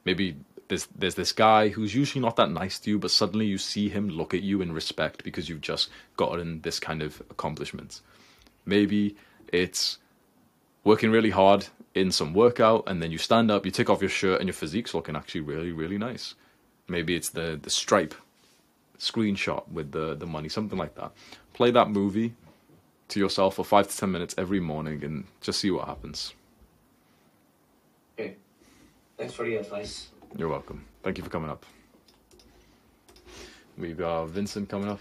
Maybe 0.05 0.37
there's 0.69 0.87
there's 0.97 1.15
this 1.15 1.33
guy 1.33 1.69
who's 1.69 1.95
usually 1.95 2.21
not 2.21 2.37
that 2.37 2.51
nice 2.51 2.79
to 2.81 2.91
you, 2.91 2.99
but 2.99 3.11
suddenly 3.11 3.47
you 3.47 3.59
see 3.59 3.89
him 3.89 4.09
look 4.09 4.35
at 4.35 4.43
you 4.43 4.61
in 4.61 4.73
respect 4.73 5.25
because 5.25 5.49
you've 5.49 5.61
just 5.61 5.91
gotten 6.17 6.61
this 6.63 6.81
kind 6.81 7.03
of 7.03 7.21
accomplishment. 7.31 8.01
Maybe 8.65 9.17
it's 9.53 9.99
working 10.85 11.11
really 11.11 11.31
hard 11.31 11.67
in 11.95 12.11
some 12.11 12.35
workout 12.35 12.85
and 12.87 13.03
then 13.03 13.11
you 13.11 13.19
stand 13.19 13.51
up, 13.51 13.65
you 13.65 13.73
take 13.73 13.91
off 13.91 14.01
your 14.01 14.11
shirt 14.11 14.41
and 14.41 14.49
your 14.49 14.55
physique's 14.55 14.95
looking 14.95 15.17
actually 15.17 15.41
really, 15.41 15.73
really 15.73 15.99
nice. 15.99 16.35
Maybe 16.89 17.15
it's 17.15 17.31
the 17.31 17.59
the 17.61 17.71
stripe 17.71 18.15
screenshot 18.99 19.69
with 19.69 19.93
the, 19.93 20.15
the 20.15 20.27
money, 20.27 20.49
something 20.49 20.79
like 20.79 20.95
that. 20.95 21.13
Play 21.53 21.71
that 21.71 21.91
movie 21.91 22.35
to 23.09 23.21
yourself 23.21 23.55
for 23.57 23.65
five 23.65 23.89
to 23.89 23.97
ten 23.97 24.11
minutes 24.11 24.35
every 24.37 24.61
morning 24.61 25.05
and 25.05 25.25
just 25.41 25.61
see 25.61 25.71
what 25.71 25.87
happens. 25.87 26.35
Okay. 28.19 28.37
Thanks 29.17 29.35
for 29.35 29.45
the 29.45 29.57
advice. 29.57 30.09
You're 30.35 30.49
welcome. 30.49 30.85
Thank 31.03 31.19
you 31.19 31.25
for 31.25 31.31
coming 31.31 31.51
up. 31.51 31.65
We've 33.79 33.97
got 33.97 34.27
Vincent 34.27 34.69
coming 34.69 34.89
up. 34.89 35.01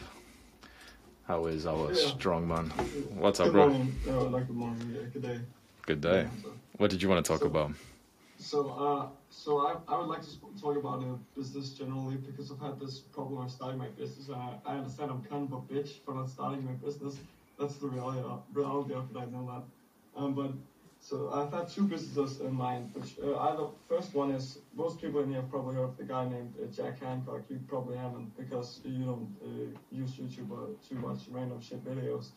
How 1.28 1.45
is 1.47 1.65
our 1.65 1.91
Yeah. 1.91 2.07
strong 2.09 2.47
man? 2.47 2.69
What's 3.17 3.39
up, 3.39 3.47
good 3.47 3.53
bro? 3.53 3.67
morning. 3.69 3.95
Uh, 4.07 4.23
like 4.30 4.47
good 4.47 4.55
morning. 4.55 4.93
Yeah, 4.93 5.07
good 5.11 5.21
day. 5.23 5.41
Good 5.86 6.01
day. 6.01 6.23
Yeah, 6.23 6.41
so- 6.43 6.53
What 6.78 6.89
did 6.91 7.01
you 7.01 7.09
want 7.09 7.26
to 7.26 7.30
talk 7.32 7.41
So- 7.41 7.47
about? 7.47 7.71
So, 8.38 8.69
uh, 8.69 9.07
so 9.30 9.65
I, 9.65 9.78
I 9.88 9.97
would 9.97 10.07
like 10.07 10.21
to 10.21 10.30
talk 10.61 10.76
about 10.76 11.01
uh, 11.01 11.15
business 11.36 11.69
generally 11.71 12.17
because 12.17 12.51
I've 12.51 12.59
had 12.59 12.80
this 12.80 12.99
problem 12.99 13.43
of 13.45 13.49
starting 13.49 13.78
my 13.80 13.88
business. 13.88 14.30
Uh, 14.30 14.57
I 14.65 14.76
understand 14.78 15.09
I'm 15.09 15.23
kind 15.23 15.45
of 15.51 15.53
a 15.53 15.61
bitch 15.73 15.99
for 16.05 16.13
not 16.13 16.30
starting 16.30 16.63
my 16.65 16.73
business. 16.73 17.17
That's 17.57 17.76
the 17.78 17.88
reality, 17.88 18.19
reality 18.53 18.93
of 18.93 19.09
it. 19.09 19.17
I 19.17 19.26
know 19.26 19.45
that. 19.47 20.19
Um, 20.21 20.34
but 20.36 20.51
so 21.08 21.30
I've 21.32 21.53
had 21.53 21.70
two 21.70 21.84
businesses 21.84 22.41
in 22.41 22.53
mind. 22.53 22.89
Which 22.93 23.12
uh, 23.24 23.68
first 23.88 24.16
one 24.16 24.32
is 24.32 24.58
most 24.76 24.99
people 24.99 25.22
in 25.22 25.30
here 25.30 25.41
have 25.41 25.51
probably 25.51 25.76
heard 25.76 25.89
of 25.91 25.97
the 25.97 26.03
guy 26.03 26.28
named 26.28 26.53
uh, 26.60 26.66
Jack 26.78 26.99
Hancock. 26.99 27.43
You 27.47 27.60
probably 27.68 27.95
haven't 27.95 28.36
because 28.36 28.80
you 28.84 29.06
don't 29.06 29.30
uh, 29.45 29.80
use 29.91 30.14
YouTube 30.14 30.49
or 30.49 30.70
too 30.88 30.95
much 30.95 31.20
random 31.30 31.62
shit 31.62 31.86
videos. 31.86 32.30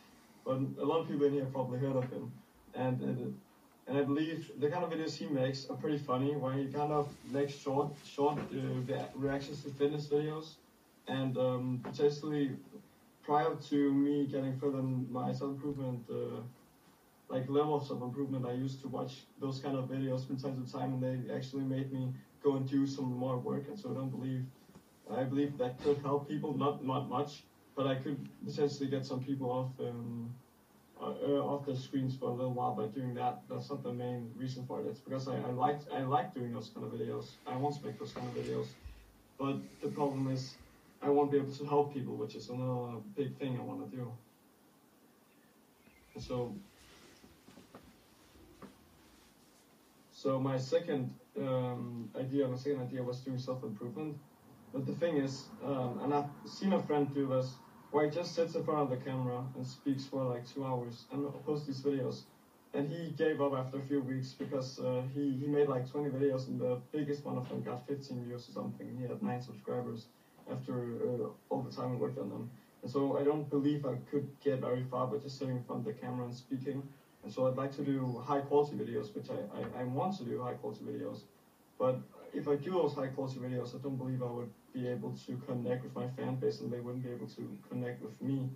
But 0.45 0.59
a 0.79 0.85
lot 0.85 1.01
of 1.01 1.09
people 1.09 1.25
in 1.27 1.33
here 1.33 1.47
probably 1.47 1.79
heard 1.79 1.97
of 1.97 2.11
him. 2.11 2.31
And 2.75 3.03
uh, 3.03 3.89
and 3.89 3.97
I 3.97 4.03
believe 4.03 4.51
the 4.61 4.69
kind 4.69 4.85
of 4.85 4.91
videos 4.91 5.17
he 5.17 5.27
makes 5.27 5.71
are 5.71 5.77
pretty 5.77 5.97
funny, 5.97 6.37
where 6.37 6.53
he 6.53 6.67
kind 6.67 6.93
of 6.93 7.09
makes 7.33 7.55
short, 7.55 7.89
short 8.05 8.39
uh, 8.39 9.05
reactions 9.15 9.63
to 9.63 9.71
fitness 9.71 10.09
videos, 10.09 10.57
and 11.07 11.39
um, 11.39 11.81
potentially 11.83 12.51
prior 13.23 13.55
to 13.71 13.95
me 13.95 14.27
getting 14.27 14.59
further 14.59 14.81
in 14.81 15.07
my 15.11 15.33
self 15.33 15.53
improvement, 15.53 16.01
uh, 16.11 16.41
like 17.29 17.49
levels 17.49 17.91
of 17.91 18.03
improvement, 18.03 18.47
I 18.47 18.53
used 18.53 18.81
to 18.81 18.89
watch 18.89 19.25
those 19.39 19.61
kind 19.61 19.77
of 19.77 19.85
videos 19.89 20.27
from 20.27 20.37
time 20.37 20.63
to 20.63 20.71
time, 20.71 20.93
and 20.95 21.03
they 21.03 21.33
actually 21.35 21.65
made 21.65 21.93
me 21.93 22.09
go 22.43 22.57
and 22.57 22.67
do 22.69 22.87
some 22.87 23.13
more 23.13 23.37
work. 23.37 23.69
And 23.69 23.79
so 23.79 23.91
I 23.91 23.95
don't 23.95 24.11
believe, 24.11 24.45
I 25.11 25.25
believe 25.25 25.57
that 25.59 25.83
could 25.83 25.99
help 25.99 26.29
people, 26.29 26.55
not 26.55 26.85
not 26.85 27.09
much, 27.09 27.45
but 27.75 27.87
I 27.87 27.97
could 27.97 28.19
potentially 28.45 28.89
get 28.89 29.05
some 29.05 29.21
people 29.21 29.51
off. 29.51 29.69
Um, 29.79 30.31
uh, 31.01 31.41
off 31.41 31.65
the 31.65 31.77
screens 31.77 32.17
for 32.17 32.29
a 32.29 32.33
little 32.33 32.53
while 32.53 32.73
by 32.73 32.87
doing 32.87 33.15
that. 33.15 33.39
That's 33.49 33.71
not 33.71 33.83
the 33.83 33.93
main 33.93 34.33
reason 34.37 34.65
for 34.67 34.81
it. 34.81 34.87
It's 34.87 34.99
because 34.99 35.29
I, 35.29 35.37
I 35.37 35.51
like 35.51 35.79
I 35.93 36.01
like 36.03 36.35
doing 36.35 36.53
those 36.53 36.71
kind 36.75 36.85
of 36.87 36.93
videos. 36.93 37.35
I 37.47 37.57
want 37.57 37.77
to 37.77 37.87
make 37.87 37.99
those 37.99 38.13
kind 38.13 38.27
of 38.27 38.35
videos, 38.35 38.67
but 39.39 39.57
the 39.81 39.89
problem 39.89 40.29
is 40.29 40.57
I 41.01 41.09
won't 41.09 41.31
be 41.31 41.37
able 41.37 41.53
to 41.53 41.65
help 41.65 41.93
people, 41.93 42.17
which 42.17 42.35
is 42.35 42.49
another 42.49 42.99
big 43.15 43.37
thing 43.37 43.57
I 43.59 43.63
want 43.63 43.89
to 43.89 43.97
do. 43.97 44.13
So, 46.19 46.53
so 50.19 50.41
my 50.41 50.57
second 50.59 51.15
um, 51.41 52.11
idea, 52.17 52.49
my 52.49 52.57
second 52.57 52.81
idea 52.81 53.05
was 53.05 53.21
doing 53.21 53.39
self 53.39 53.63
improvement, 53.63 54.17
But 54.73 54.85
the 54.85 54.93
thing 54.93 55.17
is, 55.19 55.45
um, 55.65 56.01
and 56.03 56.13
I've 56.13 56.31
seen 56.45 56.73
a 56.73 56.83
friend 56.83 57.07
do 57.15 57.29
this, 57.29 57.55
where 57.93 58.05
he 58.05 58.11
just 58.11 58.35
sits 58.35 58.57
in 58.57 58.65
front 58.65 58.81
of 58.81 58.91
the 58.91 58.97
camera 58.97 59.45
and 59.55 59.65
speaks 59.65 60.07
for 60.07 60.25
like 60.25 60.45
two 60.45 60.65
hours 60.65 61.05
and 61.13 61.25
posts 61.45 61.69
these 61.69 61.83
videos. 61.83 62.23
And 62.75 62.89
he 62.89 63.11
gave 63.17 63.41
up 63.41 63.53
after 63.53 63.79
a 63.79 63.83
few 63.83 64.01
weeks 64.01 64.35
because 64.37 64.81
uh, 64.81 65.03
he, 65.15 65.37
he 65.37 65.47
made 65.47 65.69
like 65.69 65.89
20 65.89 66.11
videos 66.11 66.49
and 66.49 66.59
the 66.59 66.81
biggest 66.91 67.25
one 67.25 67.39
of 67.39 67.49
them 67.49 67.63
got 67.63 67.87
15 67.87 68.25
views 68.25 68.49
or 68.49 68.53
something. 68.53 68.89
He 68.99 69.07
had 69.07 69.23
9 69.23 69.41
subscribers 69.41 70.07
after 70.51 70.97
uh, 71.01 71.29
all 71.49 71.63
the 71.63 71.71
time 71.71 71.93
I 71.93 71.95
worked 71.95 72.19
on 72.19 72.29
them. 72.29 72.51
And 72.83 72.91
so 72.91 73.17
I 73.17 73.23
don't 73.23 73.49
believe 73.49 73.87
I 73.87 73.95
could 74.11 74.27
get 74.43 74.63
very 74.63 74.83
far 74.83 75.07
by 75.07 75.19
just 75.19 75.39
sitting 75.39 75.55
in 75.59 75.63
front 75.63 75.87
of 75.87 75.95
the 75.95 76.01
camera 76.01 76.25
and 76.25 76.35
speaking. 76.35 76.83
And 77.23 77.33
so 77.33 77.47
I'd 77.47 77.57
like 77.57 77.75
to 77.77 77.83
do 77.83 78.23
high 78.25 78.41
quality 78.41 78.77
videos, 78.77 79.15
which 79.15 79.29
I, 79.31 79.79
I, 79.79 79.83
I 79.83 79.85
want 79.85 80.17
to 80.19 80.25
do 80.25 80.41
high 80.41 80.55
quality 80.55 80.85
videos. 80.85 81.23
But 81.79 81.99
if 82.33 82.49
I 82.49 82.57
do 82.57 82.73
those 82.73 82.95
high 82.95 83.09
quality 83.09 83.39
videos, 83.39 83.75
I 83.75 83.79
don't 83.83 83.97
believe 83.97 84.23
I 84.23 84.31
would 84.31 84.51
be 84.73 84.89
able 84.89 85.13
to 85.27 85.37
connect 85.47 85.85
with 85.85 85.95
my 85.95 86.09
fan 86.09 86.37
base 86.37 86.61
and 86.61 86.73
they 86.73 86.81
wouldn't 86.81 87.05
be 87.05 87.11
able 87.11 87.27
to 87.27 87.57
connect 87.69 88.03
with 88.03 88.21
me. 88.21 88.49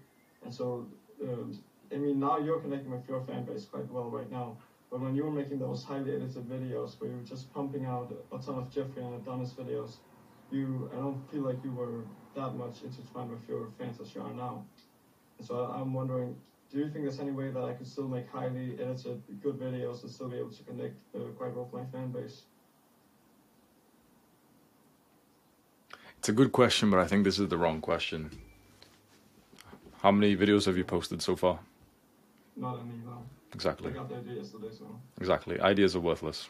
And 0.44 0.52
so, 0.52 0.86
um, 1.22 1.52
I 1.92 1.96
mean, 1.96 2.18
now 2.18 2.38
you're 2.38 2.60
connecting 2.60 2.90
with 2.90 3.08
your 3.08 3.20
fan 3.22 3.44
base 3.44 3.64
quite 3.64 3.90
well 3.90 4.10
right 4.10 4.30
now. 4.30 4.56
But 4.90 5.00
when 5.00 5.14
you 5.14 5.24
were 5.24 5.30
making 5.30 5.58
those 5.58 5.84
highly 5.84 6.12
edited 6.12 6.48
videos 6.48 7.00
where 7.00 7.10
you 7.10 7.16
were 7.16 7.22
just 7.22 7.52
pumping 7.54 7.86
out 7.86 8.12
a 8.30 8.38
ton 8.38 8.56
of 8.58 8.70
Jeffrey 8.70 9.02
and 9.02 9.14
Adonis 9.14 9.54
videos, 9.54 9.96
you, 10.50 10.90
I 10.92 10.96
don't 10.96 11.18
feel 11.30 11.42
like 11.42 11.56
you 11.64 11.72
were 11.72 12.04
that 12.34 12.54
much 12.54 12.82
intertwined 12.82 13.30
with 13.30 13.48
your 13.48 13.68
fans 13.78 14.00
as 14.00 14.14
you 14.14 14.20
are 14.20 14.32
now. 14.34 14.64
And 15.38 15.46
so 15.46 15.64
I'm 15.64 15.94
wondering, 15.94 16.36
do 16.72 16.78
you 16.78 16.88
think 16.88 17.04
there's 17.04 17.20
any 17.20 17.30
way 17.30 17.50
that 17.50 17.64
I 17.64 17.72
could 17.74 17.86
still 17.86 18.08
make 18.08 18.28
highly 18.30 18.76
edited, 18.80 19.22
good 19.42 19.58
videos 19.58 20.02
and 20.02 20.10
still 20.10 20.28
be 20.28 20.38
able 20.38 20.50
to 20.50 20.62
connect 20.64 20.94
uh, 21.14 21.20
quite 21.36 21.54
well 21.54 21.68
with 21.70 21.82
my 21.82 21.98
fan 21.98 22.10
base? 22.10 22.42
It's 26.18 26.28
a 26.28 26.32
good 26.32 26.52
question, 26.52 26.90
but 26.90 26.98
I 27.00 27.06
think 27.06 27.24
this 27.24 27.38
is 27.38 27.48
the 27.48 27.58
wrong 27.58 27.80
question. 27.80 28.30
How 30.00 30.10
many 30.10 30.34
videos 30.34 30.66
have 30.66 30.76
you 30.78 30.84
posted 30.84 31.20
so 31.20 31.36
far? 31.36 31.58
Not 32.56 32.76
any, 32.76 32.96
no. 33.04 33.22
Exactly. 33.52 33.90
I 33.90 33.94
got 33.94 34.08
the 34.08 34.16
idea 34.16 34.36
yesterday, 34.36 34.68
so. 34.70 34.86
Exactly. 35.18 35.60
Ideas 35.60 35.94
are 35.94 36.00
worthless. 36.00 36.48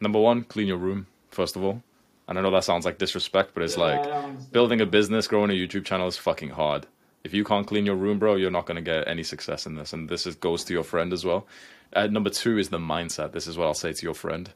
Number 0.00 0.20
one, 0.20 0.44
clean 0.44 0.68
your 0.68 0.76
room, 0.76 1.06
first 1.30 1.56
of 1.56 1.64
all. 1.64 1.82
And 2.28 2.38
I 2.38 2.42
know 2.42 2.50
that 2.52 2.64
sounds 2.64 2.84
like 2.84 2.98
disrespect, 2.98 3.50
but 3.54 3.62
it's 3.64 3.76
Yeah, 3.76 3.84
like 3.84 4.08
building 4.52 4.80
a 4.80 4.86
business, 4.86 5.26
growing 5.26 5.50
a 5.50 5.54
YouTube 5.54 5.84
channel 5.84 6.06
is 6.06 6.16
fucking 6.16 6.50
hard. 6.50 6.86
If 7.22 7.34
you 7.34 7.44
can't 7.44 7.66
clean 7.66 7.84
your 7.84 7.96
room, 7.96 8.18
bro, 8.18 8.36
you're 8.36 8.50
not 8.50 8.66
going 8.66 8.76
to 8.76 8.82
get 8.82 9.06
any 9.06 9.22
success 9.22 9.66
in 9.66 9.74
this. 9.74 9.92
And 9.92 10.08
this 10.08 10.26
is, 10.26 10.34
goes 10.36 10.64
to 10.64 10.72
your 10.72 10.84
friend 10.84 11.12
as 11.12 11.24
well. 11.24 11.46
Uh, 11.92 12.06
number 12.06 12.30
two 12.30 12.58
is 12.58 12.70
the 12.70 12.78
mindset. 12.78 13.32
This 13.32 13.46
is 13.46 13.58
what 13.58 13.66
I'll 13.66 13.74
say 13.74 13.92
to 13.92 14.02
your 14.02 14.14
friend. 14.14 14.50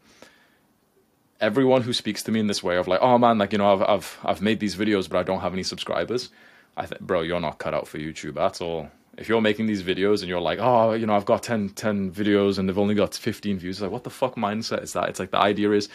Everyone 1.41 1.83
who 1.83 1.93
speaks 1.93 2.23
to 2.23 2.33
me 2.33 2.41
in 2.41 2.47
this 2.47 2.63
way 2.63 2.77
of 2.77 2.89
like, 2.89 3.01
oh 3.03 3.19
man, 3.19 3.39
like 3.39 3.53
you 3.53 3.59
know, 3.59 3.73
I've 3.73 3.83
I've 3.83 4.19
I've 4.25 4.41
made 4.41 4.61
these 4.61 4.77
videos, 4.77 5.11
but 5.11 5.19
I 5.19 5.25
don't 5.25 5.41
have 5.41 5.53
any 5.53 5.65
subscribers. 5.65 6.31
I 6.77 6.87
think, 6.87 7.01
bro, 7.01 7.23
you're 7.23 7.41
not 7.41 7.59
cut 7.59 7.75
out 7.75 7.87
for 7.87 7.99
YouTube 7.99 8.41
at 8.41 8.61
all. 8.61 8.89
If 9.19 9.29
you're 9.29 9.41
making 9.41 9.67
these 9.67 9.83
videos 9.83 10.21
and 10.21 10.29
you're 10.29 10.41
like, 10.41 10.59
oh, 10.61 10.93
you 10.93 11.07
know, 11.07 11.15
I've 11.15 11.25
got 11.25 11.43
10, 11.43 11.71
10 11.71 12.11
videos 12.13 12.59
and 12.59 12.69
they've 12.69 12.79
only 12.79 12.97
got 12.97 13.15
15 13.15 13.59
views, 13.59 13.81
like, 13.81 13.93
what 13.93 14.03
the 14.03 14.11
fuck 14.11 14.35
mindset 14.35 14.83
is 14.83 14.93
that? 14.95 15.09
It's 15.09 15.21
like 15.21 15.31
the 15.31 15.39
idea 15.39 15.71
is 15.71 15.89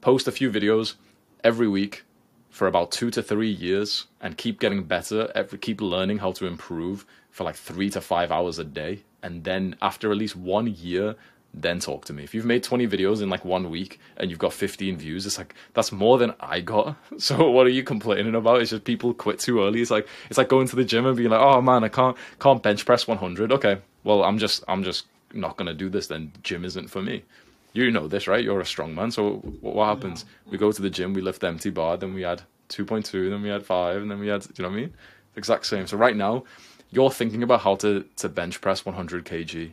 post 0.00 0.28
a 0.28 0.32
few 0.32 0.50
videos 0.50 0.94
every 1.42 1.66
week 1.66 2.04
for 2.50 2.66
about 2.66 2.90
two 2.90 3.10
to 3.10 3.22
three 3.22 3.50
years 3.50 4.06
and 4.20 4.36
keep 4.36 4.60
getting 4.60 4.82
better, 4.82 5.30
every, 5.34 5.58
keep 5.58 5.80
learning 5.80 6.18
how 6.18 6.32
to 6.32 6.46
improve 6.46 7.06
for 7.30 7.44
like 7.44 7.56
three 7.56 7.90
to 7.90 8.00
five 8.00 8.30
hours 8.30 8.58
a 8.58 8.64
day. 8.64 9.02
And 9.22 9.44
then 9.44 9.76
after 9.80 10.10
at 10.10 10.18
least 10.18 10.36
one 10.36 10.66
year, 10.66 11.16
then 11.52 11.80
talk 11.80 12.04
to 12.04 12.12
me. 12.12 12.22
If 12.22 12.34
you've 12.34 12.44
made 12.44 12.62
20 12.62 12.86
videos 12.86 13.22
in 13.22 13.28
like 13.28 13.44
one 13.44 13.70
week 13.70 13.98
and 14.16 14.30
you've 14.30 14.38
got 14.38 14.52
15 14.52 14.96
views, 14.96 15.26
it's 15.26 15.38
like 15.38 15.54
that's 15.74 15.92
more 15.92 16.18
than 16.18 16.34
I 16.40 16.60
got. 16.60 16.96
So 17.18 17.50
what 17.50 17.66
are 17.66 17.70
you 17.70 17.82
complaining 17.82 18.34
about? 18.34 18.60
It's 18.60 18.70
just 18.70 18.84
people 18.84 19.12
quit 19.14 19.38
too 19.38 19.62
early. 19.62 19.80
It's 19.82 19.90
like 19.90 20.08
it's 20.28 20.38
like 20.38 20.48
going 20.48 20.68
to 20.68 20.76
the 20.76 20.84
gym 20.84 21.06
and 21.06 21.16
being 21.16 21.30
like, 21.30 21.40
"Oh 21.40 21.60
man, 21.60 21.84
I 21.84 21.88
can't 21.88 22.16
can't 22.38 22.62
bench 22.62 22.86
press 22.86 23.06
100." 23.06 23.52
Okay. 23.52 23.78
Well, 24.04 24.22
I'm 24.24 24.38
just 24.38 24.64
I'm 24.68 24.82
just 24.82 25.06
not 25.32 25.56
going 25.56 25.66
to 25.66 25.74
do 25.74 25.88
this 25.88 26.06
then. 26.06 26.32
Gym 26.42 26.64
isn't 26.64 26.88
for 26.88 27.02
me. 27.02 27.24
You 27.72 27.90
know 27.90 28.08
this, 28.08 28.26
right? 28.26 28.42
You're 28.42 28.60
a 28.60 28.66
strong 28.66 28.94
man. 28.94 29.10
So 29.10 29.34
what, 29.60 29.74
what 29.76 29.86
happens? 29.86 30.24
We 30.50 30.58
go 30.58 30.72
to 30.72 30.82
the 30.82 30.90
gym, 30.90 31.14
we 31.14 31.20
lift 31.20 31.40
the 31.40 31.48
empty 31.48 31.70
bar, 31.70 31.96
then 31.96 32.14
we 32.14 32.24
add 32.24 32.42
2.2, 32.68 33.30
then 33.30 33.42
we 33.42 33.50
add 33.50 33.64
5, 33.64 34.02
and 34.02 34.10
then 34.10 34.18
we 34.18 34.30
add, 34.30 34.42
do 34.42 34.48
you 34.56 34.62
know 34.62 34.70
what 34.70 34.76
I 34.76 34.80
mean? 34.80 34.94
Exact 35.36 35.66
same. 35.66 35.86
So 35.86 35.96
right 35.96 36.16
now, 36.16 36.44
you're 36.90 37.10
thinking 37.10 37.42
about 37.42 37.60
how 37.60 37.76
to 37.76 38.04
to 38.16 38.28
bench 38.28 38.60
press 38.60 38.84
100 38.84 39.24
kg 39.24 39.70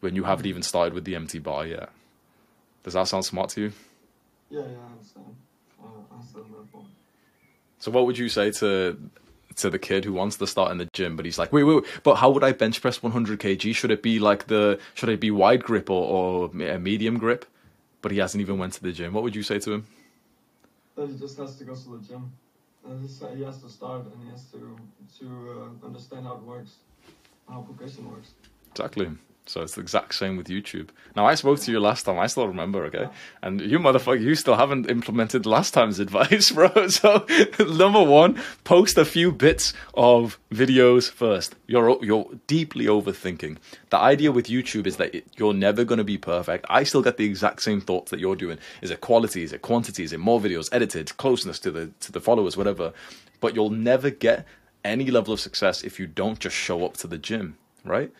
when 0.00 0.16
you 0.16 0.24
haven't 0.24 0.46
even 0.46 0.62
started 0.62 0.94
with 0.94 1.04
the 1.04 1.14
empty 1.14 1.38
bar 1.38 1.66
yet. 1.66 1.90
Does 2.82 2.94
that 2.94 3.06
sound 3.06 3.24
smart 3.24 3.50
to 3.50 3.60
you? 3.60 3.72
Yeah, 4.50 4.60
yeah, 4.60 4.66
I 4.66 4.92
understand. 4.92 5.36
I 5.80 6.14
understand 6.14 6.46
that 6.46 6.72
point. 6.72 6.86
So 7.78 7.90
what 7.90 8.06
would 8.06 8.18
you 8.18 8.28
say 8.28 8.50
to 8.52 8.98
to 9.56 9.70
the 9.70 9.78
kid 9.78 10.04
who 10.04 10.12
wants 10.12 10.36
to 10.36 10.46
start 10.46 10.70
in 10.72 10.78
the 10.78 10.88
gym, 10.92 11.16
but 11.16 11.24
he's 11.24 11.38
like, 11.38 11.52
wait, 11.52 11.64
wait, 11.64 11.74
wait 11.74 11.84
but 12.02 12.16
how 12.16 12.30
would 12.30 12.44
I 12.44 12.52
bench 12.52 12.80
press 12.80 13.02
100 13.02 13.38
kg? 13.40 13.74
Should 13.74 13.90
it 13.90 14.02
be 14.02 14.18
like 14.18 14.46
the 14.46 14.78
should 14.94 15.08
it 15.08 15.20
be 15.20 15.30
wide 15.30 15.62
grip 15.62 15.90
or, 15.90 16.04
or 16.04 16.50
a 16.62 16.78
medium 16.78 17.18
grip? 17.18 17.44
But 18.02 18.12
he 18.12 18.18
hasn't 18.18 18.40
even 18.40 18.58
went 18.58 18.72
to 18.74 18.82
the 18.82 18.92
gym. 18.92 19.12
What 19.12 19.22
would 19.22 19.36
you 19.36 19.42
say 19.42 19.58
to 19.58 19.72
him? 19.74 19.86
That 20.96 21.08
he 21.08 21.18
just 21.18 21.36
has 21.38 21.56
to 21.56 21.64
go 21.64 21.74
to 21.74 21.98
the 21.98 22.06
gym. 22.06 22.32
And 22.86 23.06
he 23.36 23.42
has 23.44 23.60
to 23.60 23.68
start 23.68 24.06
and 24.06 24.24
he 24.24 24.30
has 24.30 24.44
to 24.52 24.76
to 25.18 25.26
uh, 25.82 25.86
understand 25.86 26.24
how 26.24 26.36
it 26.36 26.42
works, 26.42 26.76
how 27.48 27.60
progression 27.60 28.10
works. 28.10 28.30
Exactly. 28.72 29.10
So 29.46 29.62
it's 29.62 29.74
the 29.74 29.80
exact 29.80 30.14
same 30.14 30.36
with 30.36 30.46
YouTube. 30.46 30.90
Now 31.16 31.26
I 31.26 31.34
spoke 31.34 31.58
to 31.60 31.72
you 31.72 31.80
last 31.80 32.04
time. 32.04 32.18
I 32.18 32.28
still 32.28 32.46
remember, 32.46 32.84
okay? 32.84 33.08
And 33.42 33.60
you 33.60 33.78
motherfucker, 33.80 34.20
you 34.20 34.36
still 34.36 34.54
haven't 34.54 34.88
implemented 34.88 35.44
last 35.44 35.74
time's 35.74 35.98
advice, 36.06 36.52
bro. 36.52 36.88
So 36.88 37.26
number 37.58 38.02
one, 38.02 38.40
post 38.64 38.96
a 38.96 39.04
few 39.04 39.32
bits 39.32 39.72
of 39.94 40.38
videos 40.52 41.10
first. 41.10 41.56
You're 41.66 42.02
you're 42.04 42.30
deeply 42.46 42.84
overthinking. 42.86 43.56
The 43.90 43.98
idea 43.98 44.30
with 44.30 44.46
YouTube 44.46 44.86
is 44.86 44.98
that 44.98 45.14
it, 45.14 45.26
you're 45.36 45.54
never 45.54 45.84
going 45.84 45.98
to 45.98 46.04
be 46.04 46.18
perfect. 46.18 46.66
I 46.68 46.84
still 46.84 47.02
get 47.02 47.16
the 47.16 47.26
exact 47.26 47.62
same 47.62 47.80
thoughts 47.80 48.10
that 48.12 48.20
you're 48.20 48.36
doing. 48.36 48.58
Is 48.82 48.90
it 48.90 49.00
quality? 49.00 49.42
Is 49.42 49.52
it 49.52 49.62
quantity? 49.62 50.04
Is 50.04 50.12
it 50.12 50.20
more 50.20 50.40
videos 50.40 50.68
edited? 50.70 51.16
Closeness 51.16 51.58
to 51.60 51.70
the 51.70 51.90
to 52.00 52.12
the 52.12 52.20
followers, 52.20 52.56
whatever. 52.56 52.92
But 53.40 53.54
you'll 53.54 53.70
never 53.70 54.10
get 54.10 54.46
any 54.84 55.10
level 55.10 55.32
of 55.32 55.40
success 55.40 55.82
if 55.82 55.98
you 55.98 56.06
don't 56.06 56.38
just 56.38 56.56
show 56.56 56.84
up 56.84 56.96
to 56.98 57.06
the 57.06 57.18
gym, 57.18 57.56
right? 57.84 58.12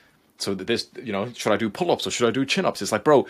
So 0.42 0.54
this, 0.54 0.88
you 1.02 1.12
know, 1.12 1.32
should 1.32 1.52
I 1.52 1.56
do 1.56 1.68
pull-ups 1.70 2.06
or 2.06 2.10
should 2.10 2.28
I 2.28 2.30
do 2.30 2.44
chin-ups? 2.44 2.82
It's 2.82 2.92
like, 2.92 3.04
bro, 3.04 3.26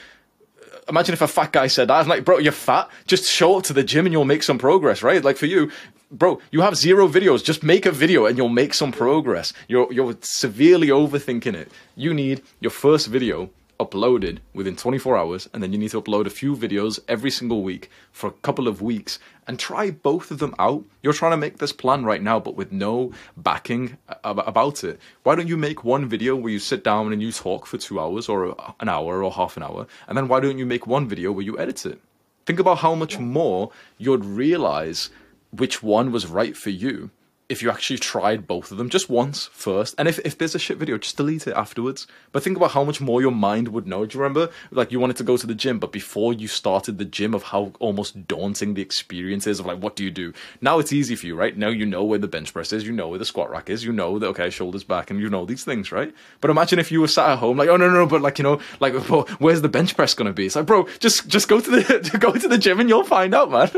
imagine 0.89 1.13
if 1.13 1.23
a 1.23 1.29
fat 1.29 1.53
guy 1.53 1.67
said 1.67 1.89
that. 1.89 2.01
I'm 2.01 2.09
like, 2.09 2.25
bro, 2.25 2.39
you're 2.39 2.53
fat. 2.53 2.89
Just 3.07 3.31
show 3.31 3.57
up 3.57 3.65
to 3.65 3.73
the 3.73 3.83
gym 3.83 4.07
and 4.07 4.13
you'll 4.13 4.25
make 4.25 4.43
some 4.43 4.59
progress, 4.59 5.03
right? 5.03 5.25
Like 5.25 5.37
for 5.37 5.47
you, 5.47 5.71
bro, 6.11 6.41
you 6.51 6.61
have 6.61 6.77
zero 6.77 7.09
videos. 7.09 7.45
Just 7.45 7.63
make 7.63 7.87
a 7.87 7.93
video 7.93 8.27
and 8.27 8.37
you'll 8.37 8.49
make 8.49 8.75
some 8.75 8.93
progress. 8.93 9.53
You're 9.69 9.93
you're 9.93 10.17
severely 10.21 10.89
overthinking 10.89 11.55
it. 11.55 11.71
You 11.97 12.15
need 12.15 12.43
your 12.61 12.71
first 12.71 13.07
video 13.07 13.51
uploaded 13.81 14.39
within 14.53 14.77
24 14.77 15.17
hours, 15.17 15.49
and 15.53 15.63
then 15.63 15.73
you 15.73 15.79
need 15.79 15.91
to 15.91 16.01
upload 16.01 16.27
a 16.27 16.31
few 16.31 16.55
videos 16.55 17.01
every 17.09 17.31
single 17.31 17.63
week 17.63 17.91
for 18.13 18.29
a 18.29 18.39
couple 18.43 18.69
of 18.69 18.83
weeks 18.83 19.19
and 19.47 19.59
try 19.59 19.91
both 19.91 20.31
of 20.31 20.39
them 20.39 20.55
out. 20.59 20.85
You're 21.03 21.15
trying 21.15 21.33
to 21.33 21.37
make 21.39 21.59
this 21.59 21.73
plan 21.73 22.05
right 22.05 22.23
now, 22.23 22.39
but 22.39 22.55
with 22.55 22.71
no 22.71 23.13
backing 23.37 23.97
ab- 24.23 24.39
about 24.47 24.85
it. 24.85 25.01
Why 25.23 25.35
don't 25.35 25.49
you 25.49 25.57
make 25.57 25.83
one 25.83 26.09
video 26.09 26.37
where 26.37 26.53
you 26.53 26.59
sit 26.59 26.85
down 26.85 27.13
and 27.13 27.23
you 27.23 27.33
talk 27.33 27.67
for 27.67 27.79
two 27.79 27.99
hours 27.99 28.29
or 28.29 28.55
an 28.79 28.89
hour 28.89 29.25
or 29.25 29.33
half 29.33 29.57
an 29.57 29.63
hour, 29.63 29.87
and 30.07 30.17
then 30.17 30.29
why 30.29 30.41
don't 30.41 30.59
you 30.59 30.67
make 30.67 30.87
one 30.87 31.09
video 31.09 31.33
where 31.33 31.45
you 31.45 31.59
edit 31.59 31.87
it? 31.87 32.01
Think 32.47 32.61
about 32.61 32.79
how 32.79 32.95
much 32.95 33.19
more 33.19 33.71
you'd 33.97 34.25
realize 34.25 35.11
which 35.51 35.83
one 35.83 36.13
was 36.13 36.27
right 36.27 36.57
for 36.57 36.71
you 36.71 37.11
if 37.51 37.63
you 37.63 37.71
actually 37.71 37.99
tried 37.99 38.47
both 38.47 38.71
of 38.71 38.79
them 38.79 38.89
just 38.89 39.11
once 39.11 39.47
first. 39.53 39.95
And 39.99 40.07
if, 40.07 40.19
if 40.21 40.39
there's 40.39 40.55
a 40.55 40.59
shit 40.59 40.79
video, 40.79 40.99
just 40.99 41.17
delete 41.17 41.47
it 41.47 41.55
afterwards. 41.55 42.07
But 42.33 42.43
think 42.43 42.57
about 42.57 42.71
how 42.73 42.85
much 42.85 43.01
more 43.01 43.21
your 43.21 43.33
mind 43.33 43.69
would 43.69 43.87
know. 43.87 44.07
Do 44.07 44.17
you 44.17 44.23
remember? 44.23 44.51
Like 44.71 44.93
you 44.93 45.01
wanted 45.01 45.17
to 45.17 45.25
go 45.25 45.37
to 45.37 45.47
the 45.47 45.55
gym, 45.55 45.79
but 45.79 45.91
before 45.91 46.33
you 46.33 46.47
started 46.49 46.99
the 46.99 47.05
gym, 47.05 47.35
of 47.35 47.45
how 47.45 47.73
almost 47.79 48.27
daunting 48.27 48.75
the 48.75 48.83
experience 48.83 49.47
is 49.47 49.61
of 49.61 49.67
like, 49.67 49.79
what 49.79 49.97
do 49.97 50.05
you 50.05 50.11
do? 50.11 50.33
Now 50.61 50.79
it's 50.79 50.93
easy 50.93 51.17
for 51.17 51.27
you, 51.27 51.35
right? 51.35 51.57
Now 51.57 51.69
you 51.69 51.87
know 51.87 52.05
where 52.05 52.19
the 52.19 52.29
bench 52.29 52.53
press 52.53 52.73
is, 52.73 52.87
you 52.87 52.93
know 52.93 53.09
where 53.09 53.19
the 53.19 53.25
squat 53.25 53.51
rack 53.51 53.71
is, 53.71 53.85
you 53.85 53.93
know 53.93 54.19
that, 54.19 54.27
okay, 54.29 54.51
shoulders 54.51 54.85
back, 54.85 55.11
and 55.11 55.21
you 55.21 55.29
know 55.29 55.45
these 55.45 55.65
things, 55.65 55.93
right? 55.93 56.15
But 56.41 56.51
imagine 56.51 56.79
if 56.79 56.93
you 56.93 57.01
were 57.01 57.09
sat 57.09 57.31
at 57.31 57.39
home, 57.39 57.57
like, 57.57 57.69
oh 57.69 57.77
no, 57.77 57.89
no, 57.89 57.95
no, 57.95 58.07
but 58.07 58.23
like, 58.23 58.39
you 58.39 58.43
know, 58.45 58.61
like, 58.81 58.95
well, 59.11 59.23
where's 59.39 59.63
the 59.63 59.69
bench 59.69 59.97
press 59.97 60.15
gonna 60.15 60.33
be? 60.33 60.47
It's 60.47 60.57
like, 60.57 60.67
bro, 60.67 60.87
just, 60.99 61.29
just 61.29 61.49
go 61.49 61.61
to 61.61 61.71
the, 61.71 62.19
go 62.21 62.33
to 62.33 62.49
the 62.49 62.59
gym 62.59 62.81
and 62.81 62.89
you'll 62.89 63.05
find 63.05 63.35
out, 63.35 63.51
man. 63.51 63.71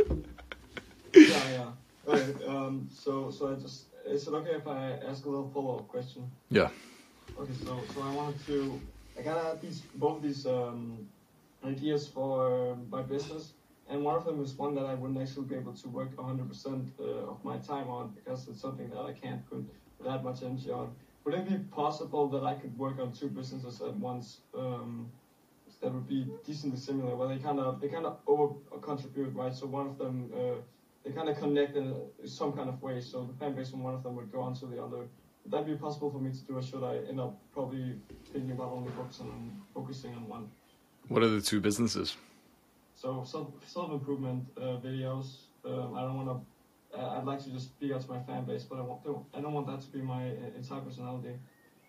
Yeah, 1.14 1.50
yeah. 1.50 1.71
Okay, 2.06 2.44
um, 2.46 2.88
so 2.90 3.30
so 3.30 3.52
I 3.52 3.54
just 3.54 3.86
is 4.06 4.26
it 4.26 4.34
okay 4.34 4.54
if 4.54 4.66
I 4.66 4.98
ask 5.08 5.24
a 5.24 5.28
little 5.28 5.50
follow-up 5.50 5.88
question? 5.88 6.30
Yeah. 6.50 6.70
Okay, 7.38 7.52
so 7.64 7.84
so 7.94 8.02
I 8.02 8.10
wanted 8.10 8.44
to 8.46 8.80
I 9.18 9.22
kind 9.22 9.38
of 9.38 9.44
had 9.44 9.60
these 9.60 9.80
both 9.94 10.22
these 10.22 10.46
um, 10.46 11.06
ideas 11.64 12.08
for 12.08 12.76
my 12.90 13.02
business, 13.02 13.54
and 13.88 14.02
one 14.02 14.16
of 14.16 14.24
them 14.24 14.42
is 14.42 14.54
one 14.54 14.74
that 14.74 14.86
I 14.86 14.94
wouldn't 14.94 15.20
actually 15.20 15.46
be 15.46 15.54
able 15.54 15.74
to 15.74 15.88
work 15.88 16.16
100% 16.16 16.98
uh, 16.98 17.02
of 17.30 17.44
my 17.44 17.58
time 17.58 17.88
on 17.88 18.12
because 18.14 18.48
it's 18.48 18.60
something 18.60 18.90
that 18.90 19.00
I 19.00 19.12
can't 19.12 19.48
put 19.48 19.64
that 20.04 20.24
much 20.24 20.42
energy 20.42 20.70
on. 20.70 20.96
Would 21.24 21.34
it 21.34 21.48
be 21.48 21.56
possible 21.70 22.28
that 22.30 22.42
I 22.42 22.54
could 22.54 22.76
work 22.76 22.98
on 22.98 23.12
two 23.12 23.28
businesses 23.28 23.80
at 23.80 23.94
once? 23.94 24.40
Um, 24.58 25.12
that 25.80 25.92
would 25.92 26.06
be 26.06 26.26
decently 26.44 26.78
similar, 26.78 27.16
where 27.16 27.28
they 27.28 27.38
kind 27.38 27.58
of 27.60 27.80
they 27.80 27.88
kind 27.88 28.06
of 28.06 28.18
over 28.26 28.54
contribute, 28.80 29.34
right? 29.34 29.54
So 29.54 29.66
one 29.66 29.86
of 29.86 29.98
them 29.98 30.30
uh, 30.34 30.60
they 31.04 31.10
kind 31.10 31.28
of 31.28 31.38
connect 31.38 31.76
in 31.76 31.94
some 32.24 32.52
kind 32.52 32.68
of 32.68 32.80
way. 32.82 33.00
So 33.00 33.24
the 33.24 33.32
fan 33.38 33.54
base 33.54 33.70
from 33.70 33.82
one 33.82 33.94
of 33.94 34.02
them 34.02 34.16
would 34.16 34.30
go 34.30 34.40
on 34.40 34.54
to 34.56 34.66
the 34.66 34.82
other. 34.82 35.08
Would 35.44 35.50
that 35.50 35.66
be 35.66 35.74
possible 35.74 36.10
for 36.10 36.18
me 36.18 36.30
to 36.30 36.38
do, 36.38 36.56
or 36.56 36.62
should 36.62 36.84
I 36.84 36.98
end 37.08 37.18
up 37.18 37.36
probably 37.52 37.96
thinking 38.32 38.52
about 38.52 38.70
only 38.72 38.90
focusing 38.92 39.26
on 39.26 39.60
focusing 39.74 40.14
on 40.14 40.28
one? 40.28 40.48
What 41.08 41.22
are 41.22 41.28
the 41.28 41.40
two 41.40 41.60
businesses? 41.60 42.16
So 42.94 43.24
self 43.24 43.48
self 43.66 43.90
improvement 43.90 44.44
uh, 44.56 44.78
videos. 44.78 45.26
Um, 45.64 45.94
I 45.96 46.02
don't 46.02 46.16
want 46.16 46.28
to. 46.28 46.98
Uh, 46.98 47.18
I'd 47.18 47.24
like 47.24 47.42
to 47.44 47.50
just 47.50 47.66
speak 47.68 47.92
out 47.92 48.02
to 48.02 48.10
my 48.10 48.20
fan 48.20 48.44
base, 48.44 48.64
but 48.64 48.78
I 48.78 48.82
want 48.82 49.02
to, 49.04 49.24
I 49.34 49.40
don't 49.40 49.54
want 49.54 49.66
that 49.66 49.80
to 49.80 49.86
be 49.88 50.02
my 50.02 50.28
uh, 50.28 50.56
entire 50.56 50.80
personality. 50.80 51.34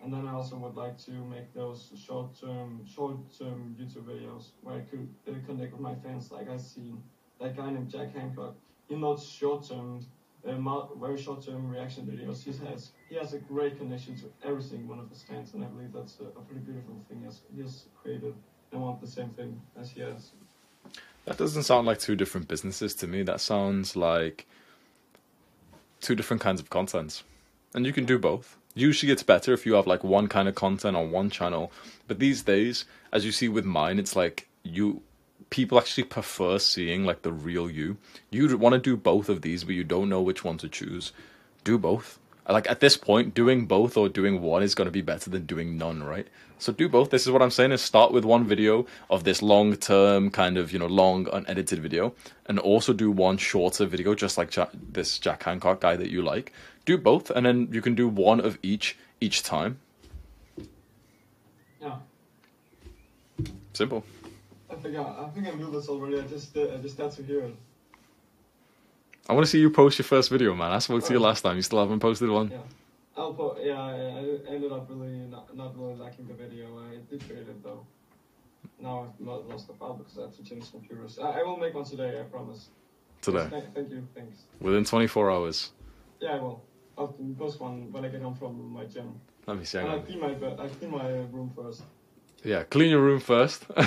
And 0.01 0.13
then 0.13 0.25
I 0.27 0.33
also 0.33 0.55
would 0.57 0.75
like 0.75 0.97
to 1.05 1.11
make 1.11 1.53
those 1.53 1.91
short 1.95 2.39
term 2.39 2.85
short 2.85 3.17
term 3.37 3.75
YouTube 3.79 4.03
videos 4.03 4.51
where 4.61 4.75
I 4.75 4.81
could 4.81 5.07
uh, 5.27 5.33
connect 5.45 5.73
with 5.73 5.81
my 5.81 5.95
fans. 5.95 6.31
Like 6.31 6.49
I 6.49 6.57
seen 6.57 7.03
that 7.39 7.55
guy 7.55 7.69
named 7.69 7.89
Jack 7.89 8.15
Hancock. 8.15 8.55
He 8.93 8.99
knows 8.99 9.25
short 9.25 9.67
term. 9.67 10.05
Uh, 10.45 10.85
very 10.99 11.17
short-term 11.17 11.69
reaction 11.69 12.05
videos. 12.05 12.43
He 12.43 12.51
has 12.65 12.91
he 13.09 13.15
has 13.15 13.33
a 13.33 13.37
great 13.39 13.77
connection 13.77 14.17
to 14.17 14.25
every 14.45 14.61
single 14.61 14.89
one 14.89 14.99
of 14.99 15.09
his 15.09 15.23
fans, 15.23 15.53
and 15.53 15.63
I 15.63 15.67
believe 15.67 15.93
that's 15.93 16.17
a, 16.19 16.25
a 16.37 16.41
pretty 16.43 16.59
beautiful 16.65 16.95
thing. 17.07 17.23
Has, 17.23 17.39
he 17.55 17.61
has 17.61 17.85
created. 18.01 18.35
I 18.73 18.75
want 18.75 18.99
the 18.99 19.07
same 19.07 19.29
thing 19.29 19.61
as 19.79 19.91
he 19.91 20.01
has. 20.01 20.31
That 21.25 21.37
doesn't 21.37 21.63
sound 21.63 21.87
like 21.87 21.99
two 21.99 22.17
different 22.17 22.49
businesses 22.49 22.93
to 22.95 23.07
me. 23.07 23.23
That 23.23 23.39
sounds 23.39 23.95
like 23.95 24.45
two 26.01 26.13
different 26.13 26.41
kinds 26.41 26.59
of 26.59 26.69
content. 26.69 27.23
And 27.73 27.85
you 27.85 27.93
can 27.93 28.03
do 28.03 28.19
both. 28.19 28.57
Usually 28.75 29.13
it's 29.13 29.23
better 29.23 29.53
if 29.53 29.65
you 29.65 29.75
have 29.75 29.87
like 29.87 30.03
one 30.03 30.27
kind 30.27 30.49
of 30.49 30.55
content 30.55 30.97
on 30.97 31.09
one 31.09 31.29
channel. 31.29 31.71
But 32.09 32.19
these 32.19 32.43
days, 32.43 32.83
as 33.13 33.23
you 33.23 33.31
see 33.31 33.47
with 33.47 33.63
mine, 33.63 33.97
it's 33.97 34.15
like 34.17 34.49
you 34.63 35.03
people 35.49 35.77
actually 35.77 36.03
prefer 36.03 36.57
seeing 36.59 37.05
like 37.05 37.21
the 37.21 37.31
real 37.31 37.69
you. 37.69 37.97
You 38.31 38.57
want 38.57 38.73
to 38.73 38.79
do 38.79 38.97
both 38.97 39.29
of 39.29 39.41
these, 39.41 39.63
but 39.63 39.75
you 39.75 39.83
don't 39.83 40.09
know 40.09 40.21
which 40.21 40.43
one 40.43 40.57
to 40.59 40.69
choose. 40.69 41.11
Do 41.63 41.77
both. 41.77 42.19
Like 42.47 42.69
at 42.69 42.81
this 42.81 42.97
point, 42.97 43.33
doing 43.33 43.65
both 43.67 43.95
or 43.95 44.09
doing 44.09 44.41
one 44.41 44.63
is 44.63 44.75
going 44.75 44.87
to 44.87 44.91
be 44.91 45.01
better 45.01 45.29
than 45.29 45.45
doing 45.45 45.77
none, 45.77 46.03
right? 46.03 46.27
So 46.59 46.73
do 46.73 46.89
both. 46.89 47.09
This 47.09 47.25
is 47.25 47.31
what 47.31 47.41
I'm 47.41 47.51
saying: 47.51 47.71
is 47.71 47.81
start 47.81 48.11
with 48.11 48.25
one 48.25 48.45
video 48.45 48.85
of 49.09 49.23
this 49.23 49.41
long-term 49.41 50.29
kind 50.31 50.57
of 50.57 50.73
you 50.73 50.79
know 50.79 50.87
long 50.87 51.27
unedited 51.31 51.79
video, 51.79 52.13
and 52.45 52.59
also 52.59 52.91
do 52.91 53.11
one 53.11 53.37
shorter 53.37 53.85
video, 53.85 54.13
just 54.13 54.37
like 54.37 54.49
Jack, 54.49 54.69
this 54.73 55.19
Jack 55.19 55.43
Hancock 55.43 55.79
guy 55.79 55.95
that 55.95 56.09
you 56.09 56.21
like. 56.21 56.51
Do 56.85 56.97
both, 56.97 57.29
and 57.29 57.45
then 57.45 57.69
you 57.71 57.81
can 57.81 57.95
do 57.95 58.09
one 58.09 58.41
of 58.41 58.57
each 58.61 58.97
each 59.21 59.41
time. 59.43 59.79
Yeah, 61.81 61.95
Simple. 63.73 64.03
I 64.83 64.85
think 64.85 64.97
I, 64.97 65.29
think 65.29 65.47
I 65.47 65.51
knew 65.51 65.71
this 65.71 65.87
already. 65.87 66.19
I 66.19 66.23
just 66.23 66.57
uh, 66.57 66.73
I 66.73 66.77
just 66.77 66.97
had 66.97 67.11
to 67.11 67.23
hear 67.23 67.41
it. 67.41 67.55
I 69.29 69.33
want 69.33 69.45
to 69.45 69.49
see 69.49 69.59
you 69.59 69.69
post 69.69 69.97
your 69.97 70.03
first 70.03 70.29
video, 70.29 70.53
man. 70.53 70.71
I 70.71 70.79
spoke 70.79 71.05
to 71.05 71.13
you 71.13 71.19
last 71.19 71.41
time. 71.41 71.55
You 71.55 71.61
still 71.61 71.79
haven't 71.79 72.01
posted 72.01 72.29
one. 72.29 72.51
Yeah. 72.51 72.57
I'll 73.15 73.33
put, 73.33 73.63
yeah, 73.63 73.79
I, 73.79 73.93
I 73.93 74.53
ended 74.53 74.71
up 74.73 74.87
really 74.89 75.19
not, 75.29 75.55
not 75.55 75.79
really 75.79 75.95
liking 75.95 76.27
the 76.27 76.33
video. 76.33 76.65
I 76.79 76.97
did 77.09 77.25
create 77.25 77.47
it 77.47 77.63
though. 77.63 77.85
Now 78.81 79.07
I've 79.21 79.47
lost 79.47 79.67
the 79.67 79.73
file 79.75 79.93
because 79.93 80.17
I 80.17 80.23
have 80.23 80.35
to 80.35 80.43
change 80.43 80.69
computers. 80.71 81.17
I, 81.19 81.39
I 81.39 81.43
will 81.43 81.57
make 81.57 81.73
one 81.73 81.85
today, 81.85 82.19
I 82.19 82.23
promise. 82.23 82.67
Today, 83.21 83.47
Thank, 83.49 83.73
thank 83.73 83.89
you, 83.89 84.05
thanks. 84.13 84.39
within 84.59 84.83
24 84.83 85.31
hours. 85.31 85.71
Yeah, 86.19 86.31
I 86.31 86.39
will. 86.39 86.61
I'll 86.97 87.15
post 87.39 87.61
one 87.61 87.89
when 87.93 88.03
I 88.03 88.09
get 88.09 88.21
home 88.21 88.35
from 88.35 88.73
my 88.73 88.83
gym. 88.83 89.13
Let 89.47 89.57
me 89.57 89.63
see. 89.63 89.77
And 89.77 89.89
I 89.89 89.99
clean 89.99 90.19
my 90.19 90.33
bed. 90.33 90.59
I 90.59 90.67
clean 90.67 90.91
my 90.91 91.07
room 91.07 91.51
first. 91.55 91.83
Yeah, 92.43 92.63
clean 92.63 92.89
your 92.89 92.99
room 93.01 93.19
first, 93.21 93.65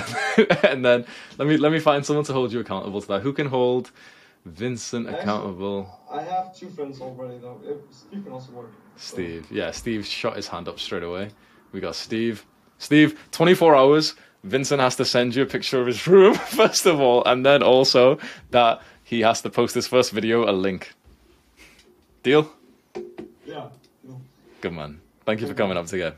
and 0.63 0.83
then 0.83 1.05
let 1.37 1.47
me 1.47 1.57
let 1.57 1.71
me 1.71 1.79
find 1.79 2.03
someone 2.05 2.25
to 2.25 2.33
hold 2.33 2.51
you 2.51 2.59
accountable 2.59 3.01
to 3.01 3.07
that. 3.09 3.21
Who 3.21 3.31
can 3.33 3.47
hold 3.47 3.91
Vincent 4.45 5.07
Actually- 5.07 5.21
accountable? 5.21 5.99
I 6.09 6.21
have 6.23 6.55
two 6.55 6.69
friends 6.69 6.99
already 6.99 7.37
though. 7.37 7.61
Steve 7.91 8.23
can 8.23 8.33
also 8.33 8.51
work. 8.53 8.71
So- 8.95 9.13
Steve. 9.13 9.47
Yeah, 9.51 9.69
Steve 9.71 10.05
shot 10.05 10.35
his 10.35 10.47
hand 10.47 10.67
up 10.67 10.79
straight 10.79 11.03
away. 11.03 11.29
We 11.71 11.79
got 11.79 11.95
Steve. 11.95 12.45
Steve, 12.79 13.19
24 13.31 13.75
hours. 13.75 14.15
Vincent 14.43 14.79
has 14.79 14.95
to 14.95 15.05
send 15.05 15.35
you 15.35 15.43
a 15.43 15.45
picture 15.45 15.81
of 15.81 15.87
his 15.87 16.07
room, 16.13 16.33
first 16.35 16.85
of 16.85 16.99
all, 17.01 17.23
and 17.25 17.45
then 17.45 17.61
also 17.61 18.17
that 18.51 18.81
he 19.03 19.21
has 19.21 19.41
to 19.41 19.49
post 19.49 19.75
his 19.75 19.87
first 19.87 20.11
video 20.11 20.49
a 20.49 20.53
link. 20.53 20.93
Deal? 22.23 22.49
Yeah. 23.45 23.69
no. 24.03 24.21
Good 24.61 24.73
man. 24.73 25.01
Thank 25.25 25.41
you 25.41 25.47
for 25.47 25.53
coming 25.53 25.77
up 25.77 25.85
together. 25.87 26.15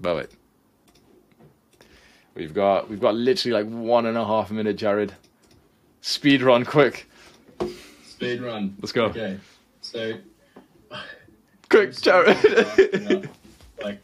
Bye 0.00 0.14
bye. 0.14 0.26
We've 2.34 2.54
got 2.54 2.88
we've 2.88 3.00
got 3.00 3.14
literally 3.14 3.62
like 3.62 3.72
one 3.72 4.06
and 4.06 4.16
a 4.16 4.24
half 4.24 4.50
minute, 4.50 4.76
Jared. 4.76 5.14
Speed 6.00 6.42
run, 6.42 6.64
quick, 6.64 7.08
Speed 8.04 8.40
run. 8.40 8.76
Let's 8.80 8.92
go. 8.92 9.06
Okay. 9.06 9.38
So 9.80 10.14
quick, 11.68 11.92
Jared. 12.00 13.28
Like 13.82 14.00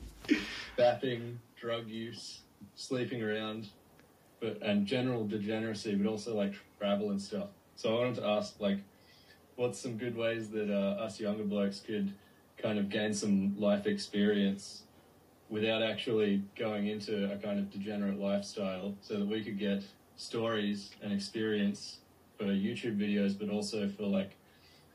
bapping, 0.77 1.37
drug 1.59 1.89
use, 1.89 2.41
sleeping 2.75 3.23
around, 3.23 3.69
but 4.41 4.61
and 4.63 4.87
general 4.87 5.27
degeneracy, 5.27 5.95
but 5.95 6.09
also 6.09 6.35
like 6.35 6.55
travel 6.79 7.11
and 7.11 7.21
stuff. 7.21 7.49
So 7.77 7.97
I 7.97 8.01
wanted 8.01 8.17
to 8.17 8.27
ask, 8.27 8.59
like, 8.61 8.79
what's 9.55 9.79
some 9.79 9.97
good 9.97 10.17
ways 10.17 10.51
that 10.51 10.69
uh, 10.69 11.01
us 11.03 11.21
younger 11.21 11.45
blokes 11.45 11.81
could 11.81 12.13
kind 12.61 12.79
of 12.79 12.89
gain 12.89 13.15
some 13.15 13.55
life 13.57 13.87
experience 13.87 14.83
without 15.51 15.83
actually 15.83 16.43
going 16.57 16.89
into 16.89 17.33
a 17.33 17.37
kind 17.39 17.59
of 17.59 17.71
degenerate 17.71 18.19
lifestyle, 18.19 18.95
so 19.01 19.19
that 19.19 19.27
we 19.27 19.43
could 19.43 19.59
get 19.59 19.83
stories 20.17 20.91
and 21.03 21.13
experience 21.13 21.99
for 22.37 22.45
YouTube 22.45 22.99
videos, 22.99 23.39
but 23.39 23.49
also 23.49 23.89
for 23.89 24.05
like 24.05 24.37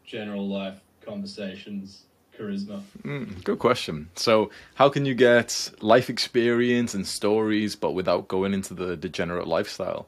general 0.06 0.48
life 0.48 0.80
conversations, 1.06 2.04
charisma. 2.38 2.82
Mm, 3.04 3.44
good 3.44 3.60
question. 3.60 4.10
So, 4.16 4.50
how 4.76 4.90
can 4.90 5.06
you 5.06 5.16
get 5.16 5.72
life 5.82 6.10
experience 6.10 6.94
and 6.94 7.06
stories, 7.06 7.76
but 7.76 7.92
without 7.92 8.28
going 8.28 8.54
into 8.54 8.74
the 8.74 8.96
degenerate 8.96 9.48
lifestyle? 9.48 10.08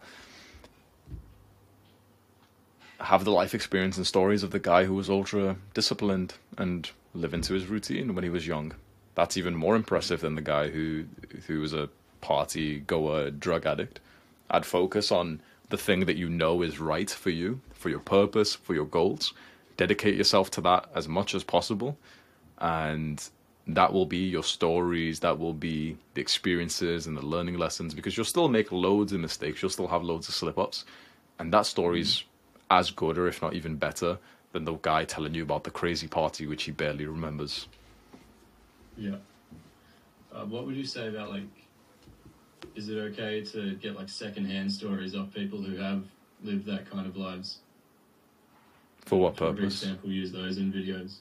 Have 2.99 3.25
the 3.25 3.31
life 3.31 3.53
experience 3.53 3.97
and 3.97 4.07
stories 4.07 4.41
of 4.41 4.51
the 4.51 4.59
guy 4.59 4.85
who 4.85 4.93
was 4.93 5.09
ultra 5.09 5.57
disciplined 5.73 6.35
and 6.57 6.89
living 7.13 7.39
into 7.39 7.53
his 7.53 7.67
routine 7.67 8.15
when 8.15 8.23
he 8.23 8.29
was 8.29 8.47
young. 8.47 8.73
That's 9.15 9.37
even 9.37 9.55
more 9.55 9.75
impressive 9.75 10.21
than 10.21 10.35
the 10.35 10.41
guy 10.41 10.69
who 10.69 11.05
who 11.47 11.61
was 11.61 11.73
a 11.73 11.89
party 12.21 12.79
goer, 12.81 13.31
drug 13.31 13.65
addict. 13.65 13.99
I'd 14.49 14.65
focus 14.65 15.11
on 15.11 15.41
the 15.69 15.77
thing 15.77 16.05
that 16.05 16.17
you 16.17 16.29
know 16.29 16.61
is 16.61 16.79
right 16.79 17.09
for 17.09 17.31
you, 17.31 17.61
for 17.73 17.89
your 17.89 17.99
purpose, 17.99 18.55
for 18.55 18.73
your 18.73 18.85
goals. 18.85 19.33
Dedicate 19.77 20.15
yourself 20.15 20.51
to 20.51 20.61
that 20.61 20.89
as 20.93 21.07
much 21.07 21.35
as 21.35 21.43
possible 21.43 21.97
and 22.59 23.29
that 23.67 23.91
will 23.91 24.05
be 24.05 24.17
your 24.17 24.43
stories 24.43 25.19
that 25.21 25.37
will 25.37 25.53
be 25.53 25.97
the 26.13 26.21
experiences 26.21 27.07
and 27.07 27.17
the 27.17 27.25
learning 27.25 27.57
lessons 27.57 27.93
because 27.93 28.15
you'll 28.15 28.25
still 28.25 28.47
make 28.47 28.71
loads 28.71 29.11
of 29.11 29.19
mistakes 29.19 29.61
you'll 29.61 29.71
still 29.71 29.87
have 29.87 30.03
loads 30.03 30.29
of 30.29 30.35
slip 30.35 30.57
ups 30.57 30.85
and 31.39 31.51
that 31.51 31.65
story's 31.65 32.23
as 32.71 32.91
good 32.91 33.17
or 33.17 33.27
if 33.27 33.41
not 33.41 33.53
even 33.53 33.75
better 33.75 34.17
than 34.51 34.65
the 34.65 34.73
guy 34.75 35.03
telling 35.03 35.33
you 35.33 35.43
about 35.43 35.63
the 35.63 35.71
crazy 35.71 36.07
party 36.07 36.45
which 36.47 36.63
he 36.63 36.71
barely 36.71 37.05
remembers 37.05 37.67
Yeah. 38.97 39.15
Uh, 40.33 40.45
what 40.45 40.65
would 40.65 40.75
you 40.75 40.85
say 40.85 41.07
about 41.07 41.29
like? 41.29 41.43
Is 42.75 42.89
it 42.89 42.97
okay 42.97 43.41
to 43.41 43.75
get 43.75 43.95
like 43.95 44.09
secondhand 44.09 44.71
stories 44.71 45.13
of 45.13 45.33
people 45.33 45.61
who 45.61 45.77
have 45.77 46.03
lived 46.43 46.65
that 46.65 46.89
kind 46.89 47.07
of 47.07 47.15
lives? 47.15 47.59
for 49.05 49.19
what 49.19 49.35
purpose? 49.35 49.79
For 49.79 49.85
example, 49.85 50.09
use 50.11 50.31
those 50.31 50.57
in 50.57 50.73
videos. 50.73 51.17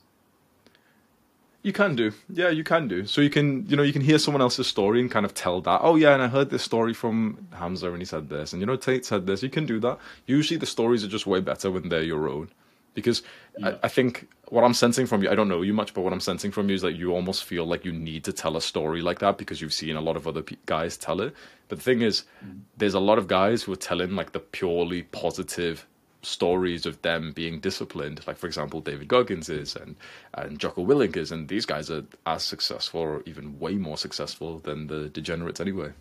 You 1.62 1.72
can 1.72 1.96
do. 1.96 2.12
Yeah, 2.28 2.50
you 2.50 2.64
can 2.64 2.88
do. 2.88 3.06
So 3.06 3.20
you 3.20 3.30
can, 3.30 3.66
you 3.68 3.76
know, 3.76 3.82
you 3.82 3.92
can 3.92 4.02
hear 4.02 4.18
someone 4.18 4.42
else's 4.42 4.66
story 4.66 5.00
and 5.00 5.10
kind 5.10 5.24
of 5.24 5.32
tell 5.32 5.62
that, 5.62 5.80
oh 5.82 5.96
yeah, 5.96 6.12
and 6.12 6.22
I 6.22 6.28
heard 6.28 6.50
this 6.50 6.62
story 6.62 6.92
from 6.92 7.46
Hamza 7.54 7.90
and 7.90 8.00
he 8.00 8.04
said 8.04 8.28
this, 8.28 8.52
and 8.52 8.60
you 8.60 8.66
know, 8.66 8.76
Tate 8.76 9.06
said 9.06 9.26
this. 9.26 9.42
You 9.42 9.48
can 9.48 9.64
do 9.64 9.80
that. 9.80 9.98
Usually 10.26 10.58
the 10.58 10.66
stories 10.66 11.04
are 11.04 11.08
just 11.08 11.26
way 11.26 11.40
better 11.40 11.70
when 11.70 11.88
they're 11.88 12.02
your 12.02 12.28
own. 12.28 12.50
Because 12.94 13.22
I, 13.62 13.76
I 13.82 13.88
think 13.88 14.28
what 14.48 14.64
I'm 14.64 14.74
sensing 14.74 15.06
from 15.06 15.22
you, 15.22 15.30
I 15.30 15.34
don't 15.34 15.48
know 15.48 15.62
you 15.62 15.74
much, 15.74 15.94
but 15.94 16.02
what 16.02 16.12
I'm 16.12 16.20
sensing 16.20 16.52
from 16.52 16.68
you 16.68 16.76
is 16.76 16.82
that 16.82 16.94
you 16.94 17.12
almost 17.12 17.44
feel 17.44 17.66
like 17.66 17.84
you 17.84 17.92
need 17.92 18.24
to 18.24 18.32
tell 18.32 18.56
a 18.56 18.62
story 18.62 19.02
like 19.02 19.18
that 19.18 19.36
because 19.36 19.60
you've 19.60 19.72
seen 19.72 19.96
a 19.96 20.00
lot 20.00 20.16
of 20.16 20.28
other 20.28 20.42
pe- 20.42 20.56
guys 20.66 20.96
tell 20.96 21.20
it. 21.20 21.34
But 21.68 21.78
the 21.78 21.84
thing 21.84 22.02
is, 22.02 22.24
mm-hmm. 22.44 22.58
there's 22.76 22.94
a 22.94 23.00
lot 23.00 23.18
of 23.18 23.26
guys 23.26 23.62
who 23.62 23.72
are 23.72 23.76
telling 23.76 24.14
like 24.14 24.32
the 24.32 24.40
purely 24.40 25.02
positive 25.02 25.86
stories 26.22 26.86
of 26.86 27.00
them 27.02 27.32
being 27.32 27.60
disciplined, 27.60 28.26
like 28.26 28.36
for 28.36 28.46
example 28.46 28.80
David 28.80 29.08
Goggins 29.08 29.48
is 29.48 29.76
and 29.76 29.96
and 30.34 30.58
Jocko 30.58 30.84
Willink 30.84 31.16
is, 31.16 31.32
and 31.32 31.48
these 31.48 31.66
guys 31.66 31.90
are 31.90 32.04
as 32.26 32.42
successful 32.42 33.00
or 33.00 33.22
even 33.26 33.58
way 33.58 33.74
more 33.74 33.96
successful 33.96 34.58
than 34.58 34.86
the 34.86 35.08
degenerates 35.08 35.60
anyway. 35.60 35.92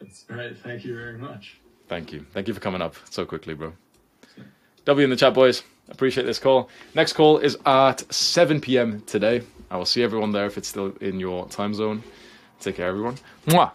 That's 0.00 0.22
great. 0.24 0.58
Thank 0.58 0.84
you 0.84 0.94
very 0.94 1.18
much. 1.18 1.56
Thank 1.88 2.12
you, 2.12 2.26
thank 2.32 2.48
you 2.48 2.54
for 2.54 2.60
coming 2.60 2.82
up 2.82 2.96
so 3.10 3.24
quickly, 3.24 3.54
bro. 3.54 3.72
W 4.84 5.04
in 5.04 5.10
the 5.10 5.16
chat, 5.16 5.34
boys. 5.34 5.62
Appreciate 5.88 6.24
this 6.24 6.38
call. 6.38 6.70
Next 6.94 7.12
call 7.12 7.38
is 7.38 7.58
at 7.66 8.12
7 8.12 8.60
p.m. 8.60 9.02
today. 9.02 9.42
I 9.70 9.76
will 9.76 9.86
see 9.86 10.02
everyone 10.02 10.32
there 10.32 10.46
if 10.46 10.56
it's 10.56 10.68
still 10.68 10.94
in 11.00 11.20
your 11.20 11.46
time 11.48 11.74
zone. 11.74 12.02
Take 12.60 12.76
care, 12.76 12.88
everyone. 12.88 13.16
Mwah. 13.46 13.72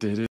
Did 0.00 0.18
it? 0.20 0.28